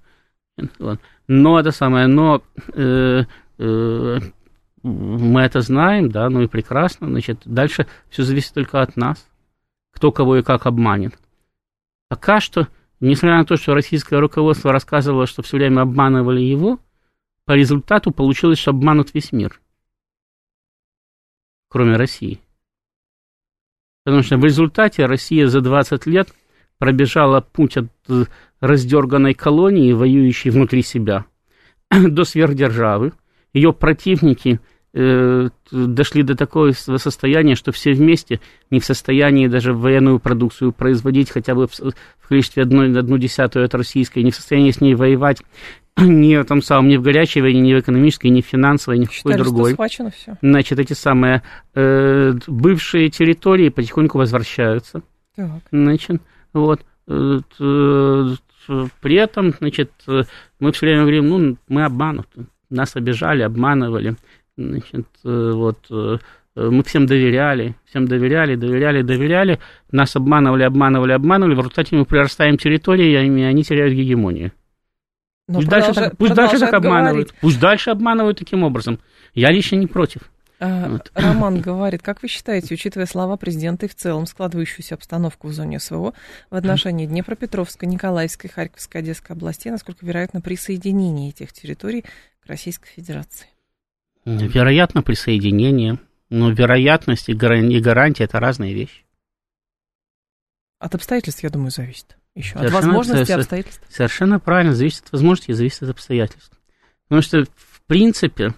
Но 1.28 1.60
это 1.60 1.72
самое, 1.72 2.08
но 2.08 2.44
э, 2.74 3.24
э, 3.58 4.20
мы 4.84 5.42
это 5.42 5.62
знаем, 5.62 6.12
да, 6.12 6.30
ну 6.30 6.42
и 6.42 6.48
прекрасно, 6.48 7.08
значит, 7.08 7.42
дальше 7.46 7.88
все 8.10 8.24
зависит 8.24 8.54
только 8.54 8.82
от 8.82 8.98
нас, 8.98 9.28
кто 9.92 10.12
кого 10.12 10.38
и 10.38 10.44
как 10.44 10.66
обманет. 10.66 11.18
Пока 12.10 12.40
что 12.40 12.68
несмотря 13.00 13.38
на 13.38 13.46
то, 13.46 13.58
что 13.58 13.74
российское 13.74 14.20
руководство 14.20 14.72
рассказывало, 14.72 15.28
что 15.28 15.42
все 15.42 15.58
время 15.58 15.82
обманывали 15.82 16.42
его, 16.42 16.80
по 17.46 17.52
результату 17.52 18.12
получилось, 18.12 18.60
что 18.60 18.72
обманут 18.72 19.14
весь 19.14 19.32
мир, 19.32 19.60
кроме 21.68 21.98
России. 21.98 22.40
Потому 24.04 24.24
что 24.24 24.38
в 24.38 24.44
результате 24.44 25.06
Россия 25.06 25.48
за 25.48 25.62
20 25.62 26.06
лет 26.06 26.34
пробежала 26.80 27.42
путь 27.42 27.78
от 27.78 27.88
э, 28.10 28.26
раздерганной 28.60 29.34
колонии, 29.34 29.94
воюющей 29.94 30.52
внутри 30.52 30.82
себя, 30.82 31.26
до 31.92 32.24
сверхдержавы. 32.24 33.14
Ее 33.54 33.74
противники– 33.74 34.60
Э, 34.96 35.50
дошли 35.72 36.22
до 36.22 36.36
такого 36.36 36.72
состояния, 36.72 37.56
что 37.56 37.72
все 37.72 37.94
вместе 37.94 38.40
не 38.70 38.80
в 38.80 38.86
состоянии 38.86 39.48
даже 39.48 39.74
военную 39.74 40.20
продукцию 40.20 40.72
производить 40.72 41.32
хотя 41.32 41.56
бы 41.56 41.68
в 41.68 42.28
количестве 42.28 42.62
одной, 42.62 42.96
одну 42.96 43.18
десятую 43.18 43.66
от 43.66 43.74
российской, 43.74 44.20
не 44.20 44.30
в 44.30 44.36
состоянии 44.36 44.70
с 44.70 44.82
ней 44.82 44.94
воевать 44.94 45.42
ни 45.98 46.36
в 46.36 46.46
том 46.46 46.62
самом, 46.62 46.90
ни 46.90 46.98
в 46.98 47.02
горячей 47.02 47.42
войне, 47.42 47.62
ни 47.62 47.74
в 47.74 47.80
экономической, 47.80 48.28
ни 48.28 48.42
в 48.42 48.46
финансовой, 48.46 49.00
ни 49.00 49.06
в 49.06 49.18
какой 49.18 49.34
другой. 49.36 49.72
Что 49.72 49.74
схвачено 49.74 50.12
все. 50.12 50.38
Значит, 50.44 50.78
эти 50.78 50.94
самые 50.94 51.42
э, 51.74 52.34
бывшие 52.46 53.10
территории 53.10 53.70
потихоньку 53.70 54.20
возвращаются. 54.20 55.02
Так. 55.36 55.50
Значит, 55.72 56.22
вот. 56.54 56.82
Э, 57.08 57.40
при 59.02 59.16
этом, 59.16 59.54
значит, 59.60 59.92
мы 60.60 60.72
все 60.72 60.86
время 60.86 61.02
говорим, 61.02 61.28
ну, 61.28 61.58
мы 61.68 61.84
обмануты, 61.84 62.46
нас 62.70 62.96
обижали, 62.96 63.44
обманывали. 63.44 64.16
Значит, 64.58 65.08
э, 65.26 65.52
вот 65.54 65.80
э, 65.90 66.18
мы 66.56 66.84
всем 66.84 67.06
доверяли, 67.06 67.76
всем 67.86 68.08
доверяли, 68.08 68.56
доверяли, 68.56 69.02
доверяли, 69.02 69.60
нас 69.92 70.16
обманывали, 70.16 70.64
обманывали, 70.64 71.12
обманывали, 71.12 71.56
в 71.56 71.60
результате 71.60 71.96
мы 71.96 72.06
прирастаем 72.06 72.58
территории, 72.58 73.12
и 73.12 73.16
они 73.16 73.64
теряют 73.64 73.94
гегемонию. 73.94 74.52
Но 75.48 75.56
пусть 75.56 75.70
дальше, 75.70 75.94
так, 75.94 76.18
пусть 76.18 76.34
дальше 76.34 76.60
так 76.60 76.74
обманывают, 76.74 77.28
говорить. 77.28 77.34
пусть 77.42 77.60
дальше 77.60 77.90
обманывают 77.90 78.38
таким 78.38 78.64
образом. 78.64 79.00
Я 79.34 79.52
лично 79.52 79.76
не 79.76 79.88
против. 79.88 80.22
А, 80.64 80.88
вот. 80.88 81.12
Роман 81.16 81.60
говорит, 81.60 82.02
как 82.02 82.22
вы 82.22 82.30
считаете, 82.30 82.74
учитывая 82.74 83.06
слова 83.06 83.36
президента 83.36 83.86
и 83.86 83.90
в 83.90 83.96
целом 83.96 84.26
складывающуюся 84.26 84.96
обстановку 84.96 85.50
в 85.50 85.54
зоне 85.54 85.78
СВО 85.78 86.14
в 86.50 86.56
отношении 86.56 87.06
Днепропетровской, 87.06 87.86
Николаевской, 87.90 88.50
Харьковской, 88.50 89.02
Одесской 89.02 89.36
областей, 89.36 89.72
насколько 89.72 90.06
вероятно 90.06 90.40
присоединение 90.40 91.32
этих 91.32 91.52
территорий 91.52 92.04
к 92.42 92.48
Российской 92.48 92.88
Федерации? 92.88 93.48
Вероятно, 94.24 95.02
присоединение, 95.02 96.00
но 96.30 96.50
вероятность 96.50 97.28
и 97.28 97.34
гарантия– 97.34 98.24
это 98.24 98.40
разные 98.40 98.74
вещи. 98.74 99.04
От 100.80 100.96
обстоятельств, 100.96 101.44
я 101.44 101.50
думаю, 101.50 101.72
зависит. 101.72 102.16
Еще 102.36 102.54
совершенно, 102.54 102.78
от 102.78 102.86
возможностей 102.86 103.34
и 103.34 103.36
обстоятельств. 103.36 103.82
Совершенно 103.90 104.40
правильно, 104.40 104.74
зависит 104.74 105.04
от 105.08 105.12
возможностей 105.12 105.52
и 105.52 105.56
зависит 105.56 105.84
от 105.84 105.90
обстоятельств. 105.90 106.58
Потому 107.10 107.22
что, 107.22 107.44
в 107.44 107.82
принципе, 107.86 108.54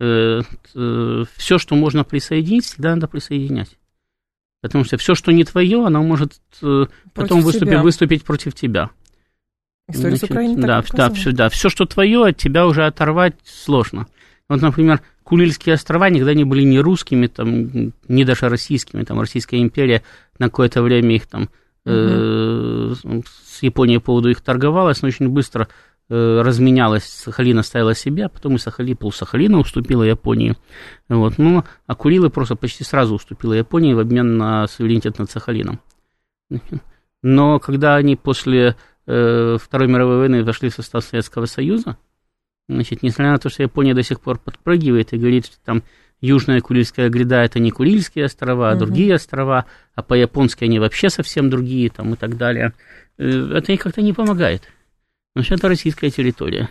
э, 0.00 0.40
э, 0.74 1.24
все, 1.36 1.58
что 1.58 1.76
можно 1.76 2.04
присоединить, 2.04 2.64
всегда 2.64 2.94
надо 2.94 3.06
присоединять. 3.06 3.76
Потому 4.62 4.84
что 4.84 4.96
все, 4.96 5.14
что 5.14 5.32
не 5.32 5.44
твое, 5.44 5.86
оно 5.86 6.02
может 6.02 6.34
э, 6.62 6.86
потом 7.14 7.40
выступить, 7.42 7.80
выступить 7.80 8.24
против 8.24 8.54
тебя. 8.54 8.90
История 9.88 10.16
Значит, 10.16 10.28
с 10.28 10.30
Украиной 10.30 10.62
да, 10.62 10.84
да, 10.92 11.10
все, 11.10 11.32
да, 11.32 11.48
все, 11.48 11.68
что 11.68 11.86
твое, 11.86 12.26
от 12.26 12.36
тебя 12.36 12.66
уже 12.66 12.86
оторвать 12.86 13.34
сложно. 13.44 14.06
Вот, 14.48 14.60
например, 14.60 15.00
Курильские 15.22 15.76
острова 15.76 16.10
никогда 16.10 16.34
не 16.34 16.44
были 16.44 16.62
ни 16.62 16.78
русскими, 16.78 17.28
там, 17.28 17.92
ни 18.08 18.24
даже 18.24 18.48
российскими. 18.48 19.04
Там 19.04 19.20
Российская 19.20 19.62
империя 19.62 20.02
на 20.38 20.46
какое-то 20.46 20.82
время 20.82 21.14
их 21.14 21.26
там 21.26 21.48
э, 21.84 22.92
с 22.94 23.62
Японией 23.62 24.00
по 24.00 24.06
поводу 24.06 24.30
их 24.30 24.40
торговалась, 24.40 25.02
но 25.02 25.08
очень 25.08 25.28
быстро 25.28 25.68
разменялась, 26.10 27.04
Сахалин 27.04 27.58
оставила 27.58 27.94
себя, 27.94 28.28
потом 28.28 28.56
и 28.56 28.58
Сахали, 28.58 28.94
пол 28.94 29.12
Сахалина 29.12 29.58
уступила 29.58 30.02
Японии. 30.02 30.56
Вот. 31.08 31.38
Ну, 31.38 31.64
а 31.86 31.94
Курилы 31.94 32.30
просто 32.30 32.56
почти 32.56 32.84
сразу 32.84 33.14
уступила 33.14 33.52
Японии 33.52 33.94
в 33.94 33.98
обмен 33.98 34.36
на 34.36 34.66
суверенитет 34.66 35.18
над 35.18 35.30
Сахалином. 35.30 35.80
Но 37.22 37.58
когда 37.60 37.96
они 37.96 38.16
после 38.16 38.76
э, 39.06 39.56
Второй 39.60 39.88
мировой 39.88 40.18
войны 40.18 40.42
вошли 40.42 40.68
в 40.68 40.74
состав 40.74 41.04
Советского 41.04 41.46
Союза, 41.46 41.96
Значит, 42.70 43.02
несмотря 43.02 43.32
на 43.32 43.38
то, 43.38 43.48
что 43.48 43.64
Япония 43.64 43.94
до 43.94 44.04
сих 44.04 44.20
пор 44.20 44.38
подпрыгивает 44.38 45.12
и 45.12 45.18
говорит, 45.18 45.46
что 45.46 45.56
там 45.64 45.82
Южная 46.20 46.60
Курильская 46.60 47.08
гряда 47.08 47.42
это 47.42 47.58
не 47.58 47.70
Курильские 47.70 48.26
острова, 48.26 48.70
а 48.70 48.72
угу. 48.74 48.80
другие 48.80 49.14
острова, 49.14 49.66
а 49.94 50.02
по-японски 50.02 50.64
они 50.64 50.78
вообще 50.78 51.10
совсем 51.10 51.50
другие 51.50 51.90
там 51.90 52.14
и 52.14 52.16
так 52.16 52.36
далее. 52.36 52.72
Э, 53.18 53.54
это 53.56 53.76
как-то 53.76 54.02
не 54.02 54.12
помогает. 54.12 54.62
Потому 55.32 55.44
что 55.44 55.54
это 55.54 55.68
российская 55.68 56.10
территория. 56.10 56.70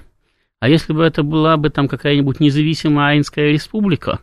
А 0.60 0.68
если 0.68 0.92
бы 0.92 1.04
это 1.04 1.24
была 1.24 1.56
бы 1.58 1.70
там 1.70 1.88
какая-нибудь 1.88 2.40
независимая 2.40 3.12
Айнская 3.12 3.52
республика, 3.52 4.20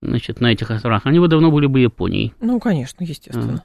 значит, 0.00 0.40
на 0.40 0.52
этих 0.52 0.70
островах, 0.70 1.06
они 1.06 1.18
бы 1.18 1.28
давно 1.28 1.50
были 1.50 1.66
бы 1.66 1.80
Японией. 1.80 2.32
Ну, 2.40 2.60
конечно, 2.60 3.02
естественно. 3.02 3.52
Вот. 3.52 3.64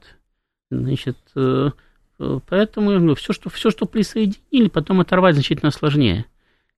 Значит, 0.71 1.17
э, 1.35 1.71
э, 2.19 2.39
поэтому 2.47 2.91
ну, 2.99 3.15
все, 3.15 3.33
что, 3.33 3.49
все, 3.49 3.69
что 3.69 3.85
присоединили, 3.85 4.69
потом 4.69 4.99
оторвать 4.99 5.35
значительно 5.35 5.71
сложнее. 5.71 6.25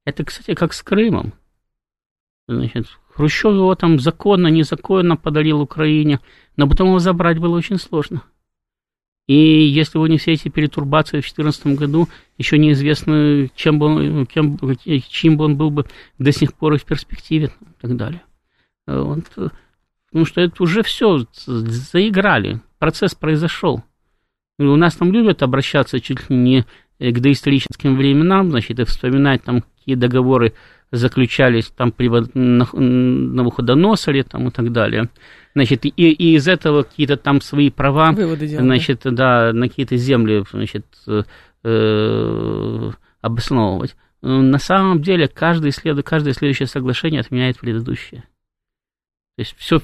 Это, 0.04 0.26
кстати, 0.26 0.54
как 0.54 0.74
с 0.74 0.82
Крымом. 0.82 1.34
Значит, 2.48 2.88
Хрущев 3.14 3.54
его 3.54 3.76
там 3.76 4.00
законно, 4.00 4.48
незаконно 4.48 5.16
подарил 5.16 5.62
Украине, 5.62 6.20
но 6.58 6.68
потом 6.68 6.88
его 6.90 7.00
забрать 7.00 7.40
было 7.40 7.56
очень 7.56 7.78
сложно. 7.78 8.24
И 9.32 9.64
если 9.64 9.98
бы 9.98 10.10
не 10.10 10.18
все 10.18 10.34
эти 10.34 10.50
перетурбации 10.50 11.22
в 11.22 11.24
2014 11.24 11.68
году, 11.80 12.10
еще 12.38 12.58
неизвестно, 12.58 13.48
чем 13.56 13.80
бы 13.80 13.86
он, 13.86 14.26
кем, 14.26 14.60
чьим 15.08 15.38
бы 15.38 15.46
он 15.46 15.56
был 15.56 15.70
бы 15.70 15.86
до 16.20 16.34
сих 16.34 16.54
пор 16.54 16.74
и 16.74 16.78
в 16.78 16.84
перспективе 16.84 17.50
и 17.62 17.82
так 17.82 17.96
далее. 17.96 18.24
Вот. 18.86 19.24
Потому 19.30 20.26
что 20.26 20.42
это 20.42 20.62
уже 20.62 20.84
все 20.84 21.26
заиграли, 21.36 22.60
процесс 22.78 23.16
произошел. 23.16 23.82
У 24.60 24.76
нас 24.76 24.98
там 24.98 25.14
любят 25.14 25.44
обращаться 25.44 26.02
чуть 26.02 26.30
ли 26.30 26.36
не 26.36 26.66
к 27.00 27.20
доисторическим 27.22 27.96
временам, 27.96 28.50
значит, 28.50 28.82
и 28.82 28.84
вспоминать 28.84 29.44
там 29.44 29.62
какие 29.62 29.96
договоры 29.96 30.56
заключались 30.92 31.70
там 31.70 31.94
при 31.94 32.10
Навуходоносоре 32.10 34.24
там, 34.24 34.50
и 34.50 34.52
так 34.52 34.74
далее. 34.74 35.08
Значит, 35.54 35.86
и, 35.86 35.90
и 35.90 36.36
из 36.36 36.48
этого 36.48 36.84
какие-то 36.84 37.18
там 37.18 37.42
свои 37.42 37.70
права, 37.70 38.14
значит, 38.14 39.02
да, 39.04 39.52
на 39.54 39.68
какие-то 39.68 39.98
земли, 39.98 40.44
значит, 40.52 40.86
э, 41.64 42.92
обосновывать. 43.22 43.96
На 44.22 44.60
самом 44.60 45.02
деле 45.02 45.28
каждое, 45.28 45.72
след... 45.72 46.04
каждое 46.06 46.34
следующее 46.34 46.68
соглашение 46.68 47.22
отменяет 47.22 47.60
предыдущее. 47.60 48.22
То 49.36 49.40
есть 49.40 49.56
все 49.58 49.82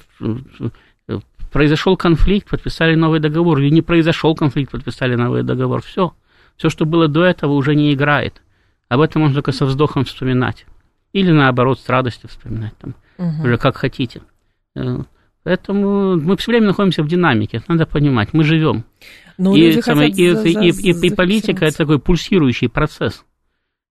произошел 1.51 1.97
конфликт, 1.97 2.49
подписали 2.49 2.95
новый 2.95 3.19
договор, 3.19 3.59
или 3.59 3.69
не 3.69 3.81
произошел 3.81 4.35
конфликт, 4.35 4.71
подписали 4.71 5.15
новый 5.15 5.43
договор, 5.43 5.81
все. 5.81 6.13
Все, 6.55 6.69
что 6.69 6.85
было 6.85 7.07
до 7.07 7.23
этого, 7.23 7.53
уже 7.53 7.75
не 7.75 7.93
играет. 7.93 8.41
Об 8.89 9.01
этом 9.01 9.21
можно 9.21 9.35
только 9.35 9.51
со 9.51 9.65
вздохом 9.65 10.05
вспоминать. 10.05 10.65
Или 11.13 11.31
наоборот, 11.31 11.79
с 11.79 11.89
радостью 11.89 12.29
вспоминать, 12.29 12.77
там, 12.77 12.95
угу. 13.17 13.43
уже 13.43 13.57
как 13.57 13.77
хотите. 13.77 14.21
Поэтому 15.47 16.17
мы 16.17 16.35
все 16.35 16.51
время 16.51 16.67
находимся 16.67 17.03
в 17.03 17.07
динамике, 17.07 17.63
надо 17.69 17.85
понимать, 17.85 18.33
мы 18.33 18.43
живем. 18.43 18.83
И, 19.37 19.81
самое, 19.81 20.09
и, 20.09 20.31
за, 20.31 20.45
и, 20.45 20.51
и, 20.51 20.91
и, 20.91 21.07
и 21.07 21.09
политика 21.09 21.63
это 21.63 21.77
такой 21.77 21.99
пульсирующий 21.99 22.67
процесс. 22.67 23.23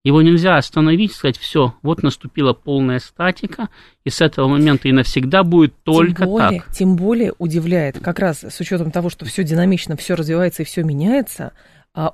Его 0.04 0.20
нельзя 0.20 0.58
остановить, 0.58 1.14
сказать, 1.14 1.38
все, 1.38 1.72
вот 1.80 2.02
наступила 2.02 2.52
полная 2.52 2.98
статика, 2.98 3.70
и 4.04 4.10
с 4.10 4.20
этого 4.20 4.48
момента 4.48 4.86
и 4.86 4.92
навсегда 4.92 5.44
будет 5.44 5.72
только 5.82 6.24
тем 6.24 6.28
более, 6.28 6.60
так. 6.60 6.72
Тем 6.74 6.96
более 6.96 7.32
удивляет, 7.38 8.00
как 8.00 8.18
раз 8.18 8.44
с 8.44 8.60
учетом 8.60 8.90
того, 8.90 9.08
что 9.08 9.24
все 9.24 9.42
динамично, 9.42 9.96
все 9.96 10.14
развивается 10.14 10.60
и 10.60 10.66
все 10.66 10.82
меняется, 10.82 11.54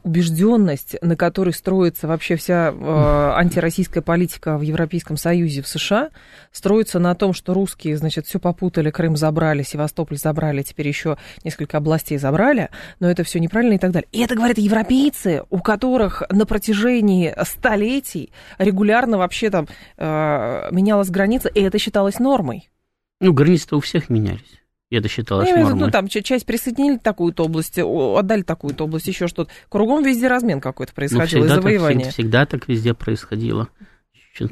убежденность, 0.04 0.96
на 1.02 1.16
которой 1.16 1.52
строится 1.52 2.06
вообще 2.06 2.36
вся 2.36 2.70
э, 2.70 3.32
антироссийская 3.36 4.00
политика 4.00 4.56
в 4.56 4.62
Европейском 4.62 5.16
Союзе, 5.16 5.60
в 5.60 5.66
США, 5.66 6.10
строится 6.52 7.00
на 7.00 7.16
том, 7.16 7.32
что 7.32 7.52
русские, 7.52 7.96
значит, 7.96 8.26
все 8.26 8.38
попутали, 8.38 8.90
Крым 8.90 9.16
забрали, 9.16 9.64
Севастополь 9.64 10.18
забрали, 10.18 10.62
теперь 10.62 10.86
еще 10.86 11.18
несколько 11.42 11.78
областей 11.78 12.16
забрали, 12.16 12.70
но 13.00 13.10
это 13.10 13.24
все 13.24 13.40
неправильно 13.40 13.74
и 13.74 13.78
так 13.78 13.90
далее. 13.90 14.08
И 14.12 14.20
это 14.20 14.36
говорят 14.36 14.58
европейцы, 14.58 15.42
у 15.50 15.58
которых 15.58 16.22
на 16.30 16.46
протяжении 16.46 17.34
столетий 17.42 18.32
регулярно 18.58 19.18
вообще 19.18 19.50
там 19.50 19.66
э, 19.96 20.68
менялась 20.70 21.10
граница, 21.10 21.48
и 21.48 21.60
это 21.60 21.78
считалось 21.78 22.20
нормой. 22.20 22.70
Ну, 23.20 23.32
границы-то 23.32 23.76
у 23.76 23.80
всех 23.80 24.10
менялись. 24.10 24.61
И 24.92 24.94
это 24.94 25.08
считалось 25.08 25.48
ну, 25.48 25.62
нормой. 25.62 25.86
Ну, 25.86 25.90
там 25.90 26.06
часть 26.06 26.44
присоединили 26.44 26.98
такую-то 26.98 27.46
область, 27.46 27.78
отдали 27.78 28.42
такую-то 28.42 28.84
область, 28.84 29.08
еще 29.08 29.26
что-то. 29.26 29.50
Кругом 29.70 30.04
везде 30.04 30.28
размен 30.28 30.60
какой-то 30.60 30.92
происходил, 30.92 31.38
ну, 31.38 31.46
и 31.46 31.48
завоевание. 31.48 32.04
Так, 32.04 32.12
всегда 32.12 32.44
так 32.44 32.68
везде 32.68 32.92
происходило. 32.92 33.70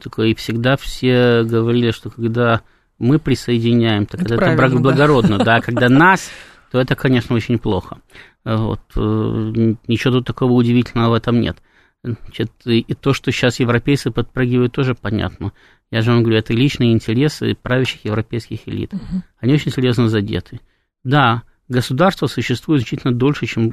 такое, 0.02 0.28
и 0.28 0.34
всегда 0.34 0.78
все 0.78 1.42
говорили, 1.44 1.90
что 1.90 2.08
когда 2.08 2.62
мы 2.98 3.18
присоединяем, 3.18 4.06
так 4.06 4.22
это, 4.22 4.36
это 4.36 4.76
благородно, 4.78 5.36
да, 5.36 5.60
когда 5.60 5.90
нас 5.90 6.30
то 6.72 6.80
это, 6.80 6.94
конечно, 6.94 7.36
очень 7.36 7.58
плохо. 7.58 7.98
Вот. 8.46 8.80
Ничего 8.96 10.14
тут 10.14 10.26
такого 10.26 10.52
удивительного 10.52 11.10
в 11.10 11.14
этом 11.14 11.38
нет. 11.38 11.58
Значит, 12.02 12.50
и 12.64 12.94
то, 12.94 13.12
что 13.12 13.30
сейчас 13.30 13.60
европейцы 13.60 14.10
подпрыгивают, 14.10 14.72
тоже 14.72 14.94
понятно. 14.94 15.52
Я 15.90 16.02
же 16.02 16.12
вам 16.12 16.22
говорю, 16.22 16.38
это 16.38 16.54
личные 16.54 16.92
интересы 16.92 17.56
правящих 17.60 18.04
европейских 18.04 18.68
элит. 18.68 18.94
Угу. 18.94 19.22
Они 19.40 19.54
очень 19.54 19.72
серьезно 19.72 20.08
задеты. 20.08 20.60
Да, 21.02 21.42
государство 21.68 22.26
существует 22.26 22.82
значительно 22.82 23.12
дольше, 23.12 23.46
чем 23.46 23.72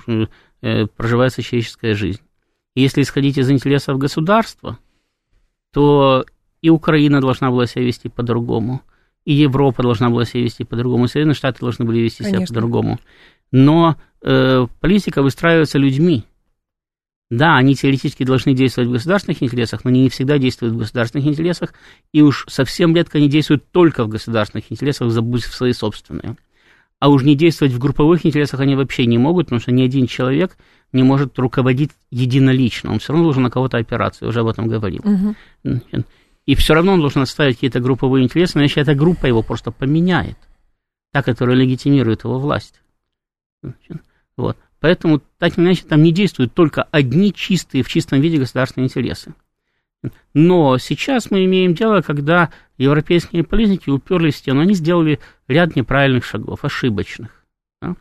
э, 0.61 0.87
проживается 0.87 1.43
человеческая 1.43 1.93
жизнь. 1.93 2.21
И 2.75 2.81
если 2.81 3.01
исходить 3.01 3.37
из 3.37 3.49
интересов 3.51 3.97
государства, 3.97 4.79
то 5.73 6.25
и 6.61 6.69
Украина 6.69 7.21
должна 7.21 7.51
была 7.51 7.65
себя 7.67 7.83
вести 7.83 8.09
по-другому, 8.09 8.81
и 9.25 9.33
Европа 9.33 9.83
должна 9.83 10.09
была 10.09 10.25
себя 10.25 10.43
вести 10.43 10.63
по-другому, 10.63 11.05
и 11.05 11.07
Соединенные 11.07 11.35
Штаты 11.35 11.59
должны 11.59 11.85
были 11.85 11.99
вести 11.99 12.23
Конечно. 12.23 12.45
себя 12.45 12.47
по-другому. 12.47 12.99
Но 13.51 13.95
э, 14.21 14.65
политика 14.79 15.21
выстраивается 15.21 15.77
людьми. 15.77 16.25
Да, 17.29 17.57
они 17.57 17.75
теоретически 17.75 18.23
должны 18.23 18.53
действовать 18.53 18.89
в 18.89 18.93
государственных 18.93 19.43
интересах, 19.43 19.83
но 19.83 19.89
они 19.89 20.03
не 20.03 20.09
всегда 20.09 20.37
действуют 20.37 20.75
в 20.75 20.77
государственных 20.77 21.27
интересах, 21.27 21.73
и 22.13 22.21
уж 22.21 22.45
совсем 22.47 22.95
редко 22.95 23.17
они 23.17 23.27
действуют 23.27 23.69
только 23.71 24.05
в 24.05 24.07
государственных 24.07 24.71
интересах, 24.71 25.11
забудь 25.11 25.43
в 25.43 25.53
свои 25.53 25.73
собственные. 25.73 26.37
А 26.99 27.09
уж 27.09 27.23
не 27.23 27.35
действовать 27.35 27.73
в 27.73 27.79
групповых 27.79 28.25
интересах 28.25 28.61
они 28.61 28.75
вообще 28.75 29.05
не 29.05 29.17
могут, 29.17 29.47
потому 29.47 29.59
что 29.59 29.71
ни 29.71 29.83
один 29.83 30.07
человек 30.07 30.57
не 30.93 31.03
может 31.03 31.37
руководить 31.37 31.91
единолично. 32.11 32.91
Он 32.91 32.99
все 32.99 33.11
равно 33.11 33.25
должен 33.25 33.43
на 33.43 33.51
кого-то 33.51 33.77
опираться, 33.77 34.25
я 34.25 34.29
уже 34.29 34.39
об 34.39 34.47
этом 34.47 34.67
говорил. 34.67 35.03
Угу. 35.03 36.03
И 36.45 36.55
все 36.55 36.73
равно 36.73 36.93
он 36.93 37.01
должен 37.01 37.21
отставить 37.21 37.55
какие-то 37.55 37.81
групповые 37.81 38.23
интересы, 38.23 38.57
иначе 38.57 38.79
эта 38.79 38.95
группа 38.95 39.25
его 39.25 39.43
просто 39.43 39.71
поменяет. 39.71 40.37
Та, 41.11 41.21
которая 41.21 41.57
легитимирует 41.57 42.23
его 42.23 42.39
власть. 42.39 42.81
Вот. 44.37 44.57
Поэтому, 44.79 45.21
так 45.39 45.57
или 45.57 45.65
иначе, 45.65 45.83
там 45.85 46.03
не 46.03 46.11
действуют 46.11 46.53
только 46.53 46.83
одни 46.83 47.33
чистые, 47.33 47.83
в 47.83 47.89
чистом 47.89 48.21
виде 48.21 48.37
государственные 48.37 48.87
интересы. 48.87 49.33
Но 50.33 50.77
сейчас 50.77 51.31
мы 51.31 51.45
имеем 51.45 51.73
дело, 51.73 52.01
когда 52.01 52.51
европейские 52.77 53.43
политики 53.43 53.89
уперлись 53.89 54.35
в 54.35 54.37
стену, 54.37 54.61
они 54.61 54.73
сделали 54.73 55.19
ряд 55.47 55.75
неправильных 55.75 56.25
шагов, 56.25 56.63
ошибочных. 56.63 57.43
Да? 57.81 57.95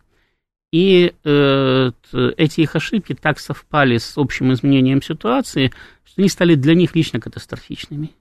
И 0.71 1.15
э, 1.25 1.91
эти 2.37 2.61
их 2.61 2.77
ошибки 2.77 3.15
так 3.15 3.39
совпали 3.39 3.97
с 3.97 4.19
общим 4.19 4.53
изменением 4.53 5.01
ситуации, 5.01 5.73
что 6.05 6.21
они 6.21 6.29
стали 6.29 6.55
для 6.55 6.75
них 6.75 6.95
лично 6.95 7.19
катастрофичными. 7.19 8.13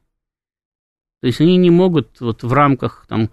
То 1.22 1.28
есть 1.28 1.42
они 1.42 1.58
не 1.58 1.70
могут 1.70 2.22
вот 2.22 2.44
в 2.44 2.54
рамках 2.54 3.06
там, 3.10 3.30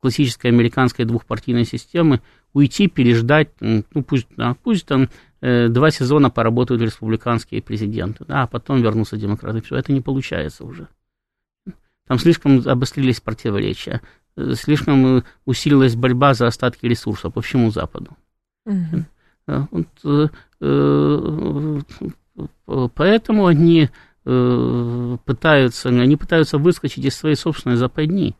классической 0.00 0.48
американской 0.48 1.04
двухпартийной 1.04 1.64
системы 1.64 2.20
уйти, 2.56 2.88
переждать, 2.88 3.50
ну 3.60 3.84
пусть, 4.02 4.28
да, 4.34 4.56
пусть 4.62 4.86
там 4.86 5.10
э, 5.42 5.68
два 5.68 5.90
сезона 5.90 6.30
поработают 6.30 6.80
республиканские 6.80 7.60
президенты, 7.60 8.24
да, 8.24 8.44
а 8.44 8.46
потом 8.46 8.80
вернутся 8.80 9.18
демократы. 9.18 9.60
Все, 9.60 9.76
это 9.76 9.92
не 9.92 10.00
получается 10.00 10.64
уже. 10.64 10.88
Там 12.06 12.18
слишком 12.18 12.62
обострились 12.64 13.20
противоречия, 13.20 14.00
э, 14.38 14.54
слишком 14.54 15.22
усилилась 15.44 15.96
борьба 15.96 16.32
за 16.32 16.46
остатки 16.46 16.86
ресурсов 16.86 17.34
по 17.34 17.42
всему 17.42 17.70
Западу. 17.70 18.16
Угу. 18.64 19.04
Вот, 19.70 19.88
э, 20.62 21.80
поэтому 22.94 23.46
они 23.46 23.90
пытаются, 24.24 25.88
они 25.90 26.16
пытаются 26.16 26.58
выскочить 26.58 27.04
из 27.04 27.14
своей 27.14 27.36
собственной 27.36 27.76
западни. 27.76 28.34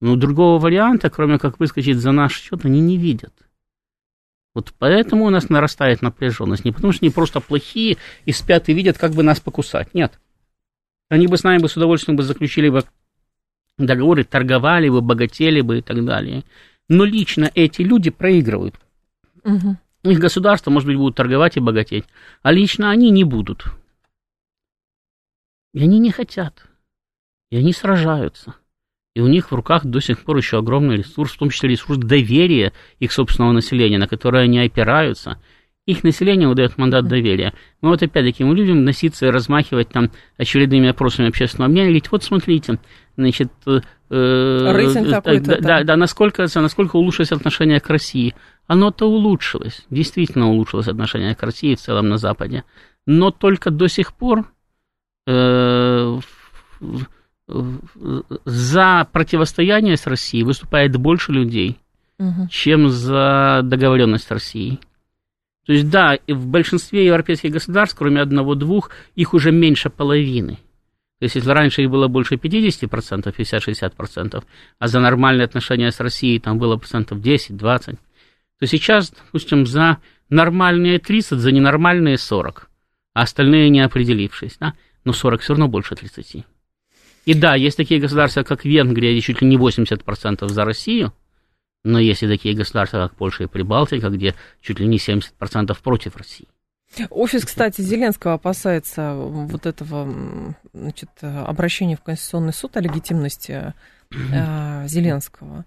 Но 0.00 0.16
другого 0.16 0.58
варианта, 0.58 1.10
кроме 1.10 1.38
как 1.38 1.58
выскочить 1.58 1.98
за 1.98 2.12
наш 2.12 2.40
счет, 2.40 2.64
они 2.64 2.80
не 2.80 2.98
видят. 2.98 3.32
Вот 4.54 4.72
поэтому 4.78 5.24
у 5.24 5.30
нас 5.30 5.48
нарастает 5.48 6.02
напряженность. 6.02 6.64
Не 6.64 6.72
потому 6.72 6.92
что 6.92 7.04
они 7.04 7.12
просто 7.12 7.40
плохие 7.40 7.96
и 8.24 8.32
спят 8.32 8.68
и 8.68 8.74
видят, 8.74 8.98
как 8.98 9.12
бы 9.12 9.22
нас 9.22 9.40
покусать. 9.40 9.94
Нет. 9.94 10.20
Они 11.08 11.26
бы 11.26 11.36
с 11.36 11.42
нами 11.42 11.60
бы 11.60 11.68
с 11.68 11.76
удовольствием 11.76 12.16
бы 12.16 12.22
заключили 12.22 12.68
бы 12.68 12.84
договоры, 13.78 14.24
торговали 14.24 14.88
бы, 14.88 15.00
богатели 15.00 15.60
бы 15.60 15.78
и 15.78 15.82
так 15.82 16.04
далее. 16.04 16.44
Но 16.88 17.04
лично 17.04 17.50
эти 17.54 17.82
люди 17.82 18.10
проигрывают. 18.10 18.76
Угу. 19.42 19.76
Их 20.04 20.18
государство, 20.18 20.70
может 20.70 20.86
быть, 20.86 20.96
будут 20.96 21.16
торговать 21.16 21.56
и 21.56 21.60
богатеть, 21.60 22.04
а 22.42 22.52
лично 22.52 22.90
они 22.90 23.10
не 23.10 23.24
будут. 23.24 23.64
И 25.72 25.82
они 25.82 25.98
не 25.98 26.10
хотят. 26.10 26.68
И 27.50 27.56
они 27.56 27.72
сражаются 27.72 28.54
и 29.14 29.20
у 29.20 29.28
них 29.28 29.50
в 29.50 29.54
руках 29.54 29.84
до 29.84 30.00
сих 30.00 30.20
пор 30.20 30.36
еще 30.38 30.58
огромный 30.58 30.96
ресурс, 30.96 31.32
в 31.32 31.38
том 31.38 31.50
числе 31.50 31.70
ресурс 31.70 31.98
доверия 31.98 32.72
их 32.98 33.12
собственного 33.12 33.52
населения, 33.52 33.98
на 33.98 34.08
которое 34.08 34.44
они 34.44 34.58
опираются. 34.58 35.40
Их 35.86 36.02
население 36.02 36.48
выдает 36.48 36.78
мандат 36.78 37.06
доверия. 37.06 37.52
Мы 37.82 37.90
вот 37.90 38.02
опять-таки 38.02 38.42
мы 38.42 38.56
любим 38.56 38.84
носиться 38.84 39.26
и 39.26 39.30
размахивать 39.30 39.90
там 39.90 40.10
очередными 40.38 40.88
опросами 40.88 41.28
общественного 41.28 41.70
мнения, 41.70 41.88
говорить, 41.88 42.10
вот 42.10 42.24
смотрите, 42.24 42.78
значит, 43.16 43.52
э, 43.66 43.80
э, 44.10 45.40
да, 45.40 45.58
да, 45.60 45.84
да, 45.84 45.96
насколько, 45.96 46.46
насколько 46.54 46.96
улучшилось 46.96 47.32
отношение 47.32 47.80
к 47.80 47.88
России. 47.90 48.34
Оно-то 48.66 49.06
улучшилось, 49.06 49.84
действительно 49.90 50.48
улучшилось 50.48 50.88
отношение 50.88 51.34
к 51.34 51.42
России 51.42 51.74
в 51.74 51.80
целом 51.80 52.08
на 52.08 52.16
Западе. 52.16 52.64
Но 53.06 53.30
только 53.30 53.70
до 53.70 53.86
сих 53.86 54.14
пор 54.14 54.50
э, 55.26 56.18
за 57.46 59.08
противостояние 59.12 59.96
с 59.96 60.06
Россией 60.06 60.44
выступает 60.44 60.96
больше 60.96 61.32
людей, 61.32 61.78
угу. 62.18 62.48
чем 62.50 62.88
за 62.88 63.60
договоренность 63.62 64.26
с 64.26 64.30
Россией. 64.30 64.80
То 65.66 65.72
есть, 65.72 65.88
да, 65.88 66.18
в 66.28 66.46
большинстве 66.46 67.06
европейских 67.06 67.50
государств, 67.50 67.96
кроме 67.98 68.20
одного-двух, 68.20 68.90
их 69.14 69.34
уже 69.34 69.50
меньше 69.50 69.88
половины. 69.88 70.58
То 71.18 71.24
есть, 71.24 71.36
если 71.36 71.50
раньше 71.50 71.82
их 71.82 71.90
было 71.90 72.08
больше 72.08 72.34
50%, 72.34 73.34
50-60%, 73.34 74.44
а 74.78 74.88
за 74.88 75.00
нормальные 75.00 75.46
отношения 75.46 75.90
с 75.90 76.00
Россией 76.00 76.38
там 76.38 76.58
было 76.58 76.76
процентов 76.76 77.18
10-20%, 77.18 77.98
то 78.60 78.66
сейчас, 78.66 79.10
допустим, 79.10 79.66
за 79.66 79.98
нормальные 80.28 80.98
30, 80.98 81.38
за 81.38 81.50
ненормальные 81.50 82.18
40, 82.18 82.70
а 83.14 83.22
остальные 83.22 83.70
не 83.70 83.80
определившись, 83.80 84.56
да? 84.58 84.74
но 85.04 85.12
40 85.12 85.40
все 85.40 85.54
равно 85.54 85.68
больше 85.68 85.94
30. 85.94 86.44
И 87.24 87.34
да, 87.34 87.54
есть 87.54 87.76
такие 87.76 88.00
государства, 88.00 88.42
как 88.42 88.64
Венгрия, 88.64 89.12
где 89.12 89.20
чуть 89.20 89.40
ли 89.40 89.48
не 89.48 89.56
80% 89.56 90.48
за 90.48 90.64
Россию, 90.64 91.12
но 91.84 91.98
есть 91.98 92.22
и 92.22 92.28
такие 92.28 92.54
государства, 92.54 93.08
как 93.08 93.16
Польша 93.16 93.44
и 93.44 93.46
Прибалтика, 93.46 94.08
где 94.10 94.34
чуть 94.60 94.80
ли 94.80 94.86
не 94.86 94.98
70% 94.98 95.76
против 95.82 96.16
России. 96.16 96.46
Офис, 97.10 97.44
кстати, 97.44 97.80
Зеленского 97.80 98.34
опасается 98.34 99.14
вот 99.14 99.66
этого 99.66 100.54
значит, 100.72 101.10
обращения 101.20 101.96
в 101.96 102.02
Конституционный 102.02 102.52
суд 102.52 102.76
о 102.76 102.80
легитимности 102.80 103.74
э, 104.10 104.86
Зеленского. 104.88 105.64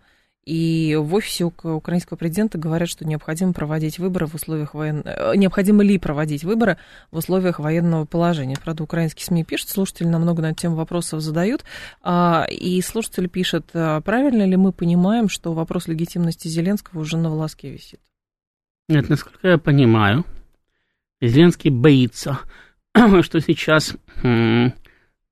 И 0.47 0.95
в 0.95 1.13
офисе 1.13 1.43
украинского 1.43 2.15
президента 2.15 2.57
говорят, 2.57 2.87
что 2.87 3.05
необходимо 3.05 3.51
проводить 3.51 3.99
выборы 3.99 4.27
в 4.27 4.35
условиях 4.35 4.73
воен... 4.73 5.01
Э, 5.03 5.35
необходимо 5.35 5.83
ли 5.83 5.99
проводить 5.99 6.45
выборы 6.45 6.77
в 7.11 7.17
условиях 7.17 7.59
военного 7.59 8.05
положения. 8.05 8.55
Правда, 8.63 8.83
украинские 8.83 9.25
СМИ 9.25 9.43
пишут, 9.43 9.67
слушатели 9.67 10.07
намного 10.07 10.41
на 10.41 10.53
тему 10.53 10.77
вопросов 10.77 11.19
задают. 11.19 11.65
А, 12.01 12.47
и 12.49 12.81
слушатель 12.81 13.27
пишет, 13.27 13.71
а 13.73 13.99
правильно 13.99 14.45
ли 14.45 14.55
мы 14.55 14.71
понимаем, 14.71 15.27
что 15.27 15.51
вопрос 15.51 15.89
легитимности 15.89 16.47
Зеленского 16.47 17.01
уже 17.01 17.17
на 17.17 17.29
волоске 17.29 17.69
висит? 17.69 17.99
Нет, 18.87 19.09
насколько 19.09 19.49
я 19.49 19.57
понимаю, 19.57 20.23
Зеленский 21.21 21.71
боится, 21.71 22.39
что 23.21 23.41
сейчас 23.41 23.97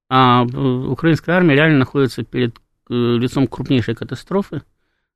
а, 0.10 0.44
украинская 0.44 1.38
армия 1.38 1.56
реально 1.56 1.80
находится 1.80 2.26
перед 2.26 2.58
э, 2.90 2.94
лицом 2.94 3.48
крупнейшей 3.48 3.96
катастрофы, 3.96 4.62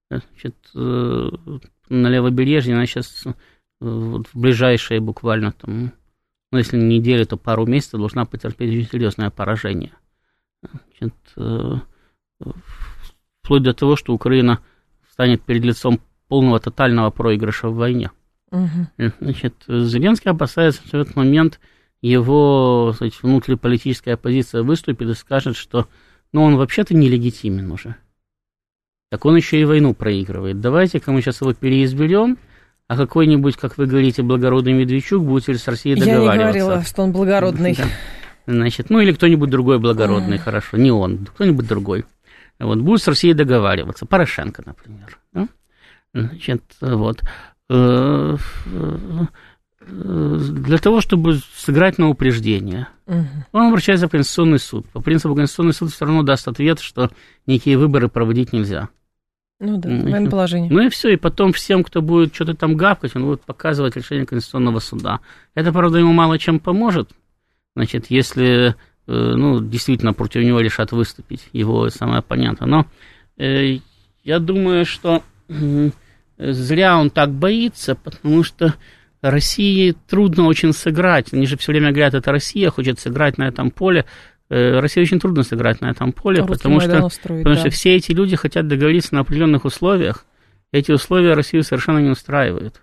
Значит, 0.10 0.55
э, 0.76 1.30
на 1.89 2.07
левобережье 2.07 2.74
она 2.74 2.86
сейчас 2.86 3.26
э, 3.26 3.34
вот, 3.80 4.28
в 4.28 4.39
ближайшие 4.39 4.99
буквально 4.99 5.51
там, 5.51 5.93
ну, 6.51 6.57
если 6.57 6.78
не 6.78 6.97
неделю, 6.99 7.26
то 7.26 7.38
пару 7.38 7.66
месяцев 7.68 7.99
должна 7.99 8.26
потерпеть 8.26 8.74
очень 8.74 8.89
серьезное 8.89 9.30
поражение. 9.30 9.91
Значит, 10.64 11.16
э, 11.38 11.76
вплоть 13.41 13.64
до 13.64 13.74
того, 13.74 13.95
что 13.95 14.14
Украина 14.14 14.60
станет 15.12 15.43
перед 15.43 15.64
лицом 15.64 16.01
полного 16.28 16.60
тотального 16.60 17.12
проигрыша 17.12 17.70
в 17.70 17.76
войне. 17.76 18.12
Угу. 18.51 19.12
Значит, 19.20 19.53
Зеленский 19.68 20.32
опасается, 20.32 20.82
что 20.86 20.97
в 20.97 21.01
этот 21.01 21.16
момент 21.16 21.60
его 22.01 22.95
значит, 22.97 23.22
внутриполитическая 23.22 24.16
оппозиция 24.16 24.64
выступит 24.64 25.07
и 25.10 25.14
скажет, 25.14 25.55
что 25.55 25.88
ну, 26.32 26.43
он 26.43 26.55
вообще-то 26.55 26.95
нелегитимен 26.95 27.72
уже 27.72 27.95
так 29.10 29.26
он 29.26 29.36
еще 29.36 29.60
и 29.60 29.66
войну 29.66 29.93
проигрывает. 29.93 30.60
Давайте-ка 30.62 31.12
мы 31.12 31.22
сейчас 31.22 31.41
его 31.41 31.53
переизберем, 31.53 32.38
а 32.88 32.97
какой-нибудь, 32.97 33.55
как 33.57 33.78
вы 33.78 33.86
говорите, 33.86 34.22
благородный 34.24 34.74
Медведчук 34.74 35.24
будет 35.24 35.45
с 35.45 35.68
Россией 35.68 35.95
договариваться. 35.95 36.32
Я 36.32 36.32
не 36.32 36.60
говорила, 36.60 36.84
что 36.84 37.03
он 37.03 37.12
благородный. 37.12 37.78
Значит, 38.45 38.89
ну 38.89 38.99
или 38.99 39.12
кто-нибудь 39.12 39.49
другой 39.49 39.80
благородный, 39.80 40.38
mm. 40.38 40.41
хорошо, 40.41 40.78
не 40.78 40.91
он, 40.91 41.28
кто-нибудь 41.28 41.68
другой. 41.68 42.05
Вот, 42.60 42.80
будет 42.80 43.01
с 43.01 43.07
Россией 43.07 43.34
договариваться, 43.34 44.05
Порошенко, 44.05 44.64
например. 44.66 45.18
Да? 45.34 45.47
Значит, 46.14 46.64
вот. 46.82 47.22
э, 47.70 48.38
для 49.88 50.78
того, 50.78 51.01
чтобы 51.01 51.39
сыграть 51.55 51.97
на 51.97 52.10
упреждение. 52.10 52.88
Угу. 53.07 53.28
Он 53.53 53.68
обращается 53.68 54.07
в 54.07 54.12
Конституционный 54.12 54.60
суд. 54.60 54.88
По 54.89 55.01
принципу 55.01 55.36
Конституционный 55.36 55.74
суд 55.74 55.91
все 55.91 56.05
равно 56.05 56.24
даст 56.24 56.47
ответ, 56.47 56.80
что 56.80 57.10
никакие 57.45 57.78
выборы 57.78 58.10
проводить 58.10 58.53
нельзя. 58.53 58.89
Ну 59.60 59.78
да, 59.78 59.89
военное 59.89 60.30
положение. 60.30 60.72
Ну 60.72 60.80
и 60.80 60.89
все, 60.89 61.10
и 61.10 61.18
потом 61.18 61.51
всем, 61.51 61.84
кто 61.84 62.01
будет 62.01 62.34
что-то 62.34 62.53
там 62.53 62.76
гавкать, 62.76 63.16
он 63.16 63.26
будет 63.26 63.41
показывать 63.41 63.97
решение 63.97 64.26
Конституционного 64.26 64.80
суда. 64.80 65.20
Это, 65.53 65.74
правда, 65.74 65.97
ему 65.97 66.14
мало 66.14 66.39
чем 66.39 66.60
поможет. 66.60 67.10
Значит, 67.76 68.05
если, 68.10 68.76
ну, 69.05 69.60
действительно 69.62 70.14
против 70.14 70.43
него 70.43 70.62
решат 70.62 70.91
выступить 70.93 71.49
его 71.51 71.89
самые 71.89 72.20
оппоненты. 72.20 72.66
Но 72.66 72.86
э, 73.38 73.80
я 74.24 74.39
думаю, 74.39 74.86
что 74.86 75.24
э, 75.49 75.89
зря 76.38 76.97
он 76.97 77.10
так 77.10 77.32
боится, 77.32 77.95
потому 77.95 78.43
что 78.43 78.76
России 79.22 79.95
трудно 80.07 80.45
очень 80.45 80.72
сыграть. 80.72 81.34
Они 81.34 81.45
же 81.45 81.57
все 81.57 81.72
время 81.72 81.91
говорят, 81.91 82.14
это 82.14 82.32
Россия 82.32 82.70
хочет 82.70 82.99
сыграть 82.99 83.38
на 83.38 83.47
этом 83.47 83.72
поле. 83.72 84.05
Э, 84.50 84.80
России 84.80 85.02
очень 85.02 85.20
трудно 85.20 85.43
сыграть 85.43 85.80
на 85.82 85.91
этом 85.91 86.12
поле, 86.12 86.41
Русский 86.41 86.56
потому, 86.56 86.80
что, 86.80 87.10
строить, 87.10 87.43
потому 87.43 87.56
да. 87.56 87.62
что 87.62 87.70
все 87.70 87.95
эти 87.95 88.12
люди 88.14 88.36
хотят 88.36 88.68
договориться 88.68 89.14
на 89.14 89.22
определенных 89.22 89.66
условиях. 89.66 90.26
Эти 90.72 90.91
условия 90.91 91.34
Россию 91.34 91.64
совершенно 91.64 92.00
не 92.00 92.10
устраивают. 92.10 92.82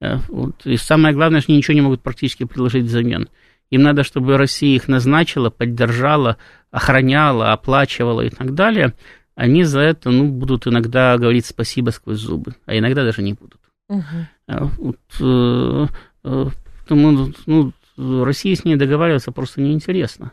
Э, 0.00 0.16
вот. 0.28 0.64
И 0.64 0.76
самое 0.76 1.14
главное, 1.14 1.40
что 1.40 1.52
они 1.52 1.58
ничего 1.58 1.74
не 1.74 1.82
могут 1.82 2.02
практически 2.02 2.44
предложить 2.44 2.84
взамен. 2.84 3.28
Им 3.70 3.82
надо, 3.82 4.02
чтобы 4.02 4.38
Россия 4.38 4.76
их 4.76 4.88
назначила, 4.88 5.50
поддержала, 5.50 6.38
охраняла, 6.70 7.52
оплачивала 7.52 8.22
и 8.22 8.30
так 8.30 8.54
далее. 8.54 8.94
Они 9.34 9.64
за 9.64 9.80
это 9.80 10.10
ну, 10.10 10.26
будут 10.26 10.66
иногда 10.66 11.18
говорить 11.18 11.44
спасибо 11.44 11.90
сквозь 11.90 12.18
зубы, 12.18 12.54
а 12.64 12.76
иногда 12.76 13.04
даже 13.04 13.22
не 13.22 13.34
будут. 13.34 13.60
Угу. 13.90 14.02
Вот, 14.78 14.98
ну, 17.46 17.72
Россия 18.24 18.54
с 18.54 18.64
ней 18.64 18.76
договариваться 18.76 19.32
просто 19.32 19.60
неинтересно. 19.60 20.32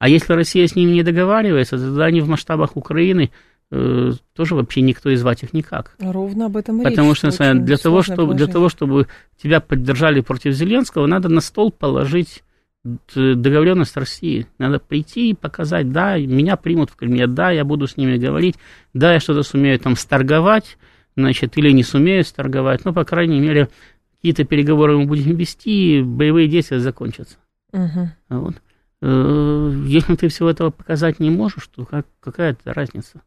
А 0.00 0.08
если 0.08 0.32
Россия 0.32 0.66
с 0.66 0.74
ними 0.74 0.92
не 0.92 1.02
договаривается, 1.02 1.78
тогда 1.78 2.06
они 2.06 2.22
в 2.22 2.28
масштабах 2.28 2.74
Украины 2.74 3.30
э, 3.70 4.12
тоже 4.34 4.54
вообще 4.54 4.80
никто 4.80 5.10
и 5.10 5.16
звать 5.16 5.42
их 5.42 5.52
никак. 5.52 5.94
Ровно 6.00 6.46
об 6.46 6.56
этом 6.56 6.80
и 6.80 6.84
Потому 6.84 7.10
речь, 7.10 7.18
что, 7.18 7.30
что 7.30 7.54
для, 7.54 7.76
того, 7.76 8.00
чтобы, 8.00 8.34
для 8.34 8.46
того, 8.46 8.70
чтобы 8.70 9.08
тебя 9.40 9.60
поддержали 9.60 10.22
против 10.22 10.54
Зеленского, 10.54 11.06
надо 11.06 11.28
на 11.28 11.42
стол 11.42 11.70
положить 11.70 12.42
договоренность 12.82 13.94
России. 13.98 14.46
Надо 14.56 14.78
прийти 14.78 15.30
и 15.30 15.34
показать, 15.34 15.92
да, 15.92 16.16
меня 16.16 16.56
примут 16.56 16.88
в 16.88 16.96
Кремле, 16.96 17.26
да, 17.26 17.50
я 17.50 17.66
буду 17.66 17.86
с 17.86 17.98
ними 17.98 18.16
говорить, 18.16 18.56
да, 18.94 19.12
я 19.12 19.20
что-то 19.20 19.42
сумею 19.42 19.78
там 19.78 19.96
сторговать, 19.96 20.78
значит, 21.14 21.58
или 21.58 21.72
не 21.72 21.82
сумеют 21.82 22.32
торговать, 22.32 22.86
но, 22.86 22.94
по 22.94 23.04
крайней 23.04 23.38
мере, 23.38 23.68
какие-то 24.16 24.44
переговоры 24.44 24.96
мы 24.96 25.04
будем 25.04 25.36
вести, 25.36 25.98
и 25.98 26.02
боевые 26.02 26.48
действия 26.48 26.80
закончатся. 26.80 27.36
Угу. 27.74 28.08
Вот. 28.30 28.54
Э, 29.02 29.72
если 29.86 30.16
ты 30.16 30.28
всего 30.28 30.50
этого 30.50 30.70
показать 30.70 31.20
не 31.20 31.30
можешь, 31.30 31.66
то 31.68 31.84
как, 31.84 32.06
какая 32.20 32.52
это 32.52 32.72
разница? 32.74 33.22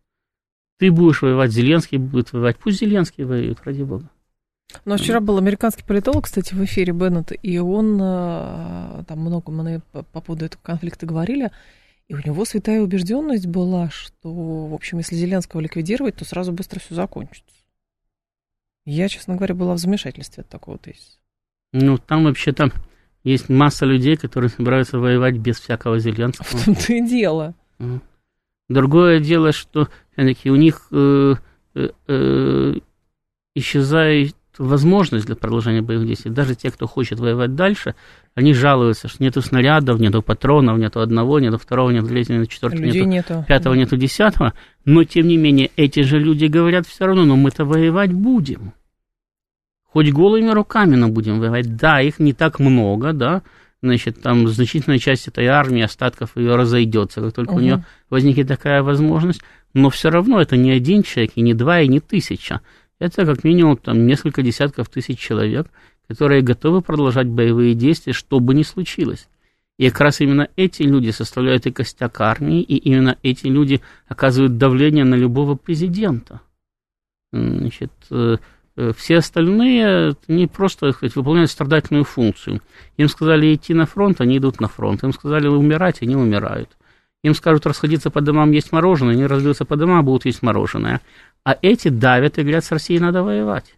Ты 0.79 0.91
будешь 0.91 1.21
воевать, 1.21 1.51
Зеленский 1.51 1.97
будет 1.97 2.33
воевать, 2.33 2.57
пусть 2.57 2.79
Зеленский 2.79 3.23
воюет, 3.23 3.59
ради 3.63 3.83
бога. 3.83 4.09
У 4.85 4.89
нас 4.89 5.01
вчера 5.01 5.19
был 5.19 5.37
американский 5.37 5.83
политолог, 5.83 6.25
кстати, 6.25 6.53
в 6.53 6.63
эфире 6.63 6.93
Беннет, 6.93 7.31
и 7.41 7.59
он, 7.59 7.99
э, 8.01 9.03
там 9.07 9.19
много 9.19 9.51
мы 9.51 9.81
по 9.91 10.03
поводу 10.21 10.45
этого 10.45 10.61
конфликта 10.61 11.05
говорили, 11.05 11.51
и 12.07 12.15
у 12.15 12.17
него 12.17 12.43
святая 12.45 12.81
убежденность 12.81 13.47
была, 13.47 13.89
что, 13.89 14.67
в 14.67 14.73
общем, 14.73 14.97
если 14.97 15.15
Зеленского 15.15 15.61
ликвидировать, 15.61 16.15
то 16.15 16.25
сразу 16.25 16.51
быстро 16.51 16.79
все 16.79 16.95
закончится. 16.95 17.55
Я, 18.85 19.07
честно 19.07 19.35
говоря, 19.35 19.55
была 19.55 19.75
в 19.75 19.77
замешательстве 19.77 20.41
от 20.41 20.49
такого 20.49 20.77
тезиса. 20.77 21.17
Ну, 21.71 21.97
там 21.97 22.25
вообще 22.25 22.51
там 22.51 22.71
есть 23.23 23.49
масса 23.49 23.85
людей, 23.85 24.17
которые 24.17 24.49
собираются 24.49 24.99
воевать 24.99 25.37
без 25.37 25.59
всякого 25.59 25.99
Зеленского. 25.99 26.45
В 26.51 26.65
том-то 26.65 26.93
и 26.93 27.07
дело. 27.07 27.53
Другое 28.69 29.19
дело, 29.19 29.51
что 29.51 29.89
у 30.17 30.55
них 30.55 30.87
э, 30.91 31.35
э, 31.75 31.89
э, 32.07 32.73
исчезает 33.55 34.35
возможность 34.57 35.25
для 35.25 35.35
продолжения 35.35 35.81
боевых 35.81 36.07
действий. 36.07 36.31
Даже 36.31 36.55
те, 36.55 36.69
кто 36.71 36.87
хочет 36.87 37.19
воевать 37.19 37.55
дальше, 37.55 37.95
они 38.35 38.53
жалуются, 38.53 39.07
что 39.07 39.23
нету 39.23 39.41
снарядов, 39.41 39.99
нету 39.99 40.21
патронов, 40.21 40.77
нету 40.77 41.01
одного, 41.01 41.39
нету 41.39 41.57
второго, 41.57 41.89
нету 41.89 42.07
третьего, 42.07 42.37
нету 42.37 42.51
четвертого, 42.51 42.83
нету, 42.83 43.05
нету 43.05 43.45
пятого, 43.47 43.73
нету 43.73 43.97
десятого. 43.97 44.53
Но, 44.85 45.03
тем 45.03 45.27
не 45.27 45.37
менее, 45.37 45.71
эти 45.75 46.01
же 46.01 46.19
люди 46.19 46.45
говорят 46.45 46.87
все 46.87 47.05
равно, 47.05 47.25
но 47.25 47.35
мы-то 47.35 47.65
воевать 47.65 48.13
будем. 48.13 48.73
Хоть 49.93 50.11
голыми 50.11 50.49
руками, 50.49 50.95
но 50.95 51.07
будем 51.07 51.39
воевать. 51.39 51.75
Да, 51.75 52.01
их 52.01 52.17
не 52.17 52.33
так 52.33 52.59
много, 52.59 53.13
да, 53.13 53.43
значит, 53.83 54.23
там 54.23 54.47
значительная 54.47 54.97
часть 54.97 55.27
этой 55.27 55.45
армии, 55.45 55.83
остатков 55.83 56.35
ее 56.35 56.55
разойдется, 56.55 57.21
как 57.21 57.33
только 57.33 57.51
угу. 57.51 57.59
у 57.59 57.61
нее 57.61 57.85
возникнет 58.09 58.47
такая 58.47 58.81
возможность, 58.81 59.41
но 59.75 59.91
все 59.91 60.09
равно 60.09 60.41
это 60.41 60.57
не 60.57 60.71
один 60.71 61.03
человек, 61.03 61.33
и 61.35 61.41
не 61.41 61.53
два, 61.53 61.81
и 61.81 61.87
не 61.87 61.99
тысяча. 61.99 62.61
Это 62.97 63.23
как 63.23 63.43
минимум 63.43 63.77
там 63.77 64.07
несколько 64.07 64.41
десятков 64.41 64.89
тысяч 64.89 65.19
человек, 65.19 65.67
которые 66.07 66.41
готовы 66.41 66.81
продолжать 66.81 67.27
боевые 67.27 67.75
действия, 67.75 68.13
что 68.13 68.39
бы 68.39 68.55
ни 68.55 68.63
случилось. 68.63 69.27
И 69.77 69.87
как 69.91 70.01
раз 70.01 70.21
именно 70.21 70.47
эти 70.55 70.81
люди 70.81 71.11
составляют 71.11 71.67
и 71.67 71.71
костяк 71.71 72.19
армии, 72.19 72.63
и 72.63 72.77
именно 72.77 73.17
эти 73.21 73.45
люди 73.45 73.79
оказывают 74.07 74.57
давление 74.57 75.05
на 75.05 75.13
любого 75.13 75.53
президента. 75.53 76.41
Значит, 77.31 77.91
э, 78.09 78.37
все 78.95 79.17
остальные 79.17 80.15
не 80.27 80.47
просто 80.47 80.87
так 80.87 80.95
сказать, 80.95 81.15
выполняют 81.15 81.51
страдательную 81.51 82.03
функцию. 82.03 82.61
Им 82.97 83.07
сказали 83.07 83.53
идти 83.53 83.73
на 83.73 83.85
фронт, 83.85 84.19
они 84.21 84.37
идут 84.37 84.59
на 84.59 84.67
фронт. 84.67 85.03
Им 85.03 85.13
сказали 85.13 85.47
умирать, 85.47 86.01
они 86.01 86.15
умирают. 86.15 86.69
Им 87.23 87.35
скажут 87.35 87.65
расходиться 87.65 88.09
по 88.09 88.19
домам, 88.19 88.51
есть 88.51 88.71
мороженое, 88.71 89.13
они 89.13 89.25
разбьются 89.25 89.63
по 89.63 89.77
домам, 89.77 90.03
будут 90.03 90.25
есть 90.25 90.41
мороженое. 90.41 91.01
А 91.45 91.57
эти 91.61 91.87
давят 91.87 92.37
и 92.37 92.41
говорят, 92.41 92.65
с 92.65 92.71
Россией 92.71 92.99
надо 92.99 93.23
воевать. 93.23 93.75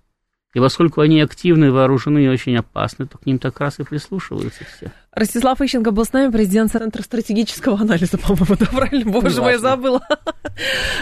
И 0.56 0.60
поскольку 0.60 1.02
они 1.02 1.20
активны, 1.20 1.72
вооружены 1.72 2.26
и 2.26 2.30
очень 2.30 2.56
опасны, 2.56 3.06
то 3.06 3.18
к 3.18 3.26
ним 3.26 3.40
так 3.40 3.60
раз 3.60 3.80
и 3.80 3.84
прислушиваются 3.84 4.64
все. 4.64 4.92
Ростислав 5.16 5.62
Ищенко 5.62 5.92
был 5.92 6.04
с 6.04 6.12
нами, 6.12 6.30
президент 6.30 6.72
Центра 6.72 7.02
стратегического 7.02 7.80
анализа, 7.80 8.18
по-моему, 8.18 8.56
да, 8.60 8.66
правильно? 8.66 9.12
Боже 9.12 9.42
мой, 9.42 9.54
я 9.54 9.60
забыла. 9.60 10.06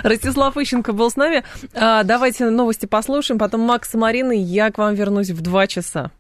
Ростислав 0.04 0.56
Ищенко 0.56 0.94
был 0.94 1.10
с 1.10 1.16
нами. 1.16 1.44
А, 1.74 2.04
давайте 2.04 2.50
новости 2.50 2.86
послушаем, 2.86 3.40
потом 3.40 3.62
Макс 3.62 3.94
и 3.94 3.98
Марина, 3.98 4.32
я 4.32 4.72
к 4.72 4.78
вам 4.78 4.94
вернусь 4.94 5.32
в 5.32 5.42
два 5.42 5.66
часа. 5.66 6.12